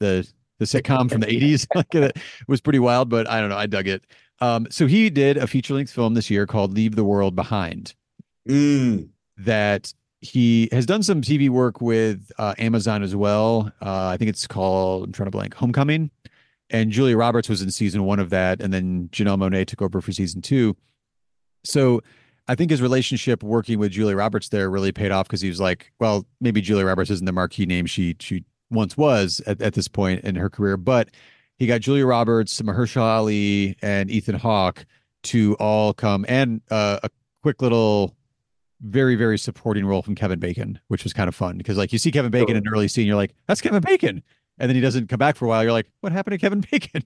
the 0.00 0.26
the 0.58 0.64
sitcom 0.64 1.10
from 1.10 1.20
the 1.20 1.26
80s. 1.26 1.66
like 1.74 1.94
it 1.94 2.16
was 2.48 2.62
pretty 2.62 2.78
wild, 2.78 3.10
but 3.10 3.28
I 3.28 3.40
don't 3.40 3.50
know. 3.50 3.58
I 3.58 3.66
dug 3.66 3.88
it. 3.88 4.04
Um, 4.40 4.66
so 4.70 4.86
he 4.86 5.10
did 5.10 5.36
a 5.36 5.46
feature 5.46 5.74
length 5.74 5.92
film 5.92 6.14
this 6.14 6.30
year 6.30 6.46
called 6.46 6.74
Leave 6.74 6.96
the 6.96 7.04
World 7.04 7.34
Behind 7.34 7.94
Mm, 8.48 9.08
that 9.38 9.92
he 10.20 10.68
has 10.72 10.86
done 10.86 11.02
some 11.02 11.22
TV 11.22 11.48
work 11.48 11.80
with 11.80 12.30
uh, 12.38 12.54
Amazon 12.58 13.02
as 13.02 13.16
well. 13.16 13.72
Uh, 13.80 14.08
I 14.08 14.16
think 14.16 14.28
it's 14.28 14.46
called, 14.46 15.04
I'm 15.04 15.12
trying 15.12 15.26
to 15.26 15.30
blank, 15.30 15.54
Homecoming. 15.54 16.10
And 16.70 16.90
Julia 16.90 17.16
Roberts 17.16 17.48
was 17.48 17.62
in 17.62 17.70
season 17.70 18.04
one 18.04 18.18
of 18.18 18.30
that. 18.30 18.60
And 18.60 18.72
then 18.72 19.08
Janelle 19.12 19.38
Monáe 19.38 19.66
took 19.66 19.82
over 19.82 20.00
for 20.00 20.12
season 20.12 20.42
two. 20.42 20.76
So 21.62 22.00
I 22.48 22.54
think 22.54 22.70
his 22.70 22.82
relationship 22.82 23.42
working 23.42 23.78
with 23.78 23.92
Julia 23.92 24.16
Roberts 24.16 24.48
there 24.48 24.70
really 24.70 24.92
paid 24.92 25.10
off 25.10 25.26
because 25.26 25.40
he 25.40 25.48
was 25.48 25.60
like, 25.60 25.92
well, 25.98 26.26
maybe 26.40 26.60
Julia 26.60 26.84
Roberts 26.84 27.10
isn't 27.10 27.24
the 27.24 27.32
marquee 27.32 27.66
name 27.66 27.86
she 27.86 28.16
she 28.20 28.44
once 28.70 28.96
was 28.96 29.40
at, 29.46 29.62
at 29.62 29.74
this 29.74 29.88
point 29.88 30.24
in 30.24 30.34
her 30.36 30.50
career, 30.50 30.76
but 30.76 31.10
he 31.58 31.66
got 31.66 31.80
Julia 31.80 32.06
Roberts, 32.06 32.60
Mahershala 32.62 33.16
Ali, 33.18 33.76
and 33.82 34.10
Ethan 34.10 34.34
Hawke 34.36 34.84
to 35.24 35.54
all 35.58 35.94
come 35.94 36.24
and 36.28 36.60
uh, 36.70 37.00
a 37.02 37.10
quick 37.42 37.62
little 37.62 38.14
very 38.80 39.14
very 39.14 39.38
supporting 39.38 39.86
role 39.86 40.02
from 40.02 40.14
Kevin 40.14 40.38
Bacon, 40.38 40.78
which 40.88 41.04
was 41.04 41.12
kind 41.12 41.28
of 41.28 41.34
fun 41.34 41.56
because 41.56 41.78
like 41.78 41.92
you 41.92 41.98
see 41.98 42.10
Kevin 42.10 42.30
Bacon 42.30 42.48
Sure. 42.48 42.56
in 42.58 42.66
an 42.66 42.72
early 42.72 42.88
scene, 42.88 43.06
you're 43.06 43.16
like, 43.16 43.34
that's 43.46 43.60
Kevin 43.60 43.80
Bacon, 43.80 44.22
and 44.58 44.68
then 44.68 44.74
he 44.74 44.80
doesn't 44.82 45.08
come 45.08 45.18
back 45.18 45.36
for 45.36 45.46
a 45.46 45.48
while. 45.48 45.62
You're 45.62 45.72
like, 45.72 45.90
what 46.00 46.12
happened 46.12 46.32
to 46.32 46.38
Kevin 46.38 46.60
Bacon? 46.70 47.02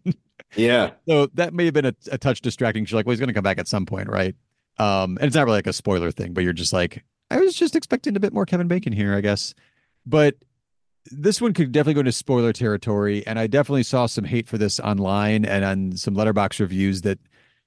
yeah, 0.57 0.91
so 1.09 1.27
that 1.35 1.55
may 1.55 1.67
have 1.67 1.75
been 1.75 1.85
a, 1.87 1.95
a 2.11 2.19
touch 2.19 2.41
distracting. 2.41 2.85
She's 2.85 2.95
like, 2.95 3.07
well, 3.07 3.13
he's 3.13 3.21
going 3.21 3.29
to 3.29 3.35
come 3.35 3.45
back 3.45 3.59
at 3.59 3.69
some 3.69 3.87
point, 3.87 4.09
right? 4.09 4.35
Um, 4.79 5.17
and 5.19 5.27
it's 5.27 5.37
not 5.37 5.45
really 5.45 5.59
like 5.59 5.67
a 5.67 5.73
spoiler 5.73 6.11
thing, 6.11 6.33
but 6.33 6.43
you're 6.43 6.53
just 6.53 6.73
like, 6.73 7.05
I 7.31 7.39
was 7.39 7.55
just 7.55 7.77
expecting 7.77 8.17
a 8.17 8.21
bit 8.21 8.33
more 8.33 8.47
Kevin 8.47 8.67
Bacon 8.69 8.93
here, 8.93 9.15
I 9.15 9.21
guess. 9.21 9.55
But 10.07 10.37
this 11.07 11.41
one 11.41 11.55
could 11.55 11.73
definitely 11.73 11.95
go 11.95 12.01
into 12.01 12.13
spoiler 12.13 12.53
territory, 12.53 13.27
and 13.27 13.39
I 13.39 13.47
definitely 13.47 13.83
saw 13.83 14.07
some 14.07 14.25
hate 14.25 14.49
for 14.49 14.59
this 14.59 14.79
online 14.81 15.45
and 15.45 15.65
on 15.65 15.97
some 15.97 16.15
Letterboxd 16.15 16.61
reviews 16.61 17.03
that 17.03 17.19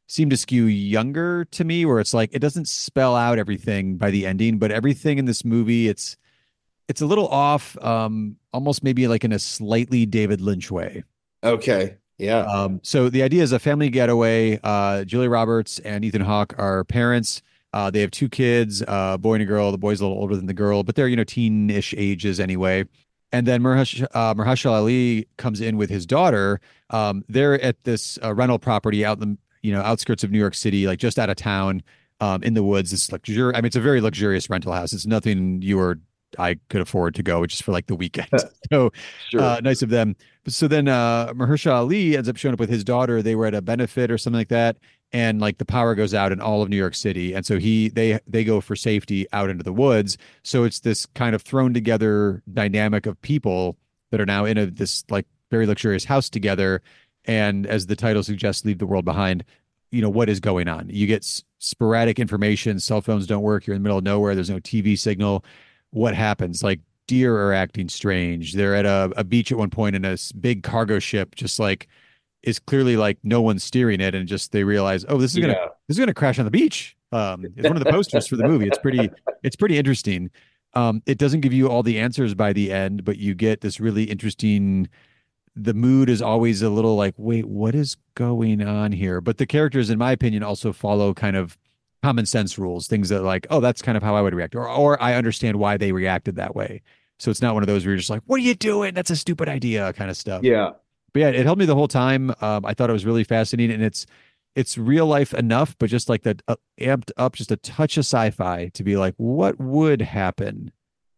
seem 0.08 0.30
to 0.30 0.38
skew 0.38 0.66
younger 0.66 1.46
to 1.46 1.64
me, 1.64 1.86
where 1.86 2.00
it's 2.00 2.14
like 2.14 2.30
it 2.34 2.40
doesn't 2.40 2.68
spell 2.68 3.16
out 3.16 3.40
everything 3.40 3.98
by 3.98 4.12
the 4.12 4.26
ending, 4.26 4.60
but 4.60 4.72
everything 4.72 5.18
in 5.18 5.26
this 5.26 5.44
movie, 5.46 5.88
it's 5.88 6.18
it's 6.88 7.02
a 7.02 7.06
little 7.06 7.28
off, 7.30 7.78
um, 7.84 8.36
almost 8.54 8.84
maybe 8.84 9.08
like 9.08 9.24
in 9.24 9.32
a 9.32 9.40
slightly 9.40 10.06
David 10.06 10.42
Lynch 10.42 10.70
way. 10.70 11.04
okay, 11.44 11.96
yeah, 12.18 12.42
Um, 12.42 12.80
so 12.84 13.10
the 13.10 13.24
idea 13.24 13.42
is 13.42 13.52
a 13.52 13.60
family 13.60 13.90
getaway. 13.90 14.60
Uh, 14.64 15.06
Julia 15.06 15.30
Roberts 15.30 15.80
and 15.80 16.06
Ethan 16.06 16.22
Hawke 16.22 16.54
are 16.60 16.84
parents. 16.84 17.42
Uh, 17.74 17.90
they 17.90 18.02
have 18.02 18.12
two 18.12 18.30
kids, 18.30 18.82
uh, 18.84 19.14
a 19.14 19.18
boy 19.18 19.36
and 19.36 19.44
a 19.44 19.46
girl. 19.46 19.72
The 19.72 19.78
boy's 19.78 20.02
a 20.02 20.04
little 20.04 20.20
older 20.20 20.36
than 20.36 20.46
the 20.46 20.54
girl, 20.54 20.84
but 20.84 20.96
they're 20.96 21.08
you 21.08 21.16
know 21.16 21.24
teen-ish 21.24 21.96
ages 21.98 22.40
anyway. 22.40 22.84
And 23.34 23.48
then 23.48 23.62
Mahershala 23.62 24.66
uh, 24.66 24.72
Ali 24.72 25.28
comes 25.38 25.62
in 25.62 25.78
with 25.78 25.90
his 25.90 26.06
daughter. 26.06 26.60
Um, 26.90 27.24
they're 27.30 27.60
at 27.62 27.82
this 27.84 28.20
uh, 28.24 28.34
rental 28.34 28.60
property 28.60 29.06
out 29.06 29.22
in 29.22 29.32
the 29.32 29.38
you 29.62 29.72
know 29.72 29.82
outskirts 29.82 30.24
of 30.24 30.32
New 30.32 30.40
York 30.40 30.56
City, 30.56 30.88
like 30.88 31.00
just 31.00 31.18
out 31.18 31.30
of 31.30 31.38
town, 31.38 31.82
um, 32.20 32.44
in 32.44 32.54
the 32.54 32.64
woods. 32.64 32.92
It's 32.94 33.12
luxurious. 33.12 33.58
I 33.58 33.62
mean, 33.62 33.68
it's 33.68 33.76
a 33.76 33.82
very 33.82 34.02
luxurious 34.02 34.50
rental 34.50 34.74
house. 34.74 34.94
It's 34.94 35.06
nothing 35.06 35.62
you 35.62 35.80
or 35.80 36.00
I 36.40 36.58
could 36.70 36.82
afford 36.82 37.16
to 37.16 37.24
go 37.24 37.46
just 37.46 37.64
for 37.64 37.72
like 37.72 37.88
the 37.88 37.96
weekend. 37.96 38.30
so 38.72 38.92
Sure. 39.30 39.42
uh, 39.42 39.60
nice 39.62 39.82
of 39.82 39.90
them. 39.90 40.16
So 40.48 40.68
then 40.68 40.88
uh, 40.88 41.34
Mahershala 41.34 41.74
Ali 41.74 42.18
ends 42.18 42.30
up 42.30 42.38
showing 42.38 42.54
up 42.54 42.60
with 42.60 42.70
his 42.70 42.84
daughter. 42.84 43.22
They 43.22 43.36
were 43.36 43.46
at 43.46 43.54
a 43.54 43.62
benefit 43.62 44.10
or 44.12 44.18
something 44.18 44.40
like 44.40 44.50
that, 44.50 44.78
and 45.14 45.42
like 45.42 45.58
the 45.58 45.66
power 45.66 45.96
goes 45.96 46.14
out 46.14 46.32
in 46.32 46.40
all 46.40 46.62
of 46.62 46.70
New 46.70 46.78
York 46.78 46.96
City, 46.96 47.34
and 47.34 47.46
so 47.46 47.60
he 47.60 47.90
they 47.90 48.20
they 48.28 48.44
go 48.44 48.62
for 48.62 48.76
safety 48.76 49.28
out 49.34 49.50
into 49.50 49.64
the 49.64 49.74
woods. 49.74 50.18
So 50.44 50.64
it's 50.64 50.80
this 50.80 51.06
kind 51.08 51.36
of 51.36 51.42
thrown 51.42 51.74
together 51.74 52.42
dynamic 52.52 53.06
of 53.06 53.22
people 53.22 53.78
that 54.12 54.22
are 54.22 54.26
now 54.26 54.46
in 54.46 54.58
a 54.58 54.66
this 54.68 55.04
like 55.10 55.26
very 55.50 55.66
luxurious 55.68 56.06
house 56.06 56.30
together, 56.30 56.82
and 57.26 57.66
as 57.68 57.88
the 57.88 57.96
title 57.96 58.24
suggests, 58.24 58.66
leave 58.66 58.80
the 58.80 58.86
world 58.86 59.06
behind. 59.06 59.44
You 59.92 60.02
know 60.02 60.10
what 60.10 60.30
is 60.30 60.40
going 60.40 60.70
on? 60.70 60.90
You 60.90 61.06
get 61.06 61.24
s- 61.24 61.44
sporadic 61.60 62.18
information. 62.18 62.80
Cell 62.80 63.02
phones 63.02 63.28
don't 63.28 63.44
work. 63.44 63.68
You're 63.68 63.76
in 63.76 63.82
the 63.82 63.84
middle 63.84 63.98
of 63.98 64.06
nowhere. 64.06 64.36
There's 64.36 64.50
no 64.50 64.60
TV 64.60 64.98
signal. 64.98 65.44
What 65.90 66.16
happens? 66.16 66.64
Like 66.64 66.80
deer 67.08 67.36
are 67.36 67.54
acting 67.54 67.90
strange. 67.90 68.54
They're 68.54 68.76
at 68.76 68.86
a, 68.86 69.12
a 69.18 69.26
beach 69.26 69.52
at 69.52 69.58
one 69.58 69.70
point 69.70 69.98
in 69.98 70.06
a 70.06 70.16
big 70.40 70.64
cargo 70.64 70.98
ship, 71.00 71.36
just 71.36 71.60
like 71.60 71.90
is 72.44 72.60
clearly 72.60 72.98
like 72.98 73.18
no 73.24 73.42
one's 73.42 73.64
steering 73.64 74.02
it, 74.02 74.16
and 74.16 74.28
just 74.28 74.52
they 74.52 74.64
realize, 74.64 75.06
oh, 75.08 75.18
this 75.18 75.34
is 75.34 75.40
gonna 75.40 75.54
Yeah. 75.54 75.66
this 75.88 75.96
is 75.96 76.00
gonna 76.00 76.14
crash 76.14 76.40
on 76.40 76.46
the 76.46 76.52
beach. 76.52 76.96
Um, 77.12 77.46
it's 77.56 77.68
one 77.68 77.78
of 77.78 77.84
the 77.84 77.92
posters 77.92 78.28
for 78.28 78.36
the 78.38 78.48
movie. 78.48 78.68
It's 78.68 78.78
pretty 78.78 79.10
it's 79.44 79.56
pretty 79.56 79.78
interesting. 79.78 80.30
Um, 80.74 81.04
it 81.06 81.18
doesn't 81.18 81.42
give 81.42 81.52
you 81.52 81.68
all 81.68 81.84
the 81.84 82.00
answers 82.00 82.34
by 82.34 82.54
the 82.54 82.72
end, 82.72 83.04
but 83.04 83.18
you 83.18 83.36
get 83.36 83.62
this 83.62 83.80
really 83.80 84.04
interesting. 84.06 84.88
The 85.54 85.74
mood 85.74 86.10
is 86.10 86.22
always 86.22 86.62
a 86.62 86.70
little 86.70 86.96
like, 86.96 87.14
wait, 87.18 87.46
what 87.46 87.76
is 87.76 87.98
going 88.16 88.62
on 88.66 88.94
here? 88.94 89.20
But 89.20 89.38
the 89.38 89.46
characters, 89.46 89.90
in 89.90 89.98
my 89.98 90.14
opinion, 90.14 90.44
also 90.44 90.72
follow 90.72 91.14
kind 91.14 91.36
of 91.36 91.58
common 92.02 92.26
sense 92.26 92.58
rules, 92.58 92.88
things 92.88 93.10
that 93.10 93.22
like, 93.22 93.46
oh, 93.50 93.60
that's 93.60 93.82
kind 93.82 93.98
of 93.98 94.02
how 94.04 94.16
I 94.16 94.22
would 94.22 94.34
react, 94.34 94.56
or 94.56 94.68
or 94.70 95.02
I 95.04 95.16
understand 95.16 95.58
why 95.60 95.76
they 95.76 95.92
reacted 95.92 96.38
that 96.38 96.56
way. 96.56 96.82
So 97.20 97.30
it's 97.30 97.42
not 97.42 97.54
one 97.54 97.62
of 97.62 97.68
those 97.68 97.86
where 97.86 97.92
you're 97.92 97.98
just 98.00 98.10
like, 98.10 98.22
what 98.26 98.38
are 98.38 98.44
you 98.44 98.56
doing? 98.56 98.94
That's 98.94 99.10
a 99.12 99.16
stupid 99.16 99.50
idea, 99.50 99.92
kind 99.94 100.10
of 100.10 100.16
stuff. 100.18 100.42
Yeah. 100.44 100.72
But 101.14 101.20
yeah, 101.22 101.30
it 101.30 101.46
held 101.46 101.60
me 101.60 101.66
the 101.66 101.76
whole 101.76 101.88
time. 101.88 102.34
Um, 102.42 102.66
I 102.66 102.74
thought 102.74 102.90
it 102.90 102.94
was 102.94 103.06
really 103.06 103.24
fascinating, 103.24 103.76
and 103.76 103.84
it's 103.84 104.06
it's 104.56 104.78
real 104.78 105.06
life 105.08 105.34
enough, 105.34 105.76
but 105.80 105.90
just 105.90 106.10
like 106.10 106.24
that 106.24 106.42
uh, 106.48 106.56
amped 106.80 107.12
up, 107.18 107.36
just 107.36 107.52
a 107.52 107.58
touch 107.58 107.96
of 107.98 108.02
sci-fi 108.02 108.70
to 108.74 108.84
be 108.84 108.98
like, 108.98 109.14
what 109.18 109.58
would 109.60 110.02
happen 110.02 110.72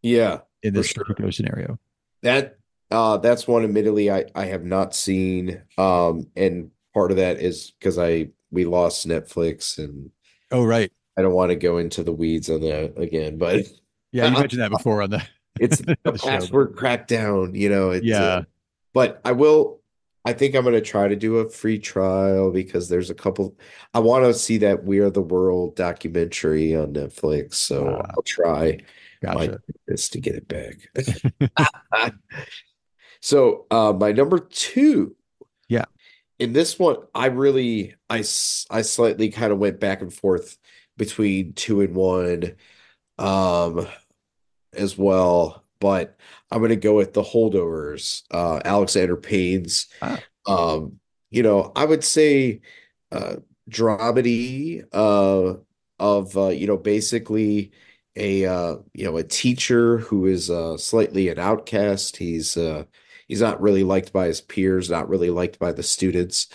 Yeah. 0.03 0.41
in 0.61 0.73
this 0.75 0.87
sure. 0.89 1.03
particular 1.03 1.31
scenario? 1.31 1.79
That 2.21 2.57
uh 2.91 3.17
that's 3.17 3.47
one 3.47 3.63
admittedly 3.63 4.11
I 4.11 4.25
I 4.35 4.45
have 4.45 4.63
not 4.63 4.93
seen 4.93 5.61
um 5.79 6.27
and 6.35 6.69
part 6.93 7.09
of 7.11 7.17
that 7.17 7.39
is 7.39 7.71
because 7.79 7.97
I 7.97 8.29
we 8.51 8.65
lost 8.65 9.07
Netflix 9.07 9.77
and 9.79 10.11
Oh, 10.51 10.63
right. 10.63 10.91
I 11.17 11.23
don't 11.23 11.33
want 11.33 11.49
to 11.49 11.55
go 11.55 11.79
into 11.79 12.03
the 12.03 12.13
weeds 12.13 12.49
on 12.51 12.61
that 12.61 12.93
again 12.97 13.37
but 13.39 13.65
Yeah, 14.11 14.27
you 14.27 14.33
mentioned 14.37 14.61
that 14.61 14.69
before 14.77 15.01
on 15.01 15.09
the 15.09 15.23
it's 15.59 15.79
the 15.79 15.97
The 16.03 16.13
password 16.13 16.75
crackdown 16.75 17.57
you 17.57 17.67
know 17.69 17.89
it's 17.91 18.05
yeah. 18.05 18.23
uh, 18.23 18.43
but 18.93 19.19
I 19.25 19.31
will 19.31 19.79
I 20.25 20.33
think 20.33 20.55
I'm 20.55 20.63
going 20.63 20.73
to 20.73 20.81
try 20.81 21.07
to 21.07 21.15
do 21.15 21.37
a 21.37 21.49
free 21.49 21.79
trial 21.79 22.51
because 22.51 22.87
there's 22.89 23.09
a 23.09 23.15
couple 23.15 23.57
I 23.93 23.99
want 23.99 24.23
to 24.25 24.33
see 24.33 24.57
that 24.59 24.83
We 24.85 24.99
Are 24.99 25.09
the 25.09 25.21
World 25.21 25.75
documentary 25.75 26.75
on 26.75 26.93
Netflix 26.93 27.55
so 27.55 27.87
Ah. 27.89 28.11
I'll 28.15 28.23
try 28.23 28.79
my 29.21 29.57
best 29.87 30.13
to 30.13 30.19
get 30.19 30.35
it 30.35 30.47
back 30.47 32.13
So 33.21 33.65
uh 33.71 33.93
my 33.93 34.11
number 34.11 34.37
two. 34.39 35.15
Yeah. 35.69 35.85
In 36.39 36.51
this 36.51 36.77
one, 36.77 36.97
I 37.15 37.27
really 37.27 37.95
I, 38.09 38.17
I 38.17 38.81
slightly 38.81 39.29
kind 39.29 39.53
of 39.53 39.59
went 39.59 39.79
back 39.79 40.01
and 40.01 40.13
forth 40.13 40.57
between 40.97 41.53
two 41.53 41.81
and 41.81 41.95
one 41.95 42.55
um 43.17 43.87
as 44.73 44.97
well, 44.97 45.62
but 45.83 46.17
I'm 46.51 46.61
gonna 46.61 46.75
go 46.77 46.95
with 46.95 47.13
the 47.13 47.23
holdovers, 47.23 48.23
uh 48.31 48.61
Alexander 48.65 49.17
Payne's 49.17 49.87
Ah. 50.01 50.19
um, 50.47 50.99
you 51.31 51.43
know, 51.43 51.71
I 51.75 51.85
would 51.85 52.03
say 52.03 52.61
uh 53.11 53.37
dramedy 53.69 54.83
uh 54.93 55.55
of 55.99 56.37
uh, 56.37 56.49
you 56.49 56.67
know, 56.67 56.77
basically 56.77 57.71
a 58.15 58.45
uh, 58.45 58.77
you 58.93 59.05
know, 59.05 59.17
a 59.17 59.23
teacher 59.23 59.97
who 59.99 60.25
is 60.27 60.49
uh 60.49 60.77
slightly 60.77 61.29
an 61.29 61.39
outcast. 61.39 62.17
He's 62.17 62.57
uh 62.57 62.85
he's 63.27 63.41
not 63.41 63.61
really 63.61 63.83
liked 63.83 64.13
by 64.13 64.27
his 64.27 64.41
peers, 64.41 64.89
not 64.89 65.09
really 65.09 65.29
liked 65.29 65.59
by 65.59 65.71
the 65.73 65.83
students. 65.83 66.47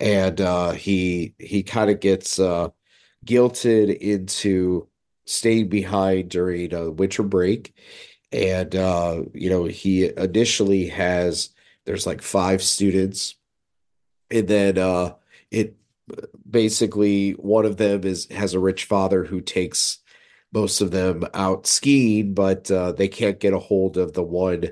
And 0.00 0.40
uh 0.40 0.72
he 0.72 1.34
he 1.38 1.62
kind 1.62 1.90
of 1.90 2.00
gets 2.00 2.38
uh 2.38 2.68
guilted 3.26 3.96
into 3.98 4.88
staying 5.26 5.68
behind 5.68 6.30
during 6.30 6.74
a 6.74 6.90
winter 6.90 7.22
break. 7.22 7.74
And 8.34 8.76
uh, 8.76 9.24
you 9.34 9.50
know, 9.50 9.64
he 9.66 10.06
initially 10.16 10.88
has 10.88 11.50
there's 11.86 12.06
like 12.06 12.22
five 12.22 12.62
students, 12.62 13.36
and 14.30 14.48
then 14.48 14.78
uh 14.78 15.14
it 15.50 15.76
basically 16.50 17.32
one 17.32 17.66
of 17.66 17.76
them 17.78 18.04
is 18.04 18.26
has 18.30 18.54
a 18.54 18.60
rich 18.60 18.84
father 18.86 19.24
who 19.24 19.40
takes 19.40 19.98
most 20.52 20.80
of 20.80 20.90
them 20.92 21.24
out 21.34 21.66
skiing, 21.66 22.34
but 22.34 22.70
uh, 22.70 22.92
they 22.92 23.08
can't 23.08 23.40
get 23.40 23.52
a 23.54 23.58
hold 23.58 23.96
of 23.98 24.12
the 24.14 24.22
one 24.22 24.70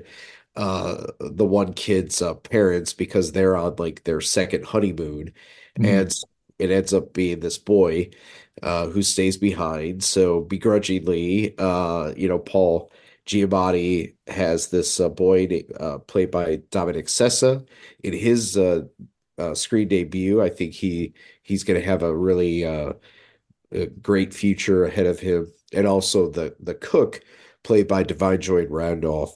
uh 0.55 1.07
the 1.19 1.45
one 1.45 1.73
kid's 1.73 2.21
uh, 2.21 2.33
parents 2.35 2.93
because 2.93 3.31
they're 3.31 3.57
on 3.57 3.75
like 3.77 4.03
their 4.03 4.21
second 4.21 4.65
honeymoon. 4.65 5.33
Mhm. 5.79 5.85
and 6.01 6.13
it 6.59 6.71
ends 6.71 6.93
up 6.93 7.13
being 7.13 7.39
this 7.41 7.57
boy 7.57 8.09
uh 8.63 8.87
who 8.87 9.01
stays 9.03 9.37
behind. 9.37 10.03
So 10.03 10.41
begrudgingly 10.41 11.55
uh 11.57 12.13
you 12.17 12.27
know 12.27 12.39
Paul 12.39 12.91
Giamatti 13.25 14.15
has 14.27 14.67
this 14.67 14.99
uh, 14.99 15.09
boy 15.09 15.63
uh, 15.79 15.99
played 15.99 16.31
by 16.31 16.61
Dominic 16.71 17.07
Sessa. 17.07 17.65
In 18.03 18.13
his 18.13 18.57
uh, 18.57 18.83
uh 19.39 19.55
screen 19.55 19.87
debut 19.87 20.43
I 20.43 20.49
think 20.49 20.73
he 20.73 21.13
he's 21.41 21.63
going 21.63 21.79
to 21.79 21.85
have 21.85 22.03
a 22.03 22.15
really 22.15 22.63
uh 22.63 22.93
a 23.71 23.87
great 23.87 24.33
future 24.33 24.85
ahead 24.85 25.07
of 25.07 25.19
him. 25.19 25.51
And 25.73 25.87
also 25.87 26.29
the 26.29 26.55
the 26.59 26.75
cook 26.75 27.21
played 27.63 27.87
by 27.87 28.03
Da'Vine 28.03 28.39
Joy 28.39 28.67
Randolph. 28.67 29.35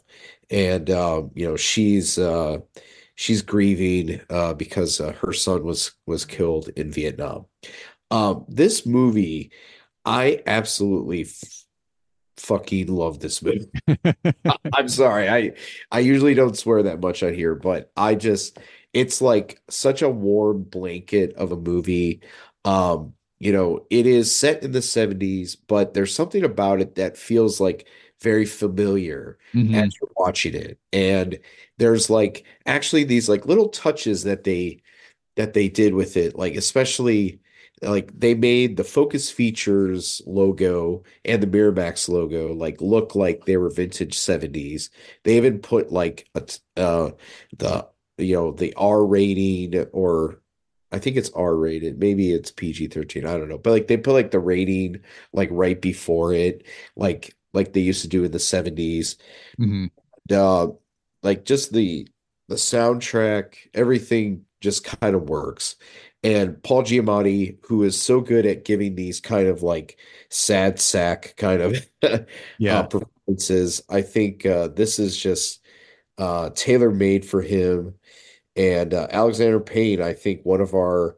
And 0.50 0.90
um, 0.92 1.32
you 1.36 1.48
know 1.48 1.58
she's 1.58 2.18
uh, 2.18 2.60
she's 3.16 3.42
grieving 3.42 4.22
because 4.58 5.00
her 5.00 5.34
son 5.34 5.64
was 5.64 5.94
was 6.06 6.26
killed 6.26 6.70
in 6.76 6.92
Vietnam. 6.92 7.46
Um, 8.12 8.46
this 8.48 8.86
movie, 8.86 9.52
I 10.06 10.42
absolutely 10.46 11.28
fucking 12.38 12.88
love 12.88 13.20
this 13.20 13.42
movie. 13.42 13.68
I'm 14.72 14.88
sorry, 14.90 15.30
I 15.30 15.54
I 15.92 16.00
usually 16.00 16.34
don't 16.34 16.58
swear 16.58 16.84
that 16.84 17.00
much 17.00 17.24
on 17.24 17.34
here, 17.34 17.56
but 17.56 17.92
I 17.98 18.16
just 18.16 18.60
it's 18.94 19.22
like 19.22 19.62
such 19.70 20.02
a 20.02 20.10
warm 20.10 20.64
blanket 20.64 21.34
of 21.36 21.52
a 21.52 21.58
movie. 21.58 22.22
Um, 22.66 23.14
you 23.40 23.52
know, 23.54 23.86
it 23.90 24.06
is 24.08 24.34
set 24.36 24.64
in 24.64 24.72
the 24.72 24.82
70s, 24.82 25.56
but 25.56 25.94
there's 25.94 26.14
something 26.14 26.44
about 26.44 26.82
it 26.82 26.96
that 26.96 27.18
feels 27.18 27.60
like 27.60 27.88
very 28.22 28.46
familiar 28.46 29.38
Mhm. 29.54 29.74
as 29.86 29.96
you're 30.02 30.10
watching 30.18 30.56
it. 30.56 30.80
And 30.92 31.40
there's 31.78 32.10
like 32.10 32.46
actually 32.66 33.04
these 33.04 33.30
like 33.30 33.46
little 33.46 33.70
touches 33.70 34.24
that 34.24 34.44
they 34.44 34.82
that 35.36 35.54
they 35.54 35.70
did 35.70 35.94
with 35.94 36.18
it, 36.18 36.36
like 36.38 36.56
especially 36.56 37.40
like 37.82 38.18
they 38.20 38.34
made 38.34 38.78
the 38.78 38.84
Focus 38.84 39.30
Features 39.32 40.22
logo 40.26 41.04
and 41.26 41.42
the 41.44 41.48
Miramax 41.48 42.10
logo 42.10 42.54
like 42.54 42.82
look 42.82 43.16
like 43.16 43.46
they 43.46 43.58
were 43.58 43.70
vintage 43.70 44.18
70s. 44.18 44.90
They 45.24 45.38
even 45.38 45.60
put 45.60 45.92
like 45.92 46.28
a 46.36 46.44
uh 46.78 47.12
the 47.58 47.88
you 48.18 48.36
know 48.36 48.52
the 48.52 48.74
R 48.76 49.06
rating 49.06 49.80
or 49.94 50.42
I 50.92 51.00
think 51.00 51.18
it's 51.18 51.30
R 51.32 51.56
rated. 51.56 52.00
Maybe 52.00 52.32
it's 52.34 52.52
PG-13. 52.52 53.26
I 53.26 53.38
don't 53.38 53.50
know. 53.50 53.58
But 53.58 53.72
like 53.72 53.88
they 53.88 53.98
put 53.98 54.14
like 54.14 54.32
the 54.32 54.40
rating 54.40 55.02
like 55.34 55.50
right 55.52 55.80
before 55.80 56.34
it, 56.34 56.66
like 56.96 57.36
like 57.54 57.74
they 57.74 57.82
used 57.82 58.02
to 58.04 58.08
do 58.08 58.24
in 58.24 58.32
the 58.32 58.40
70s 58.40 59.18
Mhm. 59.58 59.90
uh 60.32 60.68
like 61.24 61.46
just 61.46 61.74
the 61.74 62.08
the 62.48 62.56
soundtrack 62.56 63.56
everything 63.74 64.46
just 64.62 64.84
kind 64.84 65.16
of 65.16 65.30
works 65.30 65.76
and 66.24 66.62
Paul 66.64 66.84
Giamatti 66.84 67.58
who 67.66 67.84
is 67.84 68.02
so 68.02 68.22
good 68.22 68.46
at 68.46 68.66
giving 68.66 68.96
these 68.96 69.20
kind 69.22 69.48
of 69.48 69.64
like 69.64 69.98
sad 70.30 70.80
sack 70.80 71.36
kind 71.38 71.62
of 71.62 71.78
uh, 72.04 72.20
Yeah. 72.58 72.84
performances 72.84 73.82
I 73.90 74.02
think 74.02 74.46
uh 74.46 74.70
this 74.70 75.00
is 75.00 75.18
just 75.18 75.62
uh 76.18 76.52
tailor 76.52 76.92
made 76.92 77.26
for 77.26 77.42
him 77.42 77.96
and 78.56 78.94
uh, 78.94 79.08
Alexander 79.12 79.60
Payne 79.60 80.02
I 80.02 80.14
think 80.14 80.42
one 80.46 80.62
of 80.62 80.74
our 80.74 81.18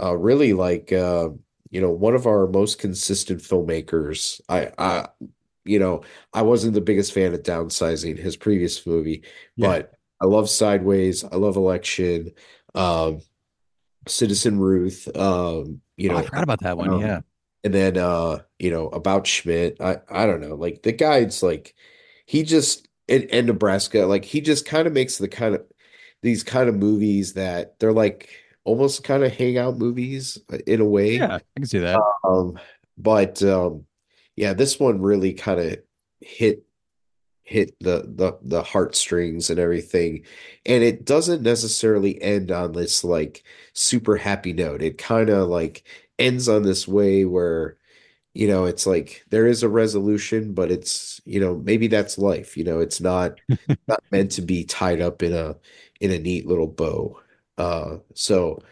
uh 0.00 0.16
really 0.16 0.52
like 0.52 0.92
uh 0.92 1.30
you 1.70 1.80
know 1.80 1.90
one 1.90 2.14
of 2.14 2.26
our 2.26 2.46
most 2.46 2.78
consistent 2.78 3.40
filmmakers 3.40 4.40
I 4.48 4.70
I 4.78 5.08
you 5.64 5.78
know 5.78 6.02
I 6.32 6.42
wasn't 6.42 6.74
the 6.74 6.80
biggest 6.80 7.12
fan 7.12 7.34
of 7.34 7.42
Downsizing, 7.42 8.18
his 8.18 8.36
previous 8.36 8.86
movie, 8.86 9.24
Yeah. 9.56 9.78
but 9.78 9.92
I 10.20 10.26
love 10.26 10.48
Sideways. 10.48 11.24
I 11.24 11.36
love 11.36 11.56
Election, 11.56 12.32
um, 12.74 13.20
Citizen 14.06 14.58
Ruth, 14.58 15.08
um, 15.16 15.80
you 15.96 16.08
Oh, 16.08 16.16
I 16.16 16.22
know, 16.22 16.22
forgot 16.22 16.42
about 16.44 16.60
that 16.60 16.76
one. 16.76 16.92
um, 16.92 17.00
Yeah. 17.00 17.20
and 17.64 17.74
then 17.74 17.96
uh, 17.98 18.42
you 18.58 18.70
know, 18.70 18.88
about 18.88 19.26
Schmidt. 19.26 19.80
I 19.80 19.98
I 20.10 20.26
don't 20.26 20.40
know, 20.40 20.54
like 20.56 20.82
the 20.82 20.92
guy's 20.92 21.42
like 21.42 21.74
he 22.26 22.42
just 22.42 22.88
and, 23.08 23.24
and 23.32 23.46
Nebraska, 23.46 24.00
like 24.06 24.24
he 24.24 24.40
just 24.40 24.66
kind 24.66 24.86
of 24.86 24.92
makes 24.94 25.18
the 25.18 25.28
kind 25.28 25.54
of 25.54 25.64
these 26.22 26.42
kind 26.44 26.68
of 26.68 26.76
movies 26.76 27.34
that 27.34 27.78
they're 27.80 27.92
like 27.92 28.30
almost 28.64 29.04
kind 29.04 29.24
of 29.24 29.32
hangout 29.32 29.78
movies 29.78 30.38
uh, 30.52 30.58
in 30.66 30.80
a 30.80 30.84
way. 30.86 31.18
Yeah, 31.18 31.34
I 31.36 31.40
can 31.56 31.66
see 31.66 31.78
that. 31.78 31.96
Um, 32.24 32.58
but 32.98 33.42
um, 33.42 33.86
yeah, 34.36 34.54
this 34.54 34.78
one 34.80 35.00
really 35.02 35.34
kind 35.34 35.60
of 35.60 35.78
hit 36.20 36.63
hit 37.44 37.76
the 37.80 38.02
the 38.16 38.38
the 38.42 38.62
heartstrings 38.62 39.50
and 39.50 39.58
everything. 39.60 40.24
And 40.66 40.82
it 40.82 41.04
doesn't 41.04 41.42
necessarily 41.42 42.20
end 42.22 42.50
on 42.50 42.72
this 42.72 43.04
like 43.04 43.44
super 43.74 44.16
happy 44.16 44.52
note. 44.52 44.82
It 44.82 44.98
kind 44.98 45.30
of 45.30 45.48
like 45.48 45.86
ends 46.18 46.48
on 46.48 46.62
this 46.62 46.88
way 46.88 47.24
where 47.24 47.76
you 48.34 48.48
know 48.48 48.64
it's 48.64 48.86
like 48.86 49.24
there 49.30 49.46
is 49.46 49.62
a 49.62 49.68
resolution 49.68 50.52
but 50.54 50.70
it's 50.70 51.20
you 51.24 51.40
know 51.40 51.56
maybe 51.64 51.86
that's 51.86 52.18
life 52.18 52.56
you 52.56 52.64
know 52.64 52.80
it's 52.80 53.00
not 53.00 53.40
not 53.88 54.02
meant 54.10 54.32
to 54.32 54.42
be 54.42 54.64
tied 54.64 55.00
up 55.00 55.22
in 55.22 55.32
a 55.32 55.56
in 56.00 56.10
a 56.10 56.18
neat 56.18 56.46
little 56.46 56.66
bow 56.66 57.20
uh 57.58 57.96
so 58.14 58.62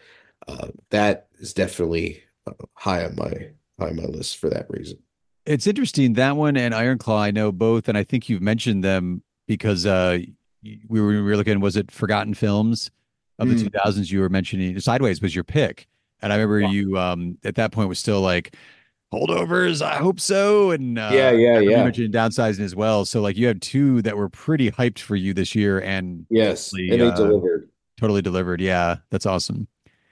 uh 0.49 0.69
that 0.91 1.29
is 1.41 1.55
definitely 1.55 2.23
uh, 2.47 2.53
high 2.75 3.05
on 3.05 3.15
my 3.17 3.51
high 3.79 3.91
on 3.91 3.97
my 3.97 4.05
list 4.05 4.39
for 4.39 4.51
that 4.51 4.67
reason 4.71 4.99
It's 5.45 5.67
interesting 5.67 6.13
that 6.15 6.37
one 6.37 6.57
and 6.57 6.75
Iron 6.75 6.99
Claw. 6.99 7.21
I 7.23 7.31
know 7.31 7.51
both, 7.53 7.89
and 7.89 7.99
I 7.99 8.05
think 8.05 8.29
you've 8.29 8.43
mentioned 8.43 8.85
them 8.85 9.23
because 9.49 9.87
uh, 9.87 10.19
we 10.63 11.01
were, 11.01 11.09
we 11.09 11.21
were 11.23 11.37
looking. 11.37 11.59
Was 11.61 11.77
it 11.77 11.91
Forgotten 11.91 12.35
Films 12.35 12.91
of 13.39 13.49
the 13.49 13.55
Mm. 13.57 13.65
two 13.65 13.71
thousands? 13.71 14.13
You 14.13 14.21
were 14.21 14.29
mentioning 14.29 14.79
Sideways 14.79 15.21
was 15.21 15.35
your 15.35 15.43
pick, 15.45 15.89
and 16.21 16.33
I 16.33 16.37
remember 16.37 16.61
Wow. 16.63 16.71
you 16.71 16.99
um, 16.99 17.39
at 17.45 17.57
that 17.57 17.73
point 17.73 17.89
was 17.89 17.99
still 17.99 18.21
like 18.21 18.55
holdovers. 19.13 19.83
I 19.83 19.97
hope 19.97 20.21
so, 20.21 20.71
and 20.71 20.97
uh, 20.99 21.11
yeah 21.13 21.31
yeah 21.33 21.59
yeah 21.59 21.83
mentioning 21.83 22.13
downsizing 22.13 22.61
as 22.61 22.77
well. 22.77 23.05
So 23.05 23.21
like 23.21 23.37
you 23.37 23.49
have 23.49 23.59
two 23.61 24.01
that 24.03 24.17
were 24.17 24.29
pretty 24.29 24.71
hyped 24.71 25.01
for 25.01 25.17
you 25.17 25.35
this 25.35 25.55
year 25.57 25.81
and 25.81 26.25
yes 26.31 26.71
totally, 26.71 26.91
and 26.91 27.01
they 27.01 27.07
uh, 27.09 27.17
delivered 27.17 27.69
totally 27.99 28.23
delivered. 28.23 28.61
Yeah, 28.61 28.97
that's 29.11 29.27
awesome. 29.27 29.67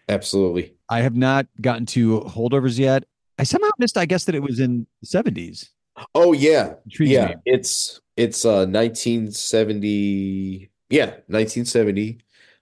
absolutely 0.09 0.75
I 0.89 1.03
have 1.03 1.15
not 1.17 1.47
gotten 1.61 1.87
to 1.87 2.21
holdovers 2.23 2.79
yet. 2.79 3.05
I 3.41 3.45
somehow 3.45 3.71
missed. 3.79 3.97
I 3.99 4.07
guess 4.07 4.25
that 4.27 4.35
it 4.35 4.43
was 4.43 4.61
in 4.61 4.87
the 5.01 5.07
seventies. 5.07 5.71
oh 6.15 6.33
yeah 6.33 6.75
Intrigues 6.85 7.11
yeah 7.13 7.27
me. 7.29 7.35
it's 7.47 8.01
it's 8.17 8.45
uh 8.45 8.67
1970 8.67 10.71
yeah 10.91 11.07
1970 11.29 12.19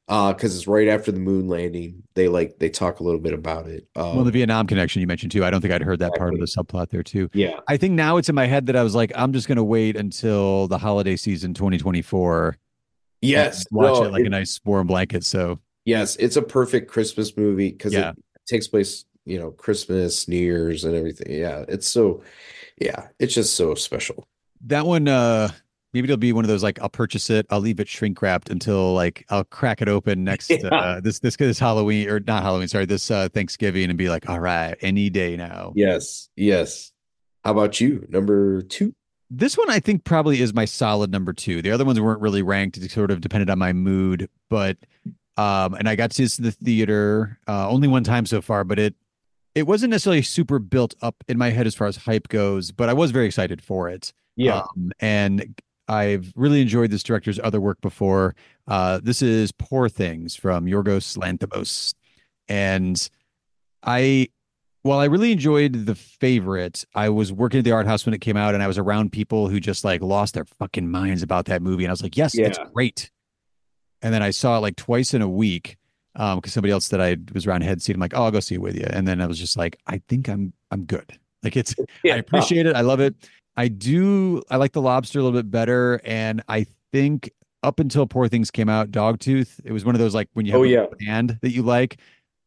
uh 0.08 0.32
because 0.32 0.56
it's 0.56 0.66
right 0.66 0.88
after 0.88 1.12
the 1.12 1.20
moon 1.20 1.48
landing 1.48 2.02
they 2.14 2.28
like 2.28 2.58
they 2.58 2.68
talk 2.70 3.00
a 3.00 3.04
little 3.04 3.20
bit 3.20 3.34
about 3.34 3.66
it 3.66 3.86
Well, 3.96 4.18
um 4.20 4.24
the 4.24 4.30
Vietnam 4.30 4.66
connection 4.66 5.00
you 5.00 5.06
mentioned 5.06 5.32
too. 5.32 5.44
I 5.44 5.50
don't 5.50 5.60
think 5.60 5.72
I'd 5.72 5.82
heard 5.82 5.98
that 6.00 6.14
part 6.14 6.32
of 6.34 6.40
the 6.40 6.46
subplot 6.46 6.90
there 6.90 7.02
too. 7.02 7.28
yeah 7.34 7.60
I 7.68 7.76
think 7.76 7.94
now 7.94 8.16
it's 8.16 8.28
in 8.28 8.34
my 8.34 8.46
head 8.46 8.66
that 8.66 8.76
I 8.76 8.82
was 8.82 8.94
like, 8.94 9.12
I'm 9.14 9.32
just 9.32 9.48
gonna 9.48 9.64
wait 9.64 9.96
until 9.96 10.68
the 10.68 10.78
holiday 10.78 11.16
season 11.16 11.54
2024 11.54 12.56
yes 13.20 13.66
watch 13.70 13.94
no 13.94 14.04
it 14.04 14.12
like 14.12 14.24
a 14.24 14.28
nice 14.30 14.60
warm 14.64 14.86
blanket. 14.86 15.24
So 15.24 15.58
Yes, 15.84 16.16
it's 16.16 16.36
a 16.36 16.42
perfect 16.42 16.90
Christmas 16.90 17.34
movie 17.34 17.70
because 17.72 17.94
Yeah. 17.94 18.10
it 18.10 18.16
takes 18.46 18.68
place, 18.68 19.06
you 19.28 19.38
know, 19.38 19.50
Christmas, 19.52 20.26
New 20.28 20.36
Year's, 20.38 20.84
and 20.84 20.94
everything. 20.94 21.32
Yeah, 21.38 21.64
it's 21.68 21.86
so, 21.88 22.22
yeah, 22.80 23.08
it's 23.18 23.34
just 23.34 23.54
so 23.54 23.74
special. 23.74 24.26
that 24.66 24.86
one, 24.86 25.06
uh, 25.08 25.50
maybe 25.92 26.04
it'll 26.06 26.16
be 26.16 26.32
one 26.32 26.44
of 26.44 26.48
those 26.48 26.62
like 26.62 26.80
I'll 26.82 26.88
purchase 26.88 27.30
it, 27.30 27.46
I'll 27.50 27.60
leave 27.60 27.80
it 27.80 27.88
shrink 27.88 28.20
wrapped 28.22 28.50
until 28.50 28.94
like 28.94 29.24
I'll 29.30 29.44
crack 29.44 29.80
it 29.82 29.88
open 29.88 30.24
next 30.32 30.50
Yeah. 30.50 30.68
uh, 30.68 31.00
this 31.00 31.18
this 31.20 31.36
this 31.36 31.58
Halloween 31.58 32.08
or 32.08 32.20
not 32.20 32.42
Halloween, 32.42 32.68
sorry, 32.68 32.86
this 32.86 33.10
uh, 33.10 33.28
Thanksgiving 33.28 33.88
and 33.90 33.98
be 33.98 34.08
like, 34.08 34.28
all 34.28 34.40
right, 34.40 34.76
any 34.80 35.10
day 35.10 35.36
now. 35.36 35.72
Yes, 35.76 36.28
yes. 36.36 36.92
How 37.44 37.52
about 37.52 37.80
you? 37.80 38.06
Number 38.08 38.62
two? 38.62 38.94
This 39.30 39.56
one 39.58 39.68
I 39.70 39.78
think 39.78 40.04
probably 40.04 40.40
is 40.40 40.54
my 40.54 40.64
solid 40.64 41.10
number 41.10 41.32
two. 41.34 41.60
The 41.62 41.70
other 41.70 41.84
ones 41.84 42.00
weren't 42.00 42.20
really 42.20 42.42
ranked; 42.42 42.78
it 42.78 42.90
sort 42.90 43.10
of 43.10 43.20
depended 43.20 43.50
on 43.50 43.58
my 43.58 43.72
mood. 43.74 44.28
But 44.48 44.78
um, 45.36 45.74
and 45.74 45.88
I 45.88 45.96
got 45.96 46.10
to 46.10 46.16
see 46.16 46.22
this 46.24 46.38
in 46.38 46.44
the 46.46 46.50
theater 46.50 47.38
uh, 47.46 47.68
only 47.68 47.88
one 47.88 48.04
time 48.04 48.24
so 48.26 48.40
far, 48.40 48.64
but 48.64 48.78
it 48.78 48.94
it 49.58 49.66
wasn't 49.66 49.90
necessarily 49.90 50.22
super 50.22 50.58
built 50.58 50.94
up 51.02 51.16
in 51.28 51.36
my 51.36 51.50
head 51.50 51.66
as 51.66 51.74
far 51.74 51.86
as 51.86 51.96
hype 51.96 52.28
goes. 52.28 52.70
But 52.70 52.88
I 52.88 52.92
was 52.92 53.10
very 53.10 53.26
excited 53.26 53.62
for 53.62 53.88
it. 53.88 54.12
Um, 54.76 54.92
and 55.00 55.60
I've 55.88 56.32
really 56.36 56.60
enjoyed 56.60 56.90
this 56.90 57.02
director's 57.02 57.40
other 57.42 57.60
work 57.60 57.80
before. 57.80 58.36
Uh, 58.66 59.00
this 59.02 59.22
is 59.22 59.52
Poor 59.52 59.88
Things 59.88 60.36
from 60.36 60.66
Yorgos 60.66 61.16
Lanthimos, 61.16 61.94
and 62.48 63.08
I 63.82 64.28
while 64.82 65.00
I 65.00 65.06
really 65.06 65.32
enjoyed 65.32 65.86
The 65.86 65.94
Favorite, 65.94 66.84
I 66.94 67.08
was 67.08 67.32
working 67.32 67.58
at 67.58 67.64
the 67.64 67.72
art 67.72 67.86
house 67.86 68.06
when 68.06 68.14
it 68.14 68.20
came 68.20 68.36
out 68.36 68.54
and 68.54 68.62
I 68.62 68.68
was 68.68 68.78
around 68.78 69.10
people 69.12 69.48
who 69.48 69.60
just 69.60 69.84
like 69.84 70.00
lost 70.00 70.34
their 70.34 70.44
fucking 70.44 70.90
minds 70.90 71.22
about 71.22 71.46
that 71.46 71.62
movie. 71.62 71.84
And 71.84 71.90
I 71.90 71.92
was 71.92 72.02
like, 72.02 72.16
yes, 72.16 72.34
it's 72.34 72.58
great. 72.72 73.10
And 74.02 74.14
then 74.14 74.22
I 74.22 74.30
saw 74.30 74.56
it 74.56 74.60
like 74.60 74.76
twice 74.76 75.12
in 75.12 75.20
a 75.20 75.28
week 75.28 75.76
um, 76.16 76.38
because 76.38 76.52
somebody 76.52 76.72
else 76.72 76.88
that 76.88 77.00
I 77.00 77.16
was 77.32 77.46
around 77.46 77.62
had 77.62 77.80
seen. 77.82 77.94
I'm 77.96 78.00
like, 78.00 78.14
oh, 78.16 78.24
I'll 78.24 78.30
go 78.30 78.40
see 78.40 78.56
it 78.56 78.60
with 78.62 78.76
you. 78.76 78.86
And 78.90 79.06
then 79.06 79.20
I 79.20 79.26
was 79.26 79.38
just 79.38 79.56
like, 79.56 79.78
I 79.86 80.00
think 80.08 80.28
I'm 80.28 80.52
I'm 80.70 80.84
good. 80.84 81.18
Like 81.42 81.56
it's 81.56 81.74
yeah. 82.02 82.14
I 82.14 82.18
appreciate 82.18 82.66
it. 82.66 82.74
I 82.76 82.80
love 82.82 83.00
it. 83.00 83.14
I 83.56 83.68
do. 83.68 84.42
I 84.50 84.56
like 84.56 84.72
the 84.72 84.80
lobster 84.82 85.18
a 85.18 85.22
little 85.22 85.38
bit 85.38 85.50
better, 85.50 86.00
and 86.04 86.42
I 86.48 86.66
think 86.92 87.30
up 87.64 87.80
until 87.80 88.06
Poor 88.06 88.28
Things 88.28 88.50
came 88.52 88.68
out, 88.68 88.90
Dogtooth, 88.92 89.60
it 89.64 89.72
was 89.72 89.84
one 89.84 89.94
of 89.94 89.98
those 89.98 90.14
like 90.14 90.28
when 90.34 90.46
you 90.46 90.52
have 90.52 90.60
Oh, 90.60 90.64
a 90.64 90.68
yeah. 90.68 90.86
band 91.00 91.38
that 91.42 91.50
you 91.50 91.62
like. 91.62 91.98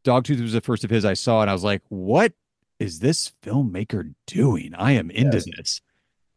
Dogtooth 0.05 0.41
was 0.41 0.53
the 0.53 0.61
first 0.61 0.83
of 0.83 0.89
his 0.89 1.03
I 1.05 1.13
saw, 1.13 1.41
and 1.41 1.49
I 1.49 1.53
was 1.53 1.63
like, 1.63 1.81
"What 1.89 2.33
is 2.79 2.99
this 2.99 3.33
filmmaker 3.43 4.13
doing? 4.25 4.73
I 4.75 4.93
am 4.93 5.11
into 5.11 5.37
Yes. 5.37 5.45
this." 5.57 5.81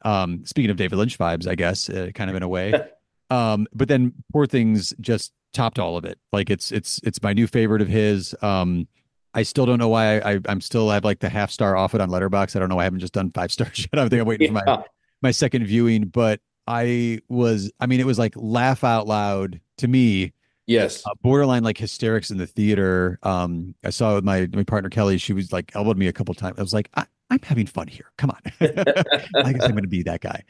Um, 0.04 0.44
speaking 0.44 0.70
of 0.70 0.76
David 0.76 0.96
Lynch 0.98 1.16
vibes, 1.18 1.46
I 1.48 1.54
guess, 1.54 1.88
uh, 1.88 2.10
kind 2.14 2.28
of 2.28 2.36
in 2.36 2.42
a 2.42 2.48
way. 2.48 2.74
um, 3.30 3.66
but 3.72 3.88
then 3.88 4.12
Poor 4.32 4.44
Things 4.46 4.92
just 5.00 5.32
topped 5.54 5.78
all 5.78 5.96
of 5.96 6.04
it. 6.04 6.18
Like 6.32 6.50
it's 6.50 6.70
it's 6.72 7.00
it's 7.04 7.22
my 7.22 7.32
new 7.32 7.46
favorite 7.46 7.80
of 7.80 7.88
his. 7.88 8.34
Um, 8.42 8.86
I 9.32 9.42
still 9.42 9.66
don't 9.66 9.78
know 9.78 9.88
why 9.88 10.18
I, 10.18 10.34
I 10.34 10.40
I'm 10.48 10.60
still 10.60 10.90
have 10.90 11.04
like 11.04 11.20
the 11.20 11.28
half 11.28 11.50
star 11.50 11.76
off 11.76 11.94
it 11.94 12.00
on 12.00 12.10
Letterboxd. 12.10 12.54
I 12.56 12.58
don't 12.58 12.68
know 12.68 12.76
why 12.76 12.82
I 12.82 12.84
haven't 12.84 13.00
just 13.00 13.14
done 13.14 13.30
five 13.32 13.50
stars 13.50 13.86
yet. 13.92 13.98
I 14.00 14.08
think 14.08 14.20
I'm 14.20 14.28
waiting 14.28 14.48
for 14.48 14.62
my 14.66 14.84
my 15.22 15.30
second 15.30 15.66
viewing, 15.66 16.04
but 16.06 16.40
I 16.66 17.20
was 17.28 17.72
I 17.80 17.86
mean 17.86 18.00
it 18.00 18.06
was 18.06 18.18
like 18.18 18.34
laugh 18.36 18.84
out 18.84 19.06
loud 19.06 19.60
to 19.78 19.88
me, 19.88 20.32
Yes. 20.66 21.02
uh, 21.06 21.10
borderline 21.22 21.62
like 21.64 21.78
hysterics 21.78 22.30
in 22.30 22.38
the 22.38 22.46
theater. 22.46 23.18
Um, 23.22 23.74
I 23.84 23.90
saw 23.90 24.12
it 24.12 24.14
with 24.16 24.24
my 24.24 24.48
my 24.52 24.62
partner 24.64 24.88
Kelly. 24.90 25.18
She 25.18 25.32
was 25.32 25.52
like 25.52 25.72
elbowed 25.74 25.98
me 25.98 26.06
a 26.06 26.12
couple 26.12 26.34
times. 26.34 26.58
I 26.58 26.62
was 26.62 26.72
like, 26.72 26.88
I, 26.94 27.04
I'm 27.30 27.40
having 27.42 27.66
fun 27.66 27.88
here. 27.88 28.10
Come 28.18 28.30
on. 28.30 28.40
I 28.60 29.52
guess 29.52 29.64
I'm 29.64 29.72
going 29.72 29.82
to 29.82 29.88
be 29.88 30.02
that 30.04 30.20
guy. 30.20 30.42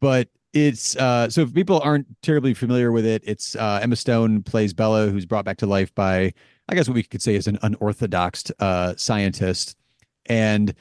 But 0.00 0.28
it's 0.52 0.96
uh, 0.96 1.28
so 1.28 1.42
if 1.42 1.52
people 1.54 1.80
aren't 1.80 2.06
terribly 2.22 2.54
familiar 2.54 2.90
with 2.92 3.04
it, 3.06 3.22
it's 3.26 3.54
uh, 3.56 3.80
Emma 3.82 3.96
Stone 3.96 4.42
plays 4.44 4.72
Bella, 4.72 5.08
who's 5.08 5.26
brought 5.26 5.44
back 5.44 5.58
to 5.58 5.66
life 5.66 5.94
by, 5.94 6.32
I 6.68 6.74
guess 6.74 6.88
what 6.88 6.94
we 6.94 7.02
could 7.02 7.22
say 7.22 7.34
is 7.34 7.46
an 7.46 7.58
unorthodox 7.62 8.50
uh, 8.58 8.94
scientist, 8.96 9.76
and 10.26 10.74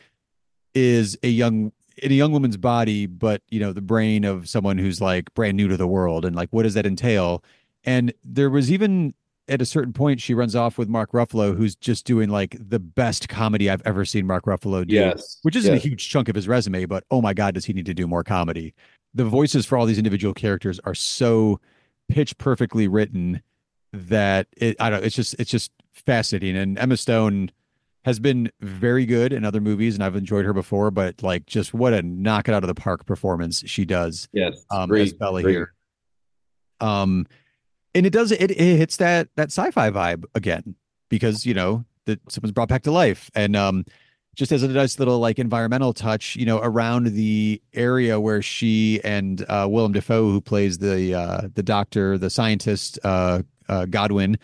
is 0.73 1.17
a 1.23 1.27
young 1.29 1.71
in 2.03 2.11
a 2.11 2.15
young 2.15 2.31
woman's 2.31 2.57
body, 2.57 3.07
but 3.07 3.41
you 3.49 3.59
know 3.59 3.73
the 3.73 3.81
brain 3.81 4.23
of 4.23 4.47
someone 4.47 4.77
who's 4.77 5.01
like 5.01 5.33
brand 5.33 5.57
new 5.57 5.67
to 5.67 5.77
the 5.77 5.87
world, 5.87 6.25
and 6.25 6.35
like 6.35 6.49
what 6.51 6.63
does 6.63 6.73
that 6.75 6.85
entail? 6.85 7.43
And 7.83 8.13
there 8.23 8.49
was 8.49 8.71
even 8.71 9.13
at 9.49 9.61
a 9.61 9.65
certain 9.65 9.93
point 9.93 10.19
she 10.19 10.33
runs 10.33 10.55
off 10.57 10.77
with 10.77 10.89
Mark 10.89 11.13
Ruffalo, 11.13 11.55
who's 11.55 11.73
just 11.75 12.05
doing 12.05 12.29
like 12.29 12.57
the 12.59 12.79
best 12.79 13.29
comedy 13.29 13.69
I've 13.69 13.81
ever 13.85 14.03
seen 14.03 14.27
Mark 14.27 14.43
Ruffalo 14.43 14.85
do 14.85 14.93
Yes. 14.93 15.39
which 15.43 15.55
isn't 15.55 15.73
Yes. 15.73 15.83
a 15.85 15.87
huge 15.87 16.09
chunk 16.09 16.27
of 16.27 16.35
his 16.35 16.49
resume, 16.49 16.85
but 16.85 17.05
oh 17.11 17.21
my 17.21 17.33
God, 17.33 17.53
does 17.53 17.63
he 17.63 17.71
need 17.71 17.85
to 17.85 17.93
do 17.93 18.07
more 18.07 18.25
comedy? 18.25 18.73
The 19.17 19.25
voices 19.25 19.65
for 19.65 19.77
all 19.77 19.85
these 19.85 19.97
individual 19.97 20.33
characters 20.33 20.79
are 20.83 20.93
so 20.95 21.59
pitch 22.07 22.37
perfectly 22.37 22.87
written 22.87 23.41
that 23.91 24.47
it 24.55 24.75
I 24.79 24.89
don't 24.89 25.03
it's 25.03 25.15
just 25.15 25.33
it's 25.39 25.49
just 25.49 25.71
fascinating. 25.91 26.55
And 26.55 26.77
Emma 26.77 26.95
Stone 26.97 27.51
has 28.05 28.19
been 28.19 28.51
very 28.61 29.05
good 29.05 29.33
in 29.33 29.43
other 29.43 29.59
movies 29.59 29.95
and 29.95 30.03
I've 30.03 30.15
enjoyed 30.15 30.45
her 30.45 30.53
before, 30.53 30.91
but 30.91 31.21
like 31.23 31.45
just 31.47 31.73
what 31.73 31.93
a 31.93 32.01
knock 32.03 32.47
it 32.47 32.53
out 32.53 32.63
of 32.63 32.67
the 32.67 32.75
park 32.75 33.05
performance 33.05 33.63
she 33.65 33.85
does 33.85 34.29
Yes. 34.33 34.63
um 34.71 34.87
Great. 34.89 35.01
as 35.07 35.13
Bella 35.13 35.41
great. 35.41 35.51
here. 35.53 35.73
Um 36.79 37.25
and 37.95 38.05
it 38.05 38.11
does 38.13 38.31
it, 38.31 38.51
it 38.51 38.57
hits 38.77 38.97
that 38.97 39.29
that 39.35 39.47
sci-fi 39.49 39.89
vibe 39.89 40.25
again 40.35 40.75
because 41.09 41.45
you 41.45 41.53
know 41.55 41.85
that 42.05 42.19
someone's 42.31 42.51
brought 42.51 42.69
back 42.69 42.83
to 42.83 42.91
life 42.91 43.31
and 43.35 43.55
um 43.55 43.83
just 44.37 44.51
as 44.53 44.63
a 44.63 44.67
nice 44.69 44.99
little 44.99 45.19
like 45.19 45.39
environmental 45.39 45.93
touch 45.93 46.35
you 46.37 46.45
know 46.45 46.59
around 46.63 47.07
the 47.07 47.61
area 47.73 48.19
where 48.21 48.41
she 48.41 49.01
and 49.03 49.43
uh 49.49 49.67
Willem 49.69 49.91
Dafoe 49.93 50.31
who 50.31 50.41
plays 50.41 50.77
the 50.77 51.13
uh 51.15 51.49
the 51.55 51.63
doctor 51.63 52.17
the 52.17 52.29
scientist 52.29 52.99
uh, 53.03 53.41
uh 53.67 53.85
Godwin 53.87 54.37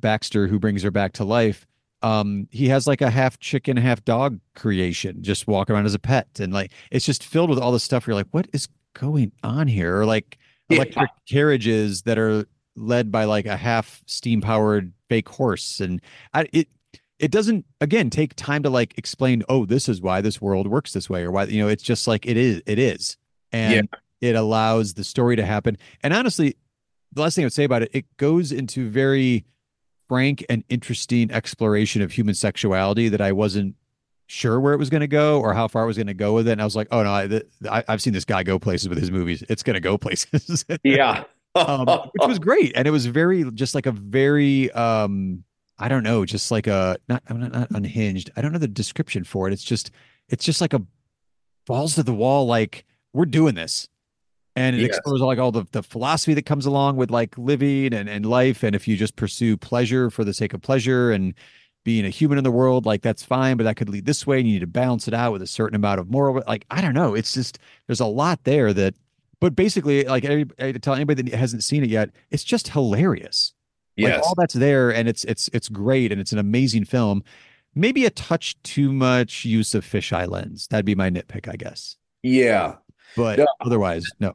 Baxter 0.00 0.46
who 0.46 0.60
brings 0.60 0.82
her 0.84 0.92
back 0.92 1.12
to 1.14 1.24
life 1.24 1.66
um 2.02 2.46
he 2.52 2.68
has 2.68 2.86
like 2.86 3.00
a 3.02 3.10
half 3.10 3.40
chicken 3.40 3.76
half 3.76 4.04
dog 4.04 4.38
creation 4.54 5.22
just 5.22 5.48
walk 5.48 5.70
around 5.70 5.86
as 5.86 5.94
a 5.94 5.98
pet. 5.98 6.28
And 6.38 6.52
like 6.52 6.72
it's 6.92 7.06
just 7.06 7.24
filled 7.24 7.50
with 7.50 7.58
all 7.58 7.72
this 7.72 7.82
stuff. 7.84 8.06
You're 8.06 8.14
like 8.14 8.28
what 8.32 8.48
is 8.52 8.68
going 8.94 9.32
on 9.42 9.66
here? 9.68 9.98
Or 10.00 10.06
like 10.06 10.38
Yeah. 10.68 10.76
electric 10.76 11.10
carriages 11.28 12.02
that 12.02 12.18
are 12.18 12.46
led 12.76 13.10
by 13.10 13.24
like 13.24 13.46
a 13.46 13.56
half 13.56 14.02
steam 14.06 14.40
powered 14.40 14.92
fake 15.08 15.28
horse. 15.28 15.80
And 15.80 16.00
I, 16.34 16.46
it 16.52 16.68
it 17.18 17.30
doesn't 17.30 17.64
again 17.80 18.10
take 18.10 18.34
time 18.36 18.62
to 18.62 18.70
like 18.70 18.96
explain 18.96 19.42
oh 19.48 19.66
this 19.66 19.88
is 19.88 20.00
why 20.00 20.20
this 20.20 20.40
world 20.40 20.68
works 20.68 20.92
this 20.92 21.10
way 21.10 21.22
or 21.22 21.30
why 21.30 21.44
you 21.44 21.62
know 21.62 21.68
it's 21.68 21.82
just 21.82 22.06
like 22.06 22.26
it 22.26 22.36
is 22.36 22.62
it 22.66 22.78
is 22.78 23.16
and 23.52 23.88
it 24.20 24.34
allows 24.34 24.94
the 24.94 25.04
story 25.04 25.36
to 25.36 25.44
happen. 25.44 25.76
And 26.02 26.12
honestly, 26.12 26.56
the 27.12 27.22
last 27.22 27.34
thing 27.34 27.44
I 27.44 27.46
would 27.46 27.52
say 27.52 27.64
about 27.64 27.82
it, 27.82 27.90
it 27.92 28.16
goes 28.16 28.52
into 28.52 28.88
very 28.88 29.44
frank 30.08 30.44
and 30.48 30.64
interesting 30.68 31.30
exploration 31.30 32.02
of 32.02 32.12
human 32.12 32.34
sexuality 32.34 33.08
that 33.08 33.20
I 33.20 33.32
wasn't 33.32 33.76
sure 34.26 34.60
where 34.60 34.74
it 34.74 34.78
was 34.78 34.90
going 34.90 35.00
to 35.00 35.06
go 35.06 35.40
or 35.40 35.54
how 35.54 35.68
far 35.68 35.84
it 35.84 35.86
was 35.86 35.96
going 35.96 36.08
to 36.08 36.14
go 36.14 36.34
with 36.34 36.48
it. 36.48 36.52
And 36.52 36.60
I 36.60 36.64
was 36.64 36.76
like, 36.76 36.88
oh 36.90 37.02
no, 37.02 37.10
I, 37.10 37.42
I, 37.70 37.84
have 37.88 38.02
seen 38.02 38.12
this 38.12 38.24
guy 38.24 38.42
go 38.42 38.58
places 38.58 38.88
with 38.88 38.98
his 38.98 39.10
movies. 39.10 39.42
It's 39.48 39.62
going 39.62 39.74
to 39.74 39.80
go 39.80 39.96
places. 39.98 40.64
yeah. 40.82 41.24
um, 41.54 41.86
which 41.86 42.28
was 42.28 42.38
great. 42.38 42.72
And 42.74 42.86
it 42.86 42.90
was 42.90 43.06
very, 43.06 43.50
just 43.52 43.74
like 43.74 43.86
a 43.86 43.92
very, 43.92 44.70
um, 44.72 45.44
I 45.78 45.88
don't 45.88 46.02
know, 46.02 46.24
just 46.24 46.50
like 46.50 46.66
a, 46.66 46.96
not, 47.08 47.22
not, 47.30 47.52
not 47.52 47.70
unhinged. 47.70 48.30
I 48.36 48.42
don't 48.42 48.52
know 48.52 48.58
the 48.58 48.68
description 48.68 49.24
for 49.24 49.48
it. 49.48 49.52
It's 49.52 49.64
just, 49.64 49.90
it's 50.28 50.44
just 50.44 50.60
like 50.60 50.72
a 50.72 50.82
balls 51.66 51.94
to 51.94 52.02
the 52.02 52.14
wall. 52.14 52.46
Like 52.46 52.84
we're 53.12 53.26
doing 53.26 53.54
this 53.54 53.88
and 54.58 54.74
it 54.74 54.80
yes. 54.80 54.88
explores 54.88 55.20
like 55.20 55.38
all 55.38 55.52
the, 55.52 55.64
the 55.70 55.82
philosophy 55.82 56.34
that 56.34 56.44
comes 56.44 56.66
along 56.66 56.96
with 56.96 57.10
like 57.10 57.36
living 57.38 57.94
and, 57.94 58.08
and 58.08 58.26
life 58.26 58.62
and 58.62 58.74
if 58.74 58.88
you 58.88 58.96
just 58.96 59.16
pursue 59.16 59.56
pleasure 59.56 60.10
for 60.10 60.24
the 60.24 60.34
sake 60.34 60.52
of 60.52 60.60
pleasure 60.60 61.12
and 61.12 61.34
being 61.84 62.04
a 62.04 62.10
human 62.10 62.38
in 62.38 62.44
the 62.44 62.50
world 62.50 62.84
like 62.84 63.00
that's 63.02 63.22
fine 63.22 63.56
but 63.56 63.64
that 63.64 63.76
could 63.76 63.88
lead 63.88 64.04
this 64.04 64.26
way 64.26 64.38
and 64.38 64.48
you 64.48 64.54
need 64.54 64.60
to 64.60 64.66
balance 64.66 65.06
it 65.06 65.14
out 65.14 65.32
with 65.32 65.42
a 65.42 65.46
certain 65.46 65.76
amount 65.76 66.00
of 66.00 66.10
moral 66.10 66.42
like 66.46 66.66
i 66.70 66.80
don't 66.80 66.94
know 66.94 67.14
it's 67.14 67.32
just 67.32 67.58
there's 67.86 68.00
a 68.00 68.06
lot 68.06 68.42
there 68.44 68.72
that 68.72 68.94
but 69.40 69.54
basically 69.54 70.02
like 70.04 70.24
I 70.24 70.72
tell 70.72 70.94
anybody 70.94 71.22
that 71.22 71.34
hasn't 71.38 71.62
seen 71.62 71.84
it 71.84 71.90
yet 71.90 72.10
it's 72.30 72.44
just 72.44 72.68
hilarious 72.68 73.54
yes. 73.98 74.16
like 74.16 74.26
all 74.26 74.34
that's 74.36 74.54
there 74.54 74.90
and 74.90 75.08
it's 75.08 75.24
it's 75.24 75.48
it's 75.52 75.68
great 75.68 76.12
and 76.12 76.20
it's 76.20 76.32
an 76.32 76.38
amazing 76.38 76.84
film 76.84 77.22
maybe 77.74 78.06
a 78.06 78.10
touch 78.10 78.60
too 78.62 78.92
much 78.92 79.44
use 79.44 79.74
of 79.74 79.84
fisheye 79.84 80.28
lens 80.28 80.66
that'd 80.68 80.86
be 80.86 80.94
my 80.94 81.10
nitpick 81.10 81.48
i 81.52 81.56
guess 81.56 81.96
yeah 82.22 82.76
but 83.16 83.38
no, 83.38 83.46
otherwise 83.60 84.04
no 84.20 84.34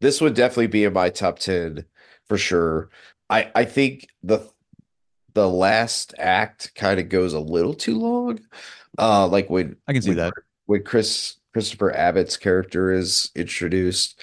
this 0.00 0.20
would 0.20 0.34
definitely 0.34 0.66
be 0.66 0.84
in 0.84 0.92
my 0.92 1.10
top 1.10 1.38
10 1.38 1.84
for 2.26 2.38
sure. 2.38 2.90
I 3.30 3.50
I 3.54 3.64
think 3.64 4.08
the 4.22 4.48
the 5.34 5.48
last 5.48 6.14
act 6.18 6.74
kind 6.74 6.98
of 7.00 7.08
goes 7.08 7.32
a 7.32 7.40
little 7.40 7.74
too 7.74 7.98
long. 7.98 8.40
Uh 8.98 9.26
like 9.26 9.50
when 9.50 9.76
I 9.86 9.92
can 9.92 10.02
see 10.02 10.10
when, 10.10 10.18
that. 10.18 10.32
When 10.66 10.82
Chris 10.82 11.36
Christopher 11.52 11.94
Abbott's 11.94 12.36
character 12.36 12.92
is 12.92 13.30
introduced. 13.34 14.22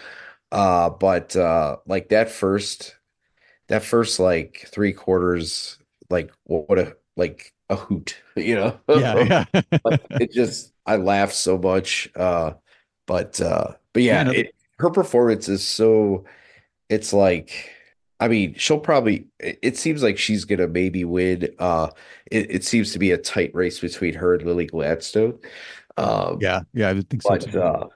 Uh 0.51 0.89
but 0.89 1.35
uh 1.35 1.77
like 1.85 2.09
that 2.09 2.29
first 2.29 2.95
that 3.73 3.83
first 3.83 4.19
like 4.19 4.67
three 4.71 4.93
quarters 4.93 5.79
like 6.11 6.31
what, 6.43 6.69
what 6.69 6.77
a 6.77 6.95
like 7.17 7.51
a 7.71 7.75
hoot, 7.75 8.21
you 8.35 8.55
know. 8.55 8.79
Yeah, 8.87 9.45
yeah. 9.51 9.61
it 10.11 10.31
just 10.31 10.73
I 10.85 10.97
laughed 10.97 11.33
so 11.33 11.57
much. 11.57 12.07
Uh 12.15 12.53
but 13.07 13.41
uh 13.41 13.73
but 13.93 14.03
yeah, 14.03 14.17
yeah 14.17 14.23
no, 14.23 14.31
it, 14.31 14.55
her 14.77 14.91
performance 14.91 15.49
is 15.49 15.67
so 15.67 16.25
it's 16.87 17.13
like 17.13 17.71
I 18.19 18.27
mean, 18.27 18.53
she'll 18.57 18.79
probably 18.79 19.25
it 19.39 19.75
seems 19.75 20.03
like 20.03 20.19
she's 20.19 20.45
gonna 20.45 20.67
maybe 20.67 21.03
win. 21.03 21.49
Uh 21.57 21.89
it, 22.29 22.51
it 22.51 22.63
seems 22.63 22.93
to 22.93 22.99
be 22.99 23.09
a 23.09 23.17
tight 23.17 23.55
race 23.55 23.79
between 23.79 24.13
her 24.13 24.35
and 24.35 24.45
Lily 24.45 24.67
Gladstone. 24.67 25.39
Um 25.97 26.37
yeah, 26.41 26.61
yeah, 26.75 26.89
I 26.89 26.93
would 26.93 27.09
think 27.09 27.23
but, 27.23 27.41
so 27.41 27.49
too. 27.49 27.59
Uh, 27.59 27.87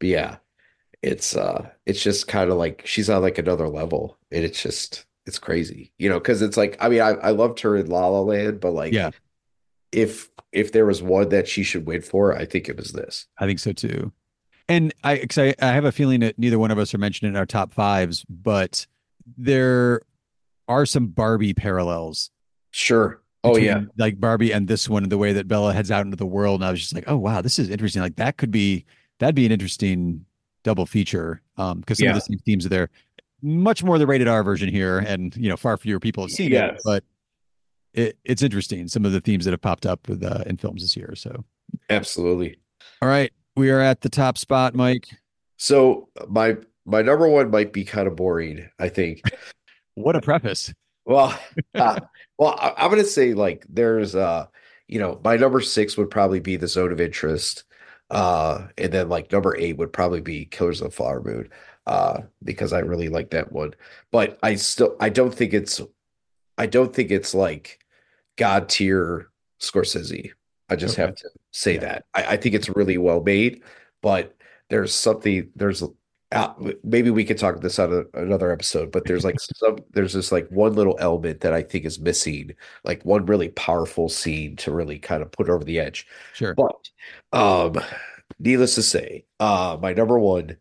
but 0.00 0.08
yeah, 0.08 0.36
it's 1.02 1.36
uh 1.36 1.70
it's 1.86 2.02
just 2.02 2.26
kind 2.26 2.50
of 2.50 2.58
like 2.58 2.82
she's 2.84 3.08
on 3.08 3.22
like 3.22 3.38
another 3.38 3.68
level. 3.68 4.18
And 4.32 4.44
it's 4.44 4.60
just 4.60 5.06
it's 5.26 5.38
crazy, 5.38 5.92
you 5.98 6.08
know, 6.08 6.18
because 6.18 6.42
it's 6.42 6.56
like 6.56 6.76
I 6.80 6.88
mean, 6.88 7.00
I, 7.00 7.10
I 7.10 7.30
loved 7.30 7.60
her 7.60 7.76
in 7.76 7.86
La 7.86 8.06
La 8.06 8.20
Land, 8.20 8.60
but 8.60 8.72
like 8.72 8.92
yeah, 8.92 9.10
if 9.92 10.30
if 10.52 10.72
there 10.72 10.86
was 10.86 11.02
one 11.02 11.28
that 11.30 11.48
she 11.48 11.62
should 11.62 11.86
win 11.86 12.02
for, 12.02 12.36
I 12.36 12.44
think 12.44 12.68
it 12.68 12.76
was 12.76 12.92
this. 12.92 13.26
I 13.38 13.46
think 13.46 13.58
so 13.58 13.72
too. 13.72 14.12
And 14.68 14.94
I, 15.02 15.18
cause 15.18 15.38
I, 15.38 15.54
I 15.60 15.72
have 15.72 15.84
a 15.84 15.92
feeling 15.92 16.20
that 16.20 16.38
neither 16.38 16.58
one 16.58 16.70
of 16.70 16.78
us 16.78 16.94
are 16.94 16.98
mentioned 16.98 17.28
in 17.28 17.36
our 17.36 17.46
top 17.46 17.72
fives, 17.72 18.24
but 18.28 18.86
there 19.36 20.02
are 20.68 20.86
some 20.86 21.08
Barbie 21.08 21.54
parallels. 21.54 22.30
Sure. 22.70 23.20
Oh 23.42 23.56
yeah. 23.56 23.82
Like 23.96 24.20
Barbie 24.20 24.52
and 24.52 24.68
this 24.68 24.88
one, 24.88 25.08
the 25.08 25.18
way 25.18 25.32
that 25.32 25.48
Bella 25.48 25.72
heads 25.72 25.90
out 25.90 26.04
into 26.04 26.16
the 26.16 26.26
world. 26.26 26.60
And 26.60 26.68
I 26.68 26.70
was 26.70 26.80
just 26.80 26.94
like, 26.94 27.04
oh 27.06 27.16
wow, 27.16 27.40
this 27.40 27.58
is 27.58 27.70
interesting. 27.70 28.02
Like 28.02 28.16
that 28.16 28.36
could 28.36 28.50
be 28.50 28.84
that'd 29.18 29.34
be 29.34 29.46
an 29.46 29.52
interesting 29.52 30.24
double 30.62 30.86
feature. 30.86 31.42
Um, 31.56 31.80
because 31.80 31.98
some 31.98 32.06
yeah. 32.06 32.10
of 32.10 32.16
the 32.16 32.20
same 32.20 32.38
themes 32.38 32.66
are 32.66 32.70
there. 32.70 32.90
Much 33.42 33.82
more 33.82 33.98
the 33.98 34.06
rated 34.06 34.28
R 34.28 34.42
version 34.42 34.68
here, 34.68 34.98
and 34.98 35.36
you 35.36 35.48
know, 35.48 35.56
far 35.56 35.76
fewer 35.76 36.00
people 36.00 36.24
have 36.24 36.30
seen 36.30 36.50
yes. 36.50 36.74
it, 36.74 36.80
but 36.84 37.04
it, 37.94 38.18
it's 38.24 38.42
interesting 38.42 38.88
some 38.88 39.04
of 39.04 39.12
the 39.12 39.20
themes 39.20 39.44
that 39.44 39.52
have 39.52 39.60
popped 39.60 39.86
up 39.86 40.08
with 40.08 40.22
uh, 40.22 40.44
in 40.46 40.56
films 40.56 40.82
this 40.82 40.96
year. 40.96 41.14
So 41.16 41.44
absolutely. 41.88 42.58
All 43.02 43.08
right. 43.08 43.32
We 43.56 43.70
are 43.70 43.80
at 43.80 44.02
the 44.02 44.08
top 44.08 44.38
spot, 44.38 44.74
Mike. 44.74 45.08
So 45.56 46.08
my 46.28 46.56
my 46.86 47.02
number 47.02 47.28
one 47.28 47.50
might 47.50 47.72
be 47.72 47.84
kind 47.84 48.06
of 48.06 48.16
boring. 48.16 48.68
I 48.78 48.88
think. 48.88 49.22
what 49.94 50.16
a 50.16 50.20
preface. 50.20 50.72
Well, 51.04 51.38
uh, 51.74 52.00
well, 52.38 52.56
I, 52.58 52.74
I'm 52.76 52.90
gonna 52.90 53.04
say 53.04 53.34
like 53.34 53.66
there's 53.68 54.14
uh, 54.14 54.46
you 54.88 54.98
know, 54.98 55.20
my 55.22 55.36
number 55.36 55.60
six 55.60 55.96
would 55.96 56.10
probably 56.10 56.40
be 56.40 56.56
the 56.56 56.68
zone 56.68 56.92
of 56.92 57.00
interest, 57.00 57.64
uh, 58.10 58.66
and 58.78 58.92
then 58.92 59.08
like 59.08 59.32
number 59.32 59.56
eight 59.56 59.76
would 59.76 59.92
probably 59.92 60.20
be 60.20 60.46
Killers 60.46 60.80
of 60.80 60.88
the 60.88 60.96
Flower 60.96 61.22
Moon, 61.22 61.48
uh, 61.86 62.22
because 62.42 62.72
I 62.72 62.80
really 62.80 63.08
like 63.08 63.30
that 63.30 63.52
one. 63.52 63.74
But 64.10 64.38
I 64.42 64.54
still 64.56 64.96
I 65.00 65.08
don't 65.08 65.34
think 65.34 65.54
it's 65.54 65.80
I 66.58 66.66
don't 66.66 66.94
think 66.94 67.10
it's 67.10 67.34
like 67.34 67.80
god 68.36 68.68
tier 68.68 69.30
Scorsese. 69.60 70.32
I 70.68 70.76
just 70.76 70.94
okay. 70.94 71.02
have 71.02 71.16
to 71.16 71.30
say 71.52 71.74
yeah. 71.74 71.80
that. 71.80 72.04
I, 72.14 72.24
I, 72.24 72.36
think 72.36 72.54
it's 72.54 72.68
really 72.68 72.96
well 72.96 73.20
made, 73.20 73.62
but 74.02 74.36
there's 74.68 74.94
something 74.94 75.50
there's 75.56 75.82
uh, 76.32 76.54
maybe 76.84 77.10
we 77.10 77.24
could 77.24 77.38
talk 77.38 77.60
this 77.60 77.78
on 77.80 77.92
a, 77.92 78.18
another 78.20 78.52
episode, 78.52 78.92
but 78.92 79.04
there's 79.04 79.24
like 79.24 79.40
some 79.56 79.78
there's 79.92 80.12
this 80.12 80.30
like 80.30 80.48
one 80.48 80.74
little 80.74 80.96
element 81.00 81.40
that 81.40 81.52
I 81.52 81.62
think 81.62 81.84
is 81.84 81.98
missing, 81.98 82.54
like 82.84 83.04
one 83.04 83.26
really 83.26 83.48
powerful 83.48 84.08
scene 84.08 84.56
to 84.56 84.70
really 84.70 84.98
kind 84.98 85.22
of 85.22 85.32
put 85.32 85.48
over 85.48 85.64
the 85.64 85.80
edge. 85.80 86.06
Sure. 86.34 86.54
But 86.54 86.88
um 87.32 87.82
needless 88.38 88.76
to 88.76 88.82
say, 88.82 89.24
uh 89.40 89.76
my 89.80 89.92
number 89.92 90.18
one 90.18 90.56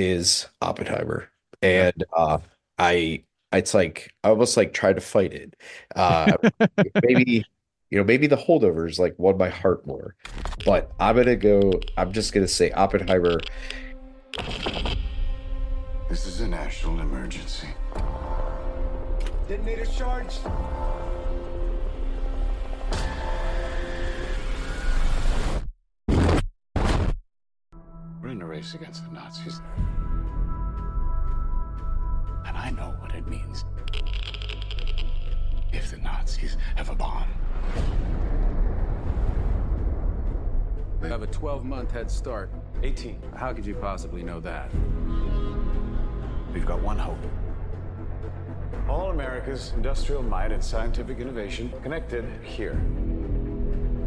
is 0.00 0.46
Oppenheimer. 0.62 1.28
And 1.62 2.04
uh 2.16 2.38
I 2.78 3.24
it's 3.52 3.74
like 3.74 4.12
I 4.24 4.30
almost 4.30 4.56
like 4.56 4.72
try 4.72 4.92
to 4.92 5.00
fight 5.00 5.32
it. 5.34 5.54
Uh 5.94 6.32
maybe 7.04 7.44
you 7.90 7.98
know, 7.98 8.04
maybe 8.04 8.26
the 8.26 8.36
holdovers 8.36 8.98
like 8.98 9.18
won 9.18 9.36
my 9.36 9.48
heart 9.48 9.86
more. 9.86 10.14
But 10.64 10.92
I'm 10.98 11.16
gonna 11.16 11.36
go. 11.36 11.72
I'm 11.96 12.12
just 12.12 12.32
gonna 12.32 12.48
say 12.48 12.70
Oppenheimer. 12.70 13.40
This 16.08 16.26
is 16.26 16.40
a 16.40 16.48
national 16.48 17.00
emergency. 17.00 17.68
Detonator 19.48 19.86
charged. 19.86 20.40
We're 28.22 28.30
in 28.30 28.42
a 28.42 28.46
race 28.46 28.74
against 28.74 29.04
the 29.06 29.14
Nazis. 29.14 29.62
And 32.46 32.56
I 32.56 32.70
know 32.70 32.94
what 33.00 33.14
it 33.14 33.26
means 33.26 33.64
if 35.72 35.90
the 35.90 35.96
Nazis 35.98 36.58
have 36.76 36.90
a 36.90 36.94
bomb. 36.94 37.28
We 41.00 41.08
have 41.08 41.22
a 41.22 41.26
12-month 41.28 41.92
head 41.92 42.10
start. 42.10 42.50
18. 42.82 43.22
How 43.34 43.54
could 43.54 43.64
you 43.64 43.74
possibly 43.74 44.22
know 44.22 44.38
that? 44.40 44.70
We've 46.52 46.66
got 46.66 46.82
one 46.82 46.98
hope. 46.98 47.16
All 48.86 49.10
America's 49.10 49.72
industrial 49.74 50.22
might 50.22 50.52
and 50.52 50.62
scientific 50.62 51.20
innovation 51.20 51.72
connected 51.82 52.26
here. 52.42 52.78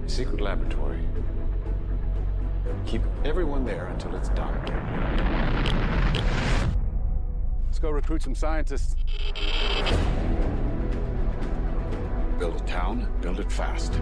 A 0.06 0.10
secret 0.10 0.40
laboratory. 0.40 1.00
Keep 2.86 3.02
everyone 3.26 3.66
there 3.66 3.88
until 3.88 4.16
it's 4.16 4.30
done. 4.30 4.54
Let's 7.66 7.80
go 7.80 7.90
recruit 7.90 8.22
some 8.22 8.36
scientists. 8.36 8.96
Build 12.40 12.56
a 12.56 12.64
town, 12.66 13.08
build 13.22 13.40
it 13.40 13.52
fast. 13.52 14.00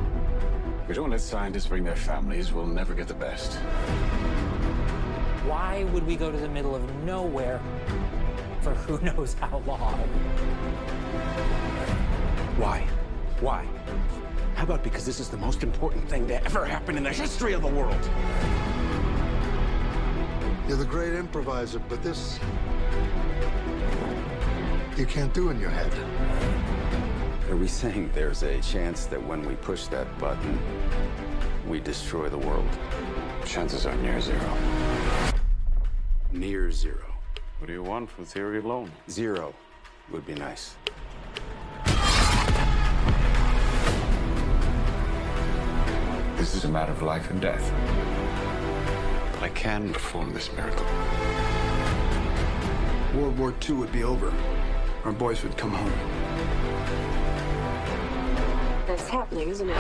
If 0.83 0.87
we 0.89 0.93
don't 0.93 1.09
let 1.09 1.21
scientists 1.21 1.67
bring 1.67 1.83
their 1.83 1.95
families, 1.95 2.53
we'll 2.53 2.67
never 2.67 2.93
get 2.93 3.07
the 3.07 3.13
best. 3.13 3.55
Why 5.47 5.83
would 5.85 6.05
we 6.05 6.15
go 6.15 6.31
to 6.31 6.37
the 6.37 6.49
middle 6.49 6.75
of 6.75 6.95
nowhere 7.03 7.59
for 8.61 8.75
who 8.75 9.03
knows 9.05 9.33
how 9.33 9.57
long? 9.65 9.99
Why? 12.57 12.87
Why? 13.39 13.65
How 14.55 14.63
about 14.63 14.83
because 14.83 15.05
this 15.05 15.19
is 15.19 15.29
the 15.29 15.37
most 15.37 15.63
important 15.63 16.07
thing 16.07 16.27
to 16.27 16.43
ever 16.43 16.65
happen 16.65 16.97
in 16.97 17.03
the 17.03 17.09
history 17.13 17.53
of 17.53 17.61
the 17.61 17.67
world? 17.67 18.09
You're 20.67 20.77
the 20.77 20.85
great 20.85 21.13
improviser, 21.13 21.79
but 21.79 22.01
this... 22.03 22.39
you 24.97 25.05
can't 25.05 25.33
do 25.33 25.49
in 25.49 25.59
your 25.59 25.69
head. 25.69 25.91
Are 27.49 27.55
we 27.55 27.67
saying 27.67 28.11
there's 28.13 28.43
a 28.43 28.61
chance 28.61 29.05
that 29.07 29.21
when 29.25 29.45
we 29.45 29.55
push 29.55 29.87
that 29.87 30.07
button, 30.19 30.59
we 31.67 31.79
destroy 31.79 32.29
the 32.29 32.37
world? 32.37 32.69
Chances 33.45 33.85
are 33.85 33.95
near 33.97 34.21
zero. 34.21 34.57
Near 36.31 36.71
zero. 36.71 37.13
What 37.57 37.67
do 37.67 37.73
you 37.73 37.83
want 37.83 38.09
from 38.09 38.25
theory 38.25 38.59
alone? 38.59 38.91
Zero 39.09 39.53
would 40.11 40.25
be 40.25 40.35
nice. 40.35 40.75
This 46.41 46.55
is 46.55 46.63
a 46.63 46.69
matter 46.69 46.91
of 46.91 47.03
life 47.03 47.29
and 47.29 47.39
death. 47.39 47.71
But 49.33 49.43
I 49.43 49.49
can 49.49 49.93
perform 49.93 50.33
this 50.33 50.51
miracle. 50.53 50.87
World 53.13 53.37
War 53.37 53.53
II 53.69 53.75
would 53.75 53.91
be 53.91 54.03
over. 54.03 54.33
Our 55.05 55.11
boys 55.11 55.43
would 55.43 55.55
come 55.55 55.69
home. 55.69 55.93
That's 58.87 59.07
happening, 59.07 59.49
isn't 59.49 59.69
it? 59.69 59.75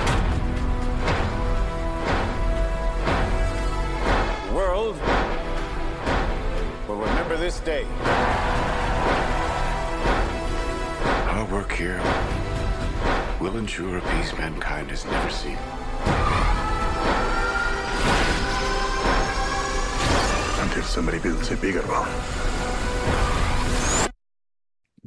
The 4.45 4.53
world 4.53 4.97
will 6.87 6.97
remember 6.97 7.37
this 7.37 7.59
day. 7.61 7.87
Our 11.25 11.45
work 11.45 11.71
here 11.71 11.99
will 13.39 13.57
ensure 13.57 13.97
a 13.97 14.01
peace 14.01 14.37
mankind 14.37 14.91
has 14.91 15.05
never 15.05 15.31
seen. 15.31 15.57
Somebody 20.91 21.19
builds 21.19 21.49
a 21.51 21.55
bigger 21.57 21.81
one. 21.83 22.09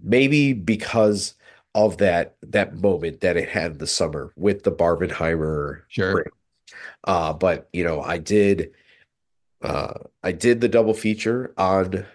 maybe 0.03 0.53
because 0.53 1.35
of 1.75 1.97
that 1.99 2.37
that 2.43 2.77
moment 2.77 3.21
that 3.21 3.37
it 3.37 3.49
had 3.49 3.73
in 3.73 3.79
the 3.79 3.87
summer 3.87 4.33
with 4.37 4.63
the 4.63 4.71
Barbenheimer 4.73 5.83
Sure. 5.89 6.17
ring. 6.17 6.25
Uh, 7.05 7.33
but 7.33 7.69
you 7.73 7.85
know, 7.85 8.01
I 8.01 8.19
did 8.19 8.73
uh 9.63 9.95
I 10.23 10.33
did 10.33 10.61
the 10.61 10.69
double 10.69 10.95
feature 10.95 11.53
on 11.59 12.07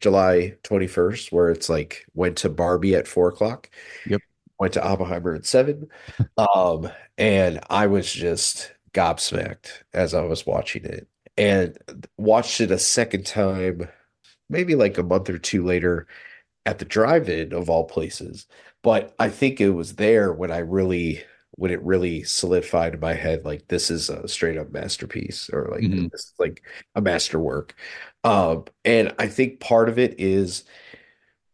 July 0.00 0.54
21st, 0.64 1.32
where 1.32 1.50
it's 1.50 1.68
like 1.68 2.06
went 2.14 2.36
to 2.38 2.48
Barbie 2.48 2.94
at 2.94 3.08
four 3.08 3.28
o'clock. 3.28 3.70
Yep. 4.06 4.20
Went 4.58 4.74
to 4.74 4.84
Oppenheimer 4.84 5.34
at 5.34 5.46
seven. 5.46 5.88
Um, 6.36 6.90
and 7.16 7.60
I 7.70 7.86
was 7.86 8.10
just 8.12 8.72
gobsmacked 8.92 9.68
as 9.92 10.14
I 10.14 10.22
was 10.22 10.46
watching 10.46 10.84
it. 10.84 11.08
And 11.38 11.78
watched 12.18 12.60
it 12.62 12.72
a 12.72 12.78
second 12.80 13.26
time, 13.26 13.88
maybe 14.50 14.76
like 14.76 14.98
a 14.98 15.04
month 15.04 15.30
or 15.30 15.38
two 15.38 15.64
later 15.64 16.08
at 16.66 16.78
the 16.80 16.84
drive-in 16.86 17.52
of 17.54 17.70
all 17.70 17.84
places. 17.86 18.46
But 18.82 19.14
I 19.18 19.30
think 19.30 19.60
it 19.60 19.70
was 19.70 19.96
there 19.96 20.32
when 20.32 20.52
I 20.52 20.58
really 20.58 21.24
when 21.56 21.70
it 21.72 21.82
really 21.82 22.24
solidified 22.24 22.94
in 22.94 23.00
my 23.00 23.14
head 23.14 23.44
like 23.44 23.68
this 23.68 23.90
is 23.90 24.10
a 24.10 24.28
straight 24.28 24.58
up 24.58 24.72
masterpiece 24.72 25.50
or 25.52 25.68
like 25.72 25.90
Mhm. 25.90 26.10
this 26.12 26.22
is 26.26 26.34
like 26.38 26.62
a 26.96 27.00
masterwork. 27.02 27.74
Um, 28.24 28.66
and 28.84 29.14
I 29.18 29.28
think 29.28 29.60
part 29.60 29.88
of 29.88 29.98
it 29.98 30.20
is 30.20 30.64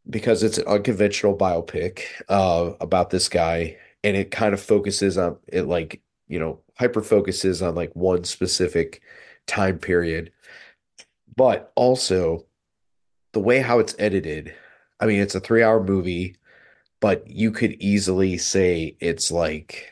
because 0.09 0.43
it's 0.43 0.59
an 0.59 0.66
unconventional 0.66 1.37
biopic 1.37 2.03
uh 2.28 2.72
about 2.80 3.11
this 3.11 3.28
guy 3.28 3.76
and 4.03 4.16
it 4.16 4.30
kind 4.30 4.53
of 4.55 4.61
focuses 4.61 5.16
on 5.18 5.39
it 5.49 5.62
like, 5.62 6.03
you 6.28 6.39
know, 6.39 6.61
hyper 6.78 7.03
focuses 7.03 7.62
on 7.62 7.74
like 7.74 7.93
one 7.95 8.24
specific 8.24 9.01
time 9.47 9.79
period. 9.79 10.33
But 11.37 11.73
also 11.75 12.47
the 13.33 13.41
way 13.41 13.61
how 13.61 13.79
it's 13.81 13.95
edited, 13.99 14.55
I 15.01 15.07
mean, 15.07 15.21
it's 15.21 15.35
a 15.35 15.41
three 15.41 15.63
hour 15.63 15.83
movie, 15.83 16.37
but 17.01 17.29
you 17.29 17.51
could 17.51 17.73
easily 17.81 18.39
say 18.39 18.97
it's 19.01 19.31
like, 19.31 19.91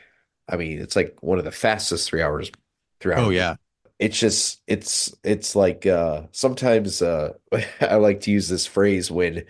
I 0.48 0.56
mean, 0.56 0.78
it's 0.80 0.96
like 0.96 1.16
one 1.22 1.38
of 1.38 1.44
the 1.44 1.50
fastest 1.50 2.08
three 2.08 2.22
hours, 2.22 2.50
three 3.00 3.14
hour 3.14 3.20
Oh 3.20 3.30
yeah. 3.30 3.56
it's 3.98 4.18
just 4.18 4.62
it's 4.66 5.14
it's 5.22 5.54
like 5.54 5.86
uh 5.86 6.22
sometimes 6.32 7.02
uh 7.02 7.32
I 7.80 7.96
like 7.96 8.20
to 8.22 8.30
use 8.30 8.48
this 8.48 8.66
phrase 8.66 9.10
when 9.10 9.44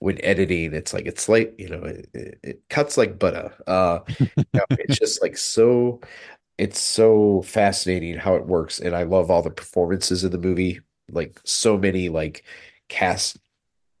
when 0.00 0.22
editing 0.22 0.74
it's 0.74 0.92
like 0.92 1.06
it's 1.06 1.28
like 1.28 1.54
you 1.58 1.68
know 1.70 1.82
it, 1.82 2.08
it, 2.12 2.38
it 2.42 2.62
cuts 2.68 2.98
like 2.98 3.18
butter 3.18 3.52
uh 3.66 4.00
you 4.18 4.44
know, 4.54 4.64
it's 4.72 4.98
just 4.98 5.22
like 5.22 5.36
so 5.38 6.00
it's 6.58 6.80
so 6.80 7.42
fascinating 7.42 8.16
how 8.16 8.34
it 8.34 8.46
works 8.46 8.78
and 8.78 8.94
I 8.94 9.02
love 9.02 9.30
all 9.30 9.42
the 9.42 9.50
performances 9.50 10.24
in 10.24 10.32
the 10.32 10.38
movie 10.38 10.80
like 11.10 11.40
so 11.44 11.76
many 11.76 12.08
like 12.08 12.44
cast 12.88 13.38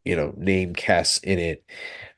you 0.04 0.16
know 0.16 0.32
name 0.36 0.74
casts 0.74 1.18
in 1.18 1.38
it 1.38 1.64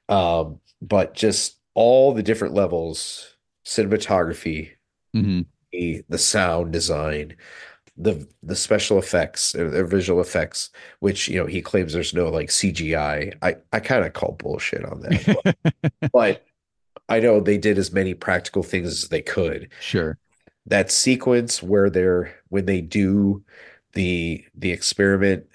um 0.08 0.60
but 0.80 1.14
just 1.14 1.58
all 1.74 2.12
the 2.12 2.22
different 2.22 2.54
levels 2.54 3.36
cinematography 3.64 4.70
hmm 5.12 5.42
the 5.72 6.02
the 6.08 6.18
sound 6.18 6.72
design, 6.72 7.36
the 7.96 8.26
the 8.42 8.56
special 8.56 8.98
effects, 8.98 9.54
or 9.54 9.70
the 9.70 9.84
visual 9.84 10.20
effects, 10.20 10.70
which 11.00 11.28
you 11.28 11.38
know 11.38 11.46
he 11.46 11.62
claims 11.62 11.92
there's 11.92 12.14
no 12.14 12.28
like 12.28 12.48
CGI. 12.48 13.34
I 13.42 13.56
I 13.72 13.80
kind 13.80 14.04
of 14.04 14.12
call 14.12 14.32
bullshit 14.32 14.84
on 14.84 15.00
that, 15.00 15.40
but, 15.72 15.92
but 16.12 16.46
I 17.08 17.20
know 17.20 17.40
they 17.40 17.58
did 17.58 17.78
as 17.78 17.92
many 17.92 18.14
practical 18.14 18.62
things 18.62 18.88
as 18.88 19.08
they 19.08 19.22
could. 19.22 19.68
Sure. 19.80 20.18
That 20.68 20.90
sequence 20.92 21.62
where 21.62 21.90
they're 21.90 22.40
when 22.50 22.66
they 22.66 22.80
do 22.82 23.44
the 23.94 24.44
the 24.54 24.72
experiment, 24.72 25.46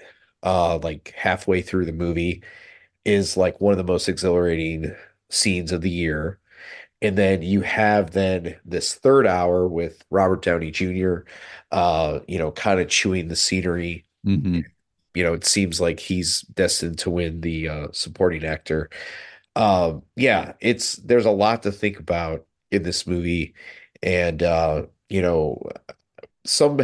uh, 0.43 0.80
like 0.80 1.14
halfway 1.18 1.61
through 1.64 1.86
the 1.86 1.93
movie, 1.93 2.43
is 3.05 3.38
like 3.38 3.61
one 3.61 3.74
of 3.74 3.78
the 3.78 3.84
most 3.91 4.09
exhilarating 4.09 4.95
scenes 5.32 5.72
of 5.72 5.82
the 5.82 5.89
year. 5.91 6.39
And 7.01 7.18
then 7.18 7.41
you 7.43 7.61
have 7.61 8.11
then 8.11 8.57
this 8.66 8.95
third 8.95 9.28
hour 9.28 9.68
with 9.68 10.03
Robert 10.11 10.43
Downey 10.43 10.72
Jr., 10.72 11.26
uh, 11.72 12.20
you 12.28 12.39
know, 12.39 12.51
kind 12.51 12.80
of 12.80 12.89
chewing 12.89 13.28
the 13.30 13.36
scenery. 13.36 14.05
hmm 14.26 14.66
You 15.16 15.24
know, 15.24 15.34
it 15.34 15.45
seems 15.45 15.80
like 15.80 15.99
he's 15.99 16.41
destined 16.41 16.97
to 16.99 17.11
win 17.11 17.41
the 17.41 17.70
uh, 17.70 17.88
supporting 17.91 18.43
actor. 18.43 18.89
Um, 19.55 20.03
yeah, 20.16 20.53
it's 20.61 20.97
there's 20.97 21.26
a 21.26 21.32
lot 21.32 21.64
to 21.64 21.72
think 21.72 21.99
about 21.99 22.47
in 22.72 22.84
this 22.84 23.07
movie, 23.07 23.55
and 24.03 24.43
uh, 24.43 24.88
you 25.14 25.22
know, 25.22 25.61
some 26.43 26.80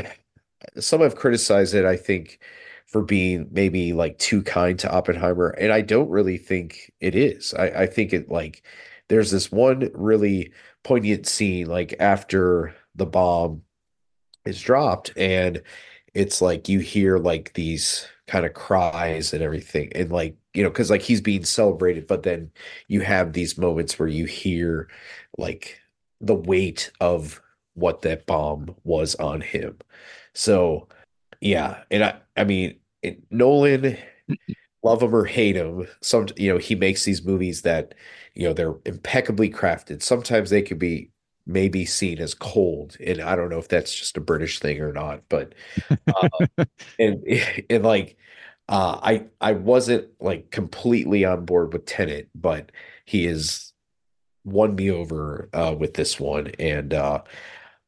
some 0.77 1.01
have 1.01 1.15
criticized 1.15 1.73
it, 1.73 1.84
I 1.84 1.97
think, 1.97 2.39
for 2.86 3.01
being 3.01 3.47
maybe 3.51 3.91
like 3.91 4.19
too 4.19 4.43
kind 4.43 4.77
to 4.80 4.91
Oppenheimer, 4.91 5.49
and 5.49 5.71
I 5.73 5.82
don't 5.82 6.11
really 6.11 6.38
think 6.38 6.93
it 6.99 7.15
is. 7.15 7.55
I, 7.55 7.65
I 7.69 7.86
think 7.88 8.13
it 8.13 8.30
like 8.30 8.61
there's 9.07 9.32
this 9.32 9.51
one 9.51 9.89
really 9.95 10.53
poignant 10.84 11.25
scene 11.27 11.65
like 11.65 11.95
after 11.99 12.75
the 12.93 13.07
bomb 13.07 13.63
is 14.45 14.61
dropped, 14.61 15.11
and 15.17 15.63
it's 16.13 16.39
like 16.39 16.69
you 16.69 16.82
hear 16.82 17.17
like 17.17 17.53
these 17.55 18.07
kind 18.27 18.45
of 18.45 18.53
cries 18.53 19.34
and 19.34 19.41
everything, 19.41 19.91
and 19.95 20.11
like 20.11 20.38
you 20.53 20.61
know, 20.61 20.69
because 20.69 20.91
like 20.91 21.01
he's 21.01 21.21
being 21.21 21.45
celebrated, 21.45 22.05
but 22.05 22.21
then 22.21 22.51
you 22.88 23.01
have 23.01 23.34
these 23.34 23.57
moments 23.57 23.97
where 23.97 24.07
you 24.07 24.25
hear 24.25 24.88
like 25.36 25.80
the 26.21 26.36
weight 26.36 26.91
of 27.01 27.41
what 27.80 28.01
that 28.03 28.25
bomb 28.25 28.75
was 28.84 29.15
on 29.15 29.41
him. 29.41 29.77
So, 30.34 30.88
yeah, 31.41 31.84
and 31.91 32.03
I 32.03 32.19
I 32.38 32.43
mean, 32.43 32.80
it, 33.01 33.21
Nolan, 33.32 33.97
love 34.84 35.01
him 35.01 35.13
or 35.15 35.25
hate 35.25 35.55
him, 35.55 35.88
some 36.01 36.27
you 36.38 36.51
know, 36.51 36.57
he 36.57 36.75
makes 36.75 37.03
these 37.05 37.23
movies 37.25 37.63
that, 37.63 37.95
you 38.36 38.47
know, 38.47 38.53
they're 38.53 38.75
impeccably 38.86 39.49
crafted. 39.49 40.01
Sometimes 40.01 40.49
they 40.49 40.61
could 40.61 40.80
be 40.80 41.11
maybe 41.45 41.86
seen 41.86 42.19
as 42.19 42.34
cold, 42.34 42.95
and 43.05 43.21
I 43.21 43.36
don't 43.36 43.49
know 43.49 43.59
if 43.59 43.67
that's 43.67 43.93
just 43.93 44.17
a 44.17 44.21
British 44.21 44.59
thing 44.59 44.80
or 44.82 44.93
not, 44.93 45.23
but 45.30 45.53
uh, 46.07 46.65
and 46.99 47.23
and 47.69 47.84
like 47.84 48.17
uh 48.69 48.99
I 49.01 49.25
I 49.41 49.53
wasn't 49.53 50.09
like 50.19 50.51
completely 50.51 51.25
on 51.25 51.45
board 51.45 51.73
with 51.73 51.86
Tenet, 51.86 52.30
but 52.36 52.71
he 53.05 53.25
is 53.25 53.73
won 54.45 54.75
me 54.75 54.89
over 54.91 55.49
uh 55.53 55.75
with 55.77 55.93
this 55.95 56.19
one 56.19 56.47
and 56.59 56.93
uh 56.93 57.21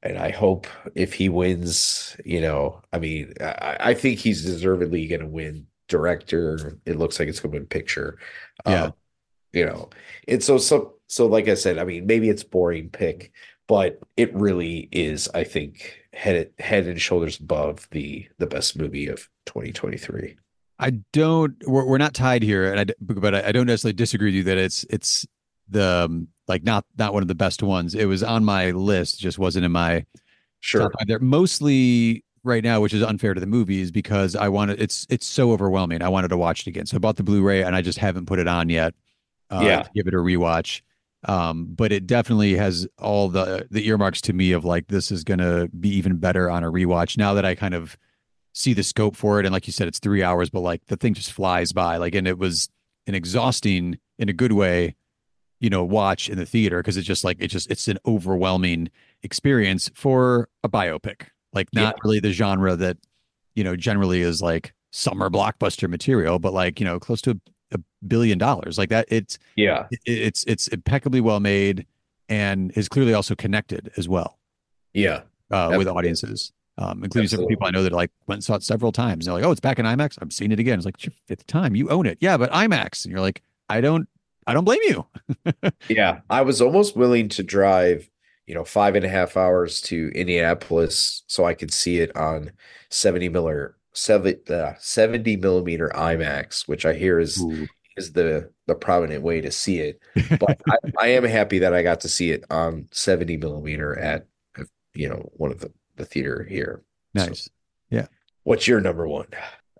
and 0.03 0.17
I 0.17 0.31
hope 0.31 0.67
if 0.95 1.13
he 1.13 1.29
wins, 1.29 2.17
you 2.25 2.41
know, 2.41 2.81
I 2.91 2.99
mean, 2.99 3.33
I, 3.39 3.77
I 3.79 3.93
think 3.93 4.19
he's 4.19 4.43
deservedly 4.43 5.07
going 5.07 5.21
to 5.21 5.27
win 5.27 5.67
director. 5.87 6.79
It 6.85 6.97
looks 6.97 7.19
like 7.19 7.27
it's 7.27 7.39
going 7.39 7.51
to 7.51 7.59
win 7.59 7.67
picture. 7.67 8.17
Yeah. 8.65 8.83
Uh, 8.85 8.91
you 9.53 9.65
know, 9.65 9.89
and 10.27 10.41
so 10.41 10.57
so 10.57 10.95
so 11.07 11.27
like 11.27 11.49
I 11.49 11.55
said, 11.55 11.77
I 11.77 11.83
mean, 11.83 12.05
maybe 12.05 12.29
it's 12.29 12.43
boring 12.43 12.89
pick, 12.89 13.33
but 13.67 13.99
it 14.15 14.33
really 14.33 14.87
is, 14.91 15.29
I 15.33 15.43
think, 15.43 15.99
head 16.13 16.51
head 16.57 16.87
and 16.87 17.01
shoulders 17.01 17.39
above 17.39 17.87
the 17.91 18.27
the 18.37 18.47
best 18.47 18.77
movie 18.77 19.07
of 19.07 19.29
2023. 19.45 20.37
I 20.79 20.91
don't. 21.13 21.55
We're, 21.67 21.85
we're 21.85 21.97
not 21.97 22.13
tied 22.13 22.43
here, 22.43 22.71
and 22.71 22.79
I 22.79 22.93
but 23.01 23.35
I, 23.35 23.49
I 23.49 23.51
don't 23.51 23.67
necessarily 23.67 23.93
disagree 23.93 24.29
with 24.29 24.35
you 24.35 24.43
that 24.45 24.57
it's 24.57 24.85
it's 24.89 25.27
the 25.69 26.05
um, 26.05 26.27
like 26.47 26.63
not 26.63 26.85
not 26.97 27.13
one 27.13 27.21
of 27.23 27.27
the 27.27 27.35
best 27.35 27.63
ones. 27.63 27.95
It 27.95 28.05
was 28.05 28.23
on 28.23 28.43
my 28.45 28.71
list, 28.71 29.19
just 29.19 29.39
wasn't 29.39 29.65
in 29.65 29.71
my 29.71 30.05
Sure. 30.59 30.81
top 30.81 30.91
five 30.99 31.07
there. 31.07 31.19
Mostly 31.19 32.23
right 32.43 32.63
now, 32.63 32.79
which 32.81 32.93
is 32.93 33.01
unfair 33.03 33.33
to 33.33 33.39
the 33.39 33.47
movies 33.47 33.91
because 33.91 34.35
I 34.35 34.47
wanted 34.49 34.81
it's 34.81 35.05
it's 35.09 35.25
so 35.25 35.51
overwhelming. 35.51 36.01
I 36.01 36.09
wanted 36.09 36.27
to 36.29 36.37
watch 36.37 36.61
it 36.61 36.67
again, 36.67 36.85
so 36.85 36.95
I 36.97 36.99
bought 36.99 37.15
the 37.17 37.23
Blu-ray 37.23 37.63
and 37.63 37.75
I 37.75 37.81
just 37.81 37.97
haven't 37.97 38.25
put 38.27 38.39
it 38.39 38.47
on 38.47 38.69
yet. 38.69 38.93
Uh, 39.49 39.61
Yeah. 39.63 39.81
to 39.83 39.89
give 39.95 40.07
it 40.07 40.13
a 40.13 40.17
rewatch. 40.17 40.81
Um, 41.27 41.65
but 41.65 41.91
it 41.91 42.07
definitely 42.07 42.55
has 42.55 42.87
all 42.99 43.27
the 43.29 43.67
the 43.69 43.87
earmarks 43.87 44.21
to 44.21 44.33
me 44.33 44.51
of 44.53 44.63
like 44.65 44.87
this 44.87 45.11
is 45.11 45.23
gonna 45.23 45.67
be 45.67 45.89
even 45.89 46.17
better 46.17 46.49
on 46.49 46.63
a 46.63 46.71
rewatch 46.71 47.17
now 47.17 47.33
that 47.35 47.45
I 47.45 47.53
kind 47.55 47.73
of 47.73 47.97
see 48.53 48.73
the 48.73 48.83
scope 48.83 49.15
for 49.15 49.39
it. 49.39 49.45
And 49.45 49.53
like 49.53 49.67
you 49.67 49.73
said, 49.73 49.87
it's 49.87 49.99
three 49.99 50.23
hours, 50.23 50.49
but 50.49 50.59
like 50.61 50.85
the 50.87 50.97
thing 50.97 51.13
just 51.13 51.31
flies 51.31 51.73
by. 51.73 51.97
Like, 51.97 52.15
and 52.15 52.27
it 52.27 52.37
was 52.37 52.69
an 53.07 53.13
exhausting 53.15 53.97
in 54.19 54.29
a 54.29 54.33
good 54.33 54.51
way, 54.51 54.95
you 55.61 55.69
know, 55.69 55.83
watch 55.85 56.27
in 56.27 56.37
the 56.37 56.45
theater 56.45 56.79
because 56.79 56.97
it's 56.97 57.07
just 57.07 57.23
like 57.23 57.37
it's 57.39 57.53
just 57.53 57.71
it's 57.71 57.87
an 57.87 57.97
overwhelming 58.05 58.89
experience 59.23 59.89
for 59.93 60.49
a 60.63 60.69
biopic. 60.69 61.27
Like 61.53 61.69
not 61.73 61.95
Yeah. 61.95 62.01
really 62.03 62.19
the 62.19 62.31
genre 62.33 62.75
that, 62.75 62.97
you 63.55 63.63
know, 63.63 63.75
generally 63.77 64.21
is 64.21 64.41
like 64.41 64.73
summer 64.91 65.29
blockbuster 65.29 65.87
material, 65.89 66.39
but 66.39 66.51
like, 66.53 66.79
you 66.79 66.85
know, 66.85 66.99
close 66.99 67.21
to 67.21 67.31
a, 67.31 67.75
a 67.75 67.79
billion 68.07 68.37
dollars. 68.37 68.77
Like 68.77 68.89
that 68.89 69.05
it's 69.09 69.37
Yeah. 69.55 69.85
it- 69.91 69.99
it's 70.05 70.43
it's 70.45 70.67
impeccably 70.67 71.21
well 71.21 71.39
made 71.39 71.85
and 72.27 72.71
is 72.75 72.89
clearly 72.89 73.13
also 73.13 73.35
connected 73.35 73.91
as 73.97 74.09
well 74.09 74.39
Yeah. 74.93 75.21
uh, 75.51 75.75
with 75.77 75.87
audiences, 75.87 76.51
um, 76.77 77.03
including 77.03 77.27
several 77.27 77.47
people 77.47 77.67
I 77.67 77.71
know 77.71 77.83
that 77.83 77.91
like 77.91 78.09
went 78.27 78.37
and 78.37 78.43
saw 78.43 78.55
it 78.55 78.63
several 78.63 78.91
times. 78.91 79.25
They're 79.25 79.33
like, 79.35 79.43
"Oh, 79.43 79.51
it's 79.51 79.59
back 79.59 79.77
in 79.79 79.85
IMAX. 79.85 80.17
I'm 80.21 80.31
seeing 80.31 80.51
it 80.51 80.59
again." 80.59 80.79
It's 80.79 80.85
like 80.85 80.95
it's 80.95 81.05
your 81.05 81.13
fifth 81.27 81.45
time. 81.45 81.75
You 81.75 81.89
own 81.89 82.05
it, 82.07 82.17
yeah, 82.21 82.37
but 82.37 82.49
IMAX, 82.51 83.03
and 83.05 83.11
you're 83.11 83.21
like, 83.21 83.41
"I 83.69 83.81
don't, 83.81 84.07
I 84.47 84.53
don't 84.53 84.65
blame 84.65 84.79
you." 84.83 85.05
Yeah. 85.89 86.21
I 86.29 86.41
was 86.41 86.61
almost 86.61 86.95
willing 86.95 87.29
to 87.29 87.43
drive, 87.43 88.09
you 88.45 88.55
know, 88.55 88.63
five 88.63 88.95
and 88.95 89.05
a 89.05 89.09
half 89.09 89.35
hours 89.37 89.81
to 89.81 90.09
Indianapolis 90.15 91.23
so 91.27 91.45
I 91.45 91.53
could 91.53 91.71
see 91.73 91.99
it 91.99 92.15
on 92.15 92.51
70 92.89 93.29
miller 93.29 93.75
seven 93.93 94.39
uh, 94.49 94.73
70 94.79 95.35
millimeter 95.37 95.89
IMAX, 95.93 96.67
which 96.67 96.85
I 96.85 96.93
hear 96.93 97.19
is 97.19 97.43
is 97.97 98.13
the 98.13 98.49
the 98.67 98.75
prominent 98.75 99.21
way 99.23 99.41
to 99.41 99.51
see 99.51 99.79
it. 99.79 99.99
But 100.39 100.61
I, 100.69 100.77
I 100.97 101.07
am 101.07 101.23
happy 101.25 101.59
that 101.59 101.73
I 101.73 101.83
got 101.83 101.99
to 102.01 102.07
see 102.09 102.31
it 102.31 102.43
on 102.49 102.87
70 102.91 103.37
millimeter 103.37 103.97
at 103.99 104.27
uh, 104.57 104.63
you 104.93 105.09
know 105.09 105.29
one 105.33 105.51
of 105.51 105.59
the 105.59 105.71
the 105.97 106.05
theater 106.05 106.45
here. 106.49 106.83
So, 107.17 107.25
Nice. 107.25 107.49
Yeah. 107.89 108.07
what's 108.43 108.67
your 108.67 108.79
number 108.79 109.07
one? 109.07 109.27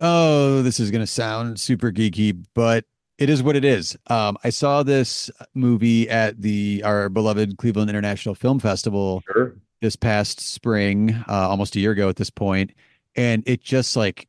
Oh, 0.02 0.62
this 0.62 0.80
is 0.80 0.92
going 0.92 1.02
to 1.02 1.08
sound 1.08 1.58
super 1.60 1.92
geeky, 1.92 2.44
but 2.54 2.84
it 3.22 3.30
is 3.30 3.44
what 3.44 3.56
it 3.56 3.64
is. 3.64 3.96
Um, 4.08 4.38
I 4.44 4.50
saw 4.50 4.82
this 4.84 5.30
movie 5.54 6.10
at 6.10 6.42
the 6.42 6.82
our 6.84 7.08
beloved 7.08 7.58
Cleveland 7.58 7.90
International 7.90 8.34
Film 8.36 8.60
Festival 8.60 9.22
Sure. 9.32 9.56
this 9.80 9.96
past 9.96 10.40
spring, 10.40 11.14
uh, 11.30 11.48
almost 11.50 11.76
a 11.76 11.80
year 11.80 11.92
ago 11.92 12.10
at 12.10 12.16
this 12.16 12.32
point, 12.32 12.72
and 13.16 13.44
it 13.46 13.62
just 13.62 13.96
like 13.96 14.28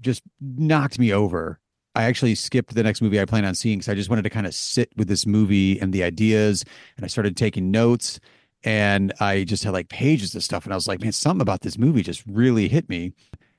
just 0.00 0.22
knocked 0.40 0.98
me 0.98 1.12
over. 1.12 1.60
I 1.94 2.04
actually 2.04 2.34
skipped 2.34 2.74
the 2.74 2.82
next 2.82 3.02
movie 3.02 3.20
I 3.20 3.24
plan 3.24 3.44
on 3.44 3.54
seeing 3.54 3.78
because 3.78 3.88
I 3.90 3.94
just 3.94 4.10
wanted 4.10 4.22
to 4.22 4.30
kind 4.30 4.46
of 4.46 4.54
sit 4.54 4.90
with 4.96 5.06
this 5.06 5.26
movie 5.26 5.78
and 5.78 5.92
the 5.92 6.02
ideas, 6.02 6.64
and 6.96 7.04
I 7.04 7.08
started 7.08 7.36
taking 7.36 7.70
notes, 7.70 8.18
and 8.64 9.12
I 9.20 9.44
just 9.44 9.62
had 9.64 9.74
like 9.74 9.90
pages 9.90 10.34
of 10.34 10.42
stuff, 10.42 10.64
and 10.64 10.72
I 10.72 10.76
was 10.76 10.88
like, 10.88 11.00
man, 11.00 11.12
something 11.12 11.42
about 11.42 11.60
this 11.60 11.78
movie 11.78 12.02
just 12.02 12.24
really 12.26 12.68
hit 12.68 12.88
me. 12.88 13.12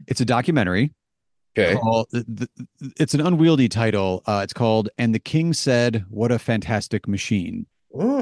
It's 0.08 0.22
a 0.22 0.26
documentary. 0.26 0.92
Okay. 1.58 1.76
Called, 1.76 2.08
it's 2.98 3.14
an 3.14 3.22
unwieldy 3.22 3.70
title. 3.70 4.24
Uh, 4.26 4.42
it's 4.44 4.54
called 4.54 4.90
"And 4.98 5.16
the 5.16 5.20
King 5.20 5.54
Said, 5.54 6.06
What 6.10 6.32
a 6.32 6.40
Fantastic 6.40 7.08
Machine." 7.08 7.66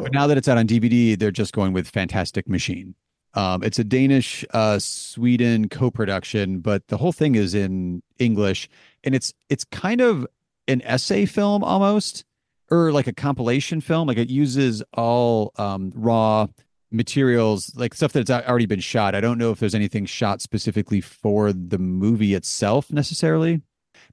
But 0.02 0.14
now 0.14 0.28
that 0.28 0.38
it's 0.38 0.48
out 0.48 0.58
on 0.58 0.68
DVD, 0.68 1.18
they're 1.18 1.32
just 1.32 1.54
going 1.54 1.74
with 1.74 1.88
Fantastic 1.88 2.48
Machine. 2.48 2.94
Um, 3.34 3.64
it's 3.64 3.80
a 3.80 3.84
Danish 3.84 4.46
uh, 4.54 4.78
Sweden 4.78 5.68
co-production, 5.68 6.60
but 6.60 6.88
the 6.88 6.98
whole 6.98 7.12
thing 7.12 7.34
is 7.34 7.56
in 7.56 8.04
English, 8.20 8.70
and 9.04 9.16
it's 9.16 9.34
it's 9.50 9.64
kind 9.66 10.02
of 10.02 10.28
an 10.68 10.84
essay 10.84 11.26
film 11.26 11.64
almost, 11.64 12.26
or 12.70 12.92
like 12.92 13.08
a 13.08 13.14
compilation 13.14 13.82
film. 13.82 14.08
Like 14.08 14.18
it 14.18 14.30
uses 14.30 14.84
all 14.94 15.52
um, 15.58 15.92
raw 15.96 16.48
materials, 16.94 17.76
like 17.76 17.94
stuff 17.94 18.14
that's 18.14 18.30
already 18.30 18.66
been 18.66 18.80
shot. 18.80 19.16
I 19.16 19.22
don't 19.22 19.38
know 19.38 19.52
if 19.52 19.60
there's 19.60 19.76
anything 19.76 20.06
shot 20.06 20.42
specifically 20.42 21.02
for 21.02 21.52
the 21.52 21.80
movie 21.80 22.34
itself 22.34 22.92
necessarily. 22.92 23.62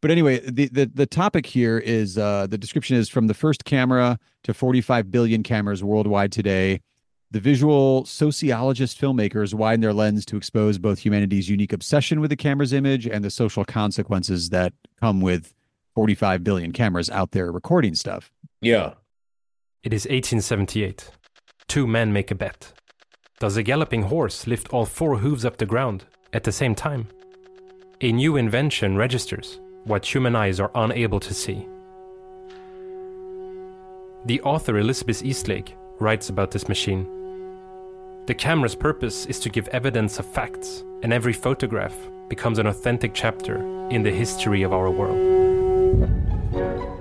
But 0.00 0.10
anyway, 0.10 0.40
the, 0.40 0.68
the 0.68 0.86
the 0.86 1.06
topic 1.06 1.46
here 1.46 1.78
is 1.78 2.16
uh, 2.16 2.46
the 2.48 2.56
description 2.56 2.96
is 2.96 3.08
from 3.08 3.26
the 3.26 3.34
first 3.34 3.64
camera 3.64 4.18
to 4.44 4.54
45 4.54 5.10
billion 5.10 5.42
cameras 5.42 5.84
worldwide 5.84 6.32
today. 6.32 6.80
The 7.32 7.40
visual 7.40 8.04
sociologist 8.06 9.00
filmmakers 9.00 9.54
widen 9.54 9.82
their 9.82 9.92
lens 9.92 10.26
to 10.26 10.36
expose 10.36 10.78
both 10.78 10.98
humanity's 10.98 11.48
unique 11.48 11.72
obsession 11.72 12.20
with 12.20 12.30
the 12.30 12.36
camera's 12.36 12.72
image 12.72 13.06
and 13.06 13.22
the 13.24 13.30
social 13.30 13.64
consequences 13.64 14.48
that 14.48 14.72
come 14.98 15.20
with 15.20 15.54
45 15.94 16.42
billion 16.42 16.72
cameras 16.72 17.08
out 17.10 17.30
there 17.30 17.52
recording 17.52 17.94
stuff. 17.94 18.32
Yeah. 18.60 18.94
It 19.84 19.92
is 19.92 20.04
1878. 20.06 21.10
Two 21.70 21.86
men 21.86 22.12
make 22.12 22.32
a 22.32 22.34
bet. 22.34 22.72
Does 23.38 23.56
a 23.56 23.62
galloping 23.62 24.02
horse 24.02 24.48
lift 24.48 24.70
all 24.70 24.84
four 24.84 25.18
hooves 25.18 25.44
up 25.44 25.56
the 25.56 25.66
ground 25.66 26.04
at 26.32 26.42
the 26.42 26.50
same 26.50 26.74
time? 26.74 27.06
A 28.00 28.10
new 28.10 28.36
invention 28.36 28.96
registers 28.96 29.60
what 29.84 30.04
human 30.04 30.34
eyes 30.34 30.58
are 30.58 30.72
unable 30.74 31.20
to 31.20 31.32
see. 31.32 31.64
The 34.24 34.40
author 34.40 34.78
Elizabeth 34.78 35.22
Eastlake 35.22 35.76
writes 36.00 36.28
about 36.28 36.50
this 36.50 36.66
machine. 36.68 37.06
The 38.26 38.34
camera's 38.34 38.74
purpose 38.74 39.26
is 39.26 39.38
to 39.38 39.48
give 39.48 39.68
evidence 39.68 40.18
of 40.18 40.26
facts, 40.26 40.82
and 41.04 41.12
every 41.12 41.32
photograph 41.32 41.94
becomes 42.28 42.58
an 42.58 42.66
authentic 42.66 43.14
chapter 43.14 43.58
in 43.90 44.02
the 44.02 44.10
history 44.10 44.64
of 44.64 44.72
our 44.72 44.90
world. 44.90 45.20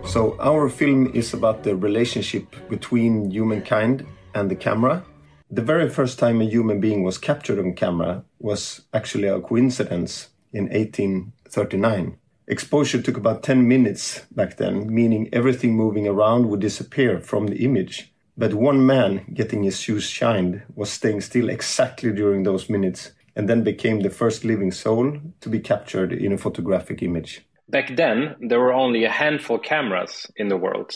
So, 0.07 0.38
our 0.39 0.70
film 0.70 1.11
is 1.15 1.34
about 1.34 1.63
the 1.63 1.76
relationship 1.76 2.45
between 2.70 3.32
humankind 3.32 4.05
and 4.34 4.50
the 4.50 4.56
camera. 4.56 5.04
The 5.52 5.62
very 5.62 5.90
first 5.90 6.20
time 6.20 6.42
a 6.42 6.46
human 6.46 6.80
being 6.80 7.04
was 7.04 7.18
captured 7.18 7.60
on 7.60 7.74
camera 7.74 8.24
was 8.40 8.82
actually 8.94 9.28
a 9.28 9.42
coincidence 9.42 10.30
in 10.54 10.66
1839. 10.66 12.18
Exposure 12.48 13.02
took 13.02 13.18
about 13.18 13.44
10 13.44 13.68
minutes 13.68 14.26
back 14.32 14.58
then, 14.58 14.94
meaning 14.94 15.30
everything 15.32 15.76
moving 15.76 16.08
around 16.08 16.50
would 16.50 16.60
disappear 16.60 17.20
from 17.20 17.48
the 17.48 17.64
image. 17.64 18.12
But 18.38 18.54
one 18.54 18.86
man 18.86 19.26
getting 19.34 19.64
his 19.64 19.80
shoes 19.80 20.04
shined 20.04 20.64
was 20.76 20.90
staying 20.90 21.22
still 21.22 21.50
exactly 21.50 22.12
during 22.12 22.44
those 22.44 22.70
minutes 22.70 23.12
and 23.36 23.48
then 23.48 23.64
became 23.64 24.00
the 24.00 24.10
first 24.10 24.44
living 24.44 24.72
soul 24.72 25.18
to 25.42 25.50
be 25.50 25.60
captured 25.60 26.12
in 26.12 26.34
a 26.34 26.38
photographic 26.38 27.04
image. 27.04 27.46
Back 27.70 27.96
then, 27.96 28.36
there 28.40 28.60
were 28.60 28.74
only 28.74 29.04
a 29.04 29.12
handful 29.12 29.60
cameras 29.60 30.26
in 30.36 30.48
the 30.48 30.58
world, 30.58 30.92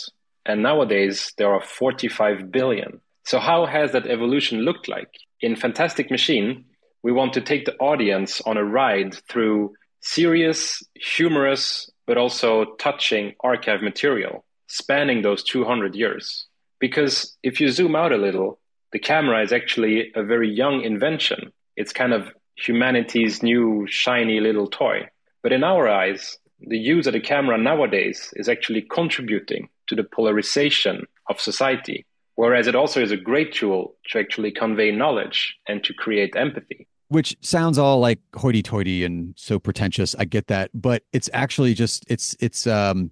and 0.46 0.64
nowadays 0.64 1.32
there 1.38 1.54
are 1.54 1.62
45 1.62 2.52
billion. 2.52 3.00
So, 3.26 3.40
how 3.40 3.66
has 3.66 3.92
that 3.92 4.08
evolution 4.08 4.60
looked 4.60 4.88
like? 4.88 5.10
In 5.42 5.56
Fantastic 5.56 6.12
Machine, 6.12 6.66
we 7.04 7.12
want 7.12 7.34
to 7.34 7.42
take 7.42 7.66
the 7.66 7.76
audience 7.78 8.42
on 8.42 8.58
a 8.58 8.64
ride 8.64 9.16
through 9.30 9.74
serious, 10.02 10.84
humorous, 10.96 11.90
but 12.06 12.18
also 12.18 12.76
touching 12.80 13.34
archive 13.42 13.82
material 13.82 14.44
spanning 14.68 15.22
those 15.22 15.44
200 15.44 15.96
years. 15.96 16.48
Because 16.80 17.38
if 17.44 17.62
you 17.62 17.70
zoom 17.70 17.96
out 17.96 18.12
a 18.12 18.18
little, 18.18 18.60
the 18.92 19.00
camera 19.00 19.42
is 19.42 19.54
actually 19.54 20.12
a 20.16 20.24
very 20.24 20.50
young 20.50 20.82
invention. 20.82 21.54
It's 21.78 21.94
kind 21.94 22.12
of 22.12 22.30
humanity's 22.58 23.44
new 23.44 23.86
shiny 23.88 24.40
little 24.40 24.68
toy. 24.68 25.10
But 25.42 25.54
in 25.54 25.64
our 25.64 25.88
eyes, 25.88 26.38
the 26.60 26.78
use 26.78 27.08
of 27.08 27.14
the 27.14 27.20
camera 27.20 27.58
nowadays 27.58 28.34
is 28.36 28.50
actually 28.50 28.82
contributing 28.82 29.70
to 29.88 29.96
the 29.96 30.04
polarization 30.04 31.06
of 31.30 31.40
society, 31.40 32.06
whereas 32.36 32.68
it 32.68 32.76
also 32.76 33.02
is 33.02 33.12
a 33.12 33.18
great 33.18 33.54
tool 33.54 33.96
to 34.10 34.20
actually 34.20 34.52
convey 34.52 34.92
knowledge 34.92 35.56
and 35.68 35.84
to 35.84 35.94
create 35.94 36.36
empathy. 36.36 36.88
Which 37.10 37.36
sounds 37.42 37.78
all 37.78 38.00
like 38.00 38.20
hoity-toity 38.36 39.04
and 39.04 39.34
so 39.38 39.60
pretentious. 39.60 40.16
I 40.18 40.26
get 40.26 40.48
that, 40.48 40.72
but 40.74 41.04
it's 41.14 41.30
actually 41.34 41.74
just 41.74 42.06
it's 42.08 42.36
it's 42.40 42.66
um 42.66 43.12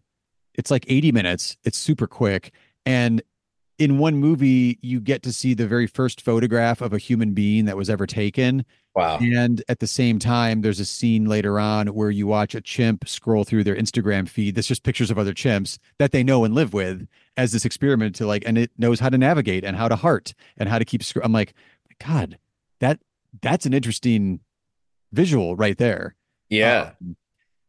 it's 0.55 0.71
like 0.71 0.85
80 0.87 1.11
minutes. 1.11 1.57
It's 1.63 1.77
super 1.77 2.07
quick 2.07 2.51
and 2.85 3.21
in 3.81 3.97
one 3.97 4.15
movie 4.15 4.77
you 4.81 4.99
get 4.99 5.23
to 5.23 5.33
see 5.33 5.55
the 5.55 5.65
very 5.65 5.87
first 5.87 6.21
photograph 6.21 6.81
of 6.81 6.93
a 6.93 6.99
human 6.99 7.33
being 7.33 7.65
that 7.65 7.75
was 7.75 7.89
ever 7.89 8.05
taken. 8.05 8.63
Wow. 8.95 9.17
And 9.19 9.63
at 9.69 9.79
the 9.79 9.87
same 9.87 10.19
time 10.19 10.61
there's 10.61 10.79
a 10.79 10.85
scene 10.85 11.25
later 11.25 11.59
on 11.59 11.87
where 11.87 12.11
you 12.11 12.27
watch 12.27 12.53
a 12.53 12.61
chimp 12.61 13.07
scroll 13.07 13.43
through 13.43 13.63
their 13.63 13.75
Instagram 13.75 14.29
feed 14.29 14.53
that's 14.53 14.67
just 14.67 14.83
pictures 14.83 15.09
of 15.09 15.17
other 15.17 15.33
chimps 15.33 15.79
that 15.97 16.11
they 16.11 16.23
know 16.23 16.43
and 16.43 16.53
live 16.53 16.73
with 16.73 17.07
as 17.37 17.53
this 17.53 17.65
experiment 17.65 18.13
to 18.17 18.27
like 18.27 18.43
and 18.45 18.57
it 18.57 18.69
knows 18.77 18.99
how 18.99 19.09
to 19.09 19.17
navigate 19.17 19.63
and 19.65 19.75
how 19.75 19.87
to 19.87 19.95
heart 19.95 20.35
and 20.57 20.69
how 20.69 20.77
to 20.77 20.85
keep 20.85 21.01
scr- 21.01 21.21
I'm 21.23 21.33
like 21.33 21.55
god 21.99 22.37
that 22.81 22.99
that's 23.41 23.65
an 23.65 23.73
interesting 23.73 24.41
visual 25.11 25.55
right 25.55 25.77
there. 25.77 26.15
Yeah. 26.49 26.91
Um, 27.01 27.15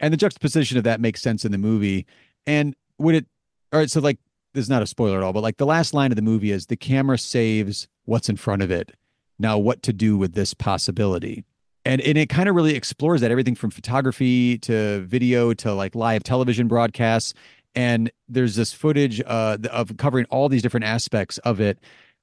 and 0.01 0.13
the 0.13 0.19
juxtaposition 0.19 0.77
of 0.77 0.85
that 0.85 1.01
makes 1.01 1.23
sense 1.23 1.45
in 1.45 1.53
the 1.53 1.59
movie. 1.59 2.07
And 2.47 2.75
would 2.99 3.15
it, 3.15 3.27
all 3.73 3.79
right, 3.79 3.91
so 3.91 4.01
like, 4.01 4.19
this 4.55 4.65
is 4.65 4.71
not 4.71 4.83
a 4.83 4.87
spoiler 4.87 5.19
at 5.19 5.23
all, 5.23 5.33
but 5.33 5.43
like 5.43 5.57
the 5.57 5.67
last 5.67 5.95
line 5.95 6.13
of 6.13 6.17
the 6.17 6.23
movie 6.23 6.51
is 6.51 6.67
the 6.67 6.77
camera 6.77 7.19
saves 7.19 7.89
what's 8.05 8.29
in 8.29 8.37
front 8.37 8.63
of 8.63 8.71
it. 8.71 8.93
Now, 9.39 9.59
what 9.59 9.83
to 9.85 9.93
do 9.93 10.17
with 10.17 10.35
this 10.35 10.55
possibility? 10.55 11.45
And, 11.85 12.01
and 12.03 12.17
it 12.17 12.29
kind 12.29 12.49
of 12.49 12.55
really 12.55 12.77
explores 12.77 13.23
that 13.23 13.31
everything 13.31 13.55
from 13.55 13.71
photography 13.71 14.59
to 14.59 15.01
video 15.01 15.53
to 15.55 15.73
like 15.75 15.95
live 15.95 16.23
television 16.23 16.69
broadcasts. 16.69 17.35
And 17.75 18.11
there's 18.29 18.55
this 18.55 18.73
footage 18.73 19.21
uh, 19.27 19.59
of 19.71 19.97
covering 19.97 20.27
all 20.27 20.49
these 20.49 20.63
different 20.63 20.85
aspects 20.85 21.39
of 21.39 21.61
it. 21.61 21.79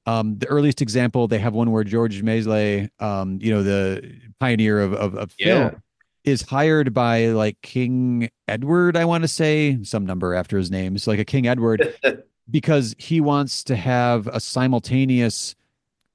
Um, 0.06 0.38
the 0.38 0.48
earliest 0.48 0.82
example, 0.82 1.28
they 1.28 1.40
have 1.40 1.54
one 1.54 1.72
where 1.72 1.84
George 1.84 2.22
Méliès, 2.22 2.90
um, 3.02 3.40
you 3.42 3.52
know, 3.52 3.64
the 3.64 4.16
pioneer 4.40 4.80
of, 4.80 4.94
of, 4.94 5.16
of 5.16 5.32
film, 5.34 5.64
Yeah. 5.64 5.72
Is 6.30 6.44
hired 6.44 6.94
by 6.94 7.28
like 7.28 7.62
King 7.62 8.30
Edward, 8.48 8.96
I 8.96 9.06
want 9.06 9.24
to 9.24 9.28
say, 9.28 9.82
some 9.84 10.06
number 10.06 10.34
after 10.34 10.58
his 10.58 10.70
name. 10.70 10.96
It's 10.96 11.08
like 11.08 11.20
a 11.20 11.26
King 11.26 11.48
Edward 11.48 11.94
because 12.52 12.96
he 12.98 13.20
wants 13.22 13.64
to 13.66 13.76
have 13.76 14.28
a 14.28 14.40
simultaneous 14.40 15.56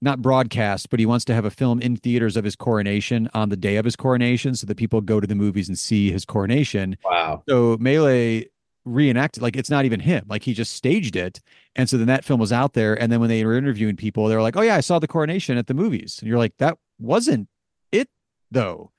not 0.01 0.21
broadcast, 0.21 0.91
but 0.91 1.01
he 1.01 1.07
wants 1.07 1.25
to 1.25 1.35
have 1.35 1.45
a 1.45 1.51
film 1.51 1.81
in 1.81 1.97
theaters 1.97 2.37
of 2.37 2.45
his 2.45 2.55
coronation 2.55 3.29
on 3.35 3.49
the 3.49 3.57
day 3.57 3.77
of 3.77 3.85
his 3.85 3.97
coronation 3.97 4.55
so 4.55 4.67
that 4.67 4.77
people 4.77 5.01
go 5.01 5.19
to 5.19 5.27
the 5.27 5.35
movies 5.35 5.67
and 5.67 5.79
see 5.79 6.12
his 6.12 6.25
coronation. 6.25 6.97
Wow. 7.05 7.43
So 7.49 7.79
Méliès 7.79 8.47
reenacted 8.85 9.43
like 9.43 9.57
it's 9.57 9.71
not 9.71 9.87
even 9.87 10.01
him. 10.01 10.27
Like 10.29 10.43
he 10.43 10.53
just 10.53 10.75
staged 10.75 11.17
it. 11.17 11.41
And 11.75 11.89
so 11.89 11.97
then 11.97 12.07
that 12.09 12.25
film 12.25 12.39
was 12.39 12.53
out 12.53 12.75
there. 12.75 13.01
And 13.01 13.11
then 13.11 13.19
when 13.19 13.31
they 13.31 13.45
were 13.45 13.57
interviewing 13.57 13.97
people, 13.97 14.29
they 14.29 14.37
were 14.37 14.43
like, 14.43 14.57
Oh 14.57 14.62
yeah, 14.62 14.77
I 14.77 14.81
saw 14.81 14.99
the 14.99 15.09
coronation 15.09 15.57
at 15.57 15.67
the 15.67 15.75
movies. 15.75 16.19
And 16.21 16.29
you're 16.29 16.39
like, 16.39 16.57
that 16.59 16.77
wasn't 16.99 17.49
it 17.91 18.09
though. 18.51 18.91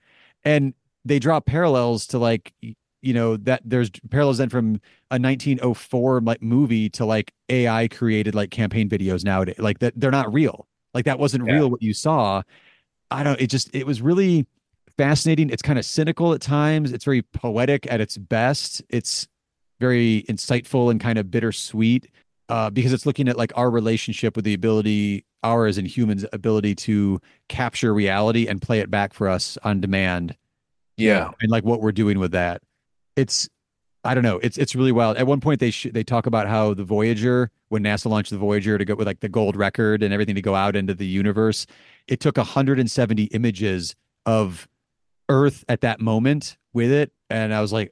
And 0.43 0.74
they 1.05 1.19
draw 1.19 1.39
parallels 1.39 2.07
to 2.07 2.17
like 2.19 2.53
you 3.01 3.13
know 3.13 3.37
that 3.37 3.61
there's 3.63 3.91
parallels 4.09 4.39
then 4.39 4.49
from 4.49 4.81
a 5.11 5.19
1904 5.19 6.21
like 6.21 6.41
movie 6.41 6.89
to 6.89 7.05
like 7.05 7.31
AI 7.49 7.87
created 7.87 8.33
like 8.33 8.49
campaign 8.49 8.89
videos 8.89 9.23
nowadays. 9.23 9.59
Like 9.59 9.79
that 9.79 9.93
they're 9.95 10.11
not 10.11 10.33
real. 10.33 10.67
Like 10.93 11.05
that 11.05 11.19
wasn't 11.19 11.45
Yeah. 11.47 11.53
real 11.53 11.69
what 11.69 11.81
you 11.81 11.93
saw. 11.93 12.41
I 13.11 13.23
don't. 13.23 13.39
It 13.39 13.47
just 13.47 13.73
it 13.75 13.85
was 13.85 14.01
really 14.01 14.47
fascinating. 14.97 15.49
It's 15.51 15.61
kind 15.61 15.77
of 15.77 15.85
cynical 15.85 16.33
at 16.33 16.41
times. 16.41 16.91
It's 16.91 17.05
very 17.05 17.21
poetic 17.21 17.85
at 17.91 18.01
its 18.01 18.17
best. 18.17 18.81
It's 18.89 19.27
very 19.79 20.25
insightful 20.29 20.89
and 20.89 20.99
kind 20.99 21.19
of 21.19 21.29
bittersweet 21.29 22.09
uh, 22.49 22.69
because 22.69 22.93
it's 22.93 23.05
looking 23.05 23.27
at 23.27 23.37
like 23.37 23.51
our 23.55 23.69
relationship 23.69 24.35
with 24.35 24.45
the 24.45 24.53
ability, 24.53 25.25
ours 25.43 25.77
and 25.77 25.85
humans' 25.85 26.25
ability 26.33 26.73
to 26.75 27.19
capture 27.49 27.93
reality 27.93 28.47
and 28.47 28.61
play 28.61 28.79
it 28.79 28.89
back 28.89 29.13
for 29.13 29.27
us 29.27 29.57
on 29.63 29.81
demand 29.81 30.35
Yeah. 30.97 31.31
and 31.41 31.49
like 31.51 31.63
what 31.63 31.81
we're 31.81 31.91
doing 31.91 32.19
with 32.19 32.31
that. 32.31 32.61
It's 33.15 33.49
I 34.03 34.13
don't 34.13 34.23
know. 34.23 34.37
It's 34.43 34.57
it's 34.57 34.75
really 34.75 34.91
wild. 34.91 35.17
At 35.17 35.25
one 35.27 35.39
point 35.41 35.59
they 35.59 35.71
sh- 35.71 35.87
they 35.91 36.03
talk 36.03 36.25
about 36.27 36.47
how 36.47 36.73
the 36.73 36.83
Voyager 36.83 37.49
when 37.69 37.83
NASA 37.83 38.05
launched 38.05 38.29
the 38.31 38.37
Voyager 38.37 38.77
to 38.77 38.85
go 38.85 38.93
with 38.95 39.07
like 39.07 39.19
the 39.21 39.29
gold 39.29 39.55
record 39.55 40.03
and 40.03 40.13
everything 40.13 40.35
to 40.35 40.41
go 40.41 40.53
out 40.55 40.75
into 40.75 40.93
the 40.93 41.07
universe, 41.07 41.65
it 42.07 42.19
took 42.19 42.37
170 42.37 43.23
images 43.25 43.95
of 44.27 44.67
Earth 45.27 45.65
at 45.67 45.81
that 45.81 45.99
moment 45.99 46.55
with 46.73 46.91
it 46.91 47.11
and 47.29 47.53
I 47.53 47.61
was 47.61 47.73
like 47.73 47.91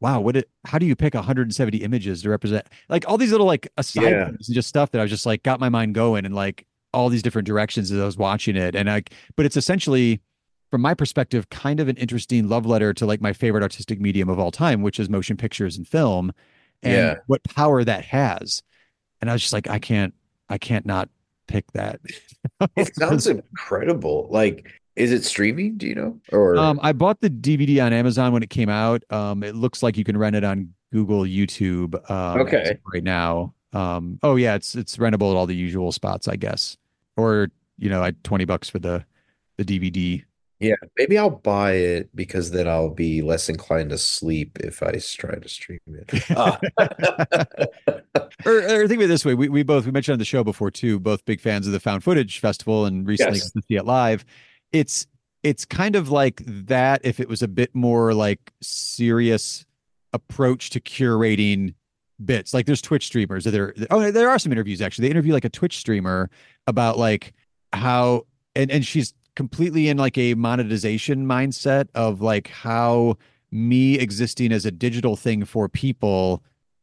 wow, 0.00 0.20
what 0.20 0.34
it 0.36 0.48
how 0.64 0.78
do 0.78 0.86
you 0.86 0.96
pick 0.96 1.14
170 1.14 1.78
images 1.78 2.22
to 2.22 2.28
represent 2.30 2.66
like 2.88 3.08
all 3.08 3.16
these 3.16 3.30
little 3.30 3.46
like 3.46 3.68
aside 3.76 4.02
Yeah. 4.02 4.26
and 4.28 4.38
just 4.40 4.68
stuff 4.68 4.90
that 4.90 4.98
I 4.98 5.02
was 5.02 5.10
just 5.12 5.26
like 5.26 5.42
got 5.44 5.60
my 5.60 5.68
mind 5.68 5.94
going 5.94 6.24
and 6.26 6.34
like 6.34 6.66
all 6.92 7.08
these 7.08 7.22
different 7.22 7.46
directions 7.46 7.92
as 7.92 8.00
I 8.00 8.04
was 8.04 8.16
watching 8.16 8.56
it 8.56 8.74
and 8.74 8.88
like, 8.88 9.12
but 9.36 9.46
it's 9.46 9.56
essentially 9.56 10.20
from 10.72 10.80
my 10.80 10.94
perspective, 10.94 11.50
kind 11.50 11.80
of 11.80 11.88
an 11.88 11.98
interesting 11.98 12.48
love 12.48 12.64
letter 12.64 12.94
to 12.94 13.04
like 13.04 13.20
my 13.20 13.34
favorite 13.34 13.62
artistic 13.62 14.00
medium 14.00 14.30
of 14.30 14.38
all 14.38 14.50
time, 14.50 14.80
which 14.80 14.98
is 14.98 15.10
motion 15.10 15.36
pictures 15.36 15.76
and 15.76 15.86
film, 15.86 16.32
and 16.82 16.94
Yeah. 16.94 17.14
what 17.26 17.44
power 17.44 17.84
that 17.84 18.06
has. 18.06 18.62
And 19.20 19.28
I 19.28 19.34
was 19.34 19.42
just 19.42 19.52
like, 19.52 19.68
I 19.68 19.78
can't, 19.78 20.14
I 20.48 20.56
can't 20.56 20.86
not 20.86 21.10
pick 21.46 21.70
that. 21.72 22.00
It 22.76 22.96
sounds 22.96 23.26
incredible. 23.26 24.28
Like, 24.30 24.66
is 24.96 25.12
it 25.12 25.24
streaming? 25.24 25.76
Do 25.76 25.86
you 25.86 25.94
know? 25.94 26.20
Or 26.32 26.56
Um, 26.56 26.80
I 26.82 26.92
bought 26.92 27.20
the 27.20 27.28
DVD 27.28 27.84
on 27.84 27.92
Amazon 27.92 28.32
when 28.32 28.42
it 28.42 28.48
came 28.50 28.70
out. 28.70 29.04
Um, 29.10 29.42
it 29.42 29.54
looks 29.54 29.82
like 29.82 29.98
you 29.98 30.04
can 30.04 30.16
rent 30.16 30.34
it 30.36 30.42
on 30.42 30.72
Google 30.90 31.20
YouTube. 31.24 31.94
Um, 32.10 32.40
Okay. 32.40 32.78
right 32.94 33.04
now. 33.04 33.52
Um, 33.74 34.18
oh 34.22 34.36
yeah, 34.36 34.54
it's 34.54 34.74
it's 34.74 34.96
rentable 34.96 35.30
at 35.32 35.36
all 35.36 35.46
the 35.46 35.54
usual 35.54 35.92
spots, 35.92 36.28
I 36.28 36.36
guess. 36.36 36.78
Or 37.18 37.48
you 37.78 37.90
know, 37.90 38.02
I 38.02 38.12
twenty 38.22 38.44
bucks 38.46 38.68
for 38.70 38.78
the 38.78 39.04
the 39.58 39.64
DVD. 39.64 40.24
Yeah, 40.62 40.76
maybe 40.96 41.18
I'll 41.18 41.30
buy 41.30 41.72
it 41.72 42.14
because 42.14 42.52
then 42.52 42.68
I'll 42.68 42.94
be 42.94 43.20
less 43.20 43.48
inclined 43.48 43.90
to 43.90 43.98
sleep 43.98 44.58
if 44.60 44.82
I 44.82 44.92
try 44.92 45.34
to 45.34 45.48
stream 45.48 45.80
it. 45.88 46.24
Ah. 46.30 46.58
or, 48.46 48.58
or 48.58 48.88
think 48.88 48.98
of 48.98 49.02
it 49.02 49.06
this 49.08 49.24
way: 49.24 49.34
we 49.34 49.48
we 49.48 49.62
both 49.62 49.84
we 49.84 49.90
mentioned 49.90 50.14
on 50.14 50.18
the 50.18 50.24
show 50.24 50.44
before 50.44 50.70
too, 50.70 51.00
both 51.00 51.24
big 51.24 51.40
fans 51.40 51.66
of 51.66 51.72
the 51.72 51.80
Found 51.80 52.04
Footage 52.04 52.38
Festival, 52.38 52.86
and 52.86 53.06
recently 53.06 53.38
Yes. 53.38 53.50
got 53.50 53.60
to 53.60 53.66
see 53.66 53.76
it 53.76 53.84
live. 53.84 54.24
It's 54.72 55.06
it's 55.42 55.64
kind 55.64 55.96
of 55.96 56.10
like 56.10 56.42
that 56.46 57.00
if 57.04 57.18
it 57.18 57.28
was 57.28 57.42
a 57.42 57.48
bit 57.48 57.74
more 57.74 58.14
like 58.14 58.52
serious 58.62 59.66
approach 60.12 60.70
to 60.70 60.80
curating 60.80 61.74
bits. 62.24 62.54
Like 62.54 62.66
there's 62.66 62.82
Twitch 62.82 63.06
streamers 63.06 63.44
that 63.44 63.54
are 63.54 63.74
oh 63.90 64.10
there 64.12 64.30
are 64.30 64.38
some 64.38 64.52
interviews 64.52 64.80
actually. 64.80 65.08
They 65.08 65.10
interview 65.10 65.32
like 65.32 65.44
a 65.44 65.50
Twitch 65.50 65.78
streamer 65.78 66.30
about 66.68 66.98
like 66.98 67.32
how 67.72 68.26
and 68.54 68.70
and 68.70 68.86
she's 68.86 69.14
completely 69.34 69.88
in 69.88 69.96
like 69.96 70.18
a 70.18 70.34
monetization 70.34 71.26
mindset 71.26 71.88
of 71.94 72.20
like 72.20 72.48
how 72.48 73.16
me 73.50 73.98
existing 73.98 74.52
as 74.52 74.64
a 74.66 74.70
digital 74.70 75.16
thing 75.16 75.44
for 75.44 75.68
people 75.68 76.42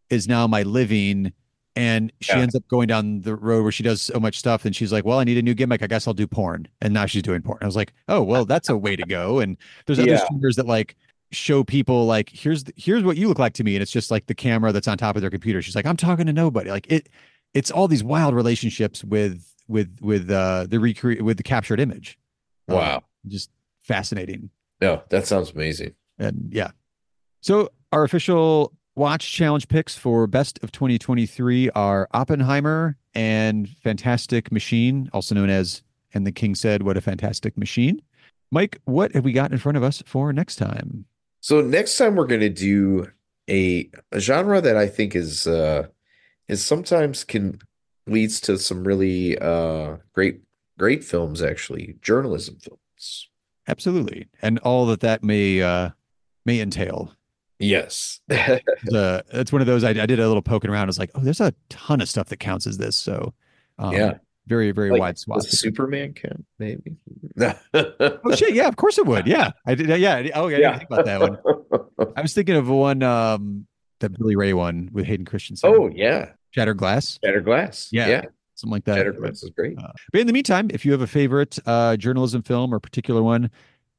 is 0.10 0.28
now 0.28 0.47
my 0.47 0.64
living. 0.64 1.32
And 1.76 2.12
she 2.22 2.34
Yeah. 2.34 2.41
ends 2.43 2.56
up 2.56 2.68
going 2.68 2.88
down 2.88 3.22
the 3.22 3.36
road 3.36 3.64
where 3.64 3.72
she 3.72 3.84
does 3.84 4.02
so 4.02 4.20
much 4.20 4.38
stuff 4.38 4.66
and 4.66 4.76
she's 4.76 4.91
like 4.91 5.06
well 5.06 5.20
i 5.20 5.24
need 5.24 5.38
a 5.38 5.41
new 5.41 5.54
gimmick. 5.54 5.82
I 5.84 5.88
guess 5.88 6.08
i'll 6.08 6.14
do 6.14 6.28
porn. 6.28 6.68
And 6.82 6.93
now 6.93 7.06
she's 7.06 7.22
doing 7.24 7.41
porn. 7.41 7.60
I 7.62 7.66
was 7.66 7.76
like 7.76 7.93
oh 8.08 8.22
well 8.22 8.45
that's 8.45 8.70
a 8.70 8.76
way 8.78 8.95
to 8.95 9.04
go. 9.06 9.39
And 9.39 9.56
there's 9.86 10.00
other 10.00 10.10
Yeah. 10.12 10.26
streamers 10.26 10.56
that 10.58 10.66
like 10.66 10.95
show 11.32 11.64
people 11.64 12.08
like 12.08 12.30
here's 12.30 12.64
the, 12.66 12.74
here's 12.76 13.04
what 13.04 13.16
you 13.18 13.28
look 13.28 13.38
like 13.39 13.54
to 13.54 13.64
me. 13.64 13.76
And 13.76 13.82
it's 13.84 13.91
just 13.91 14.10
like 14.12 14.26
the 14.26 14.34
camera 14.36 14.72
that's 14.72 14.88
on 14.88 14.97
top 14.97 15.16
of 15.16 15.22
their 15.22 15.30
computer. 15.30 15.62
She's 15.62 15.76
like 15.76 15.86
i'm 15.86 15.97
talking 15.97 16.26
to 16.26 16.34
nobody. 16.34 16.70
Like 16.72 16.91
it 16.91 17.08
it's 17.54 17.72
all 17.72 17.88
these 17.88 18.04
wild 18.04 18.34
relationships 18.36 19.04
with 19.04 19.45
with 19.68 19.95
with 20.02 20.30
uh 20.30 20.66
the 20.68 20.80
recreate 20.80 21.22
with 21.22 21.38
the 21.38 21.43
captured 21.43 21.80
image 21.80 22.18
Um, 22.70 22.76
Wow. 22.78 23.03
just 23.28 23.49
fascinating 23.82 24.49
No, 24.82 25.01
that 25.09 25.26
sounds 25.28 25.51
amazing. 25.51 25.93
and 26.17 26.49
yeah. 26.51 26.72
So 27.41 27.70
our 27.91 28.03
official 28.03 28.74
watch 28.95 29.32
challenge 29.32 29.67
picks 29.67 29.95
for 29.95 30.28
best 30.28 30.59
of 30.63 30.72
2023 30.72 31.70
are 31.72 32.07
Oppenheimer 32.13 32.97
and 33.15 33.67
Fantastic 33.84 34.51
Machine, 34.51 35.09
also 35.13 35.34
known 35.36 35.49
as 35.49 35.82
And 36.13 36.26
the 36.28 36.32
King 36.32 36.55
Said, 36.55 36.84
What 36.84 36.97
a 36.97 37.01
Fantastic 37.01 37.57
Machine. 37.57 38.01
Mike, 38.51 38.80
what 38.86 39.11
have 39.13 39.24
we 39.26 39.32
got 39.32 39.51
in 39.51 39.57
front 39.57 39.78
of 39.78 39.84
us 39.84 40.01
for 40.05 40.34
next 40.34 40.55
time? 40.57 41.05
So 41.41 41.61
next 41.61 41.97
time 41.97 42.15
we're 42.15 42.28
going 42.28 42.41
to 42.41 42.49
do 42.49 43.07
a, 43.49 43.89
a 44.11 44.20
genre 44.20 44.59
that 44.61 44.76
I 44.76 44.88
think 44.88 45.15
is 45.15 45.47
uh 45.47 45.88
is 46.47 46.63
sometimes 46.65 47.24
can 47.24 47.59
leads 48.07 48.41
to 48.41 48.57
some 48.57 48.84
really 48.84 49.38
uh 49.39 49.97
great 50.13 50.41
great 50.80 51.04
films 51.04 51.44
actually, 51.44 51.98
journalism 52.02 52.58
films. 52.60 53.28
Absolutely. 53.68 54.28
And 54.42 54.58
all 54.60 54.88
that 54.88 55.02
that 55.02 55.24
may 55.24 55.62
uh 55.62 55.90
may 56.46 56.60
entail. 56.60 57.14
Yes. 57.60 58.22
The 58.28 59.24
it's 59.32 59.52
one 59.52 59.62
of 59.62 59.68
those 59.68 59.84
I, 59.84 59.90
I 59.90 60.06
did 60.08 60.20
a 60.20 60.28
little 60.28 60.42
poking 60.42 60.72
around. 60.72 60.84
I 60.84 60.86
was 60.88 60.98
like, 60.98 61.12
oh, 61.14 61.20
there's 61.20 61.42
a 61.42 61.54
ton 61.70 62.02
of 62.02 62.10
stuff 62.10 62.30
that 62.30 62.38
counts 62.38 62.66
as 62.66 62.78
this. 62.78 62.96
So 62.96 63.34
um, 63.78 63.94
Yeah. 63.94 64.14
very, 64.48 64.72
very 64.72 64.90
Like, 64.92 65.00
wide 65.02 65.18
swath. 65.20 65.48
Superman 65.48 66.14
count, 66.14 66.46
maybe? 66.58 66.96
Oh 67.74 68.36
shit! 68.36 68.54
Yeah, 68.56 68.68
of 68.68 68.76
course 68.78 68.98
it 68.98 69.06
would. 69.06 69.28
Yeah, 69.28 69.52
I 69.66 69.76
did. 69.76 69.88
Yeah. 70.00 70.28
Oh 70.36 70.48
yeah, 70.48 70.58
I 70.58 70.60
didn't 70.60 70.78
think 70.80 70.90
about 70.90 71.06
that 71.06 71.20
one. 71.22 72.14
I 72.18 72.22
was 72.22 72.34
thinking 72.34 72.56
of 72.56 72.68
one, 72.68 73.04
um, 73.04 73.68
the 74.00 74.10
Billy 74.10 74.36
Ray 74.36 74.54
one 74.54 74.90
with 74.92 75.06
Hayden 75.06 75.26
Christensen. 75.26 75.70
Oh 75.70 75.90
yeah. 75.94 76.32
Shattered 76.52 76.78
Glass. 76.78 77.20
Shattered 77.24 77.46
Glass. 77.46 77.90
Yeah, 77.92 78.08
Yeah. 78.08 78.22
Something 78.60 78.74
like 78.74 78.86
that. 78.86 79.18
Glass 79.18 79.43
is 79.43 79.49
great. 79.51 79.78
Uh, 79.78 79.91
but 80.12 80.22
in 80.22 80.28
the 80.28 80.34
meantime, 80.34 80.70
if 80.74 80.86
you 80.86 80.91
have 80.91 81.01
a 81.01 81.07
favorite 81.07 81.57
uh, 81.66 81.97
journalism 81.97 82.41
film 82.41 82.74
or 82.74 82.80
particular 82.80 83.24
one 83.24 83.49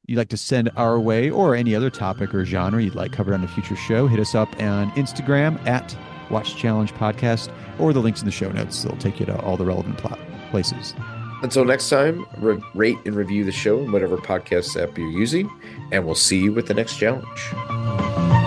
you'd 0.07 0.17
like 0.17 0.29
to 0.29 0.37
send 0.37 0.69
our 0.75 0.99
way, 0.99 1.29
or 1.29 1.55
any 1.55 1.75
other 1.75 1.89
topic 1.89 2.33
or 2.33 2.43
genre 2.43 2.81
you'd 2.83 2.95
like 2.95 3.11
covered 3.11 3.33
on 3.33 3.43
a 3.43 3.47
future 3.47 3.75
show, 3.75 4.07
hit 4.07 4.19
us 4.19 4.35
up 4.35 4.49
on 4.61 4.91
Instagram 4.91 5.65
at 5.67 5.95
Watch 6.29 6.55
Challenge 6.55 6.93
Podcast, 6.93 7.51
or 7.79 7.93
the 7.93 8.01
links 8.01 8.21
in 8.21 8.25
the 8.25 8.31
show 8.31 8.51
notes. 8.51 8.83
They'll 8.83 8.97
take 8.97 9.19
you 9.19 9.25
to 9.27 9.39
all 9.41 9.57
the 9.57 9.65
relevant 9.65 9.97
pla- 9.97 10.19
places. 10.49 10.93
Until 11.43 11.65
next 11.65 11.89
time, 11.89 12.25
re- 12.37 12.61
rate 12.75 12.97
and 13.05 13.15
review 13.15 13.43
the 13.43 13.51
show 13.51 13.79
in 13.79 13.91
whatever 13.91 14.17
podcast 14.17 14.81
app 14.81 14.97
you're 14.97 15.09
using, 15.09 15.49
and 15.91 16.05
we'll 16.05 16.15
see 16.15 16.39
you 16.39 16.51
with 16.51 16.67
the 16.67 16.73
next 16.73 16.97
challenge. 16.97 18.40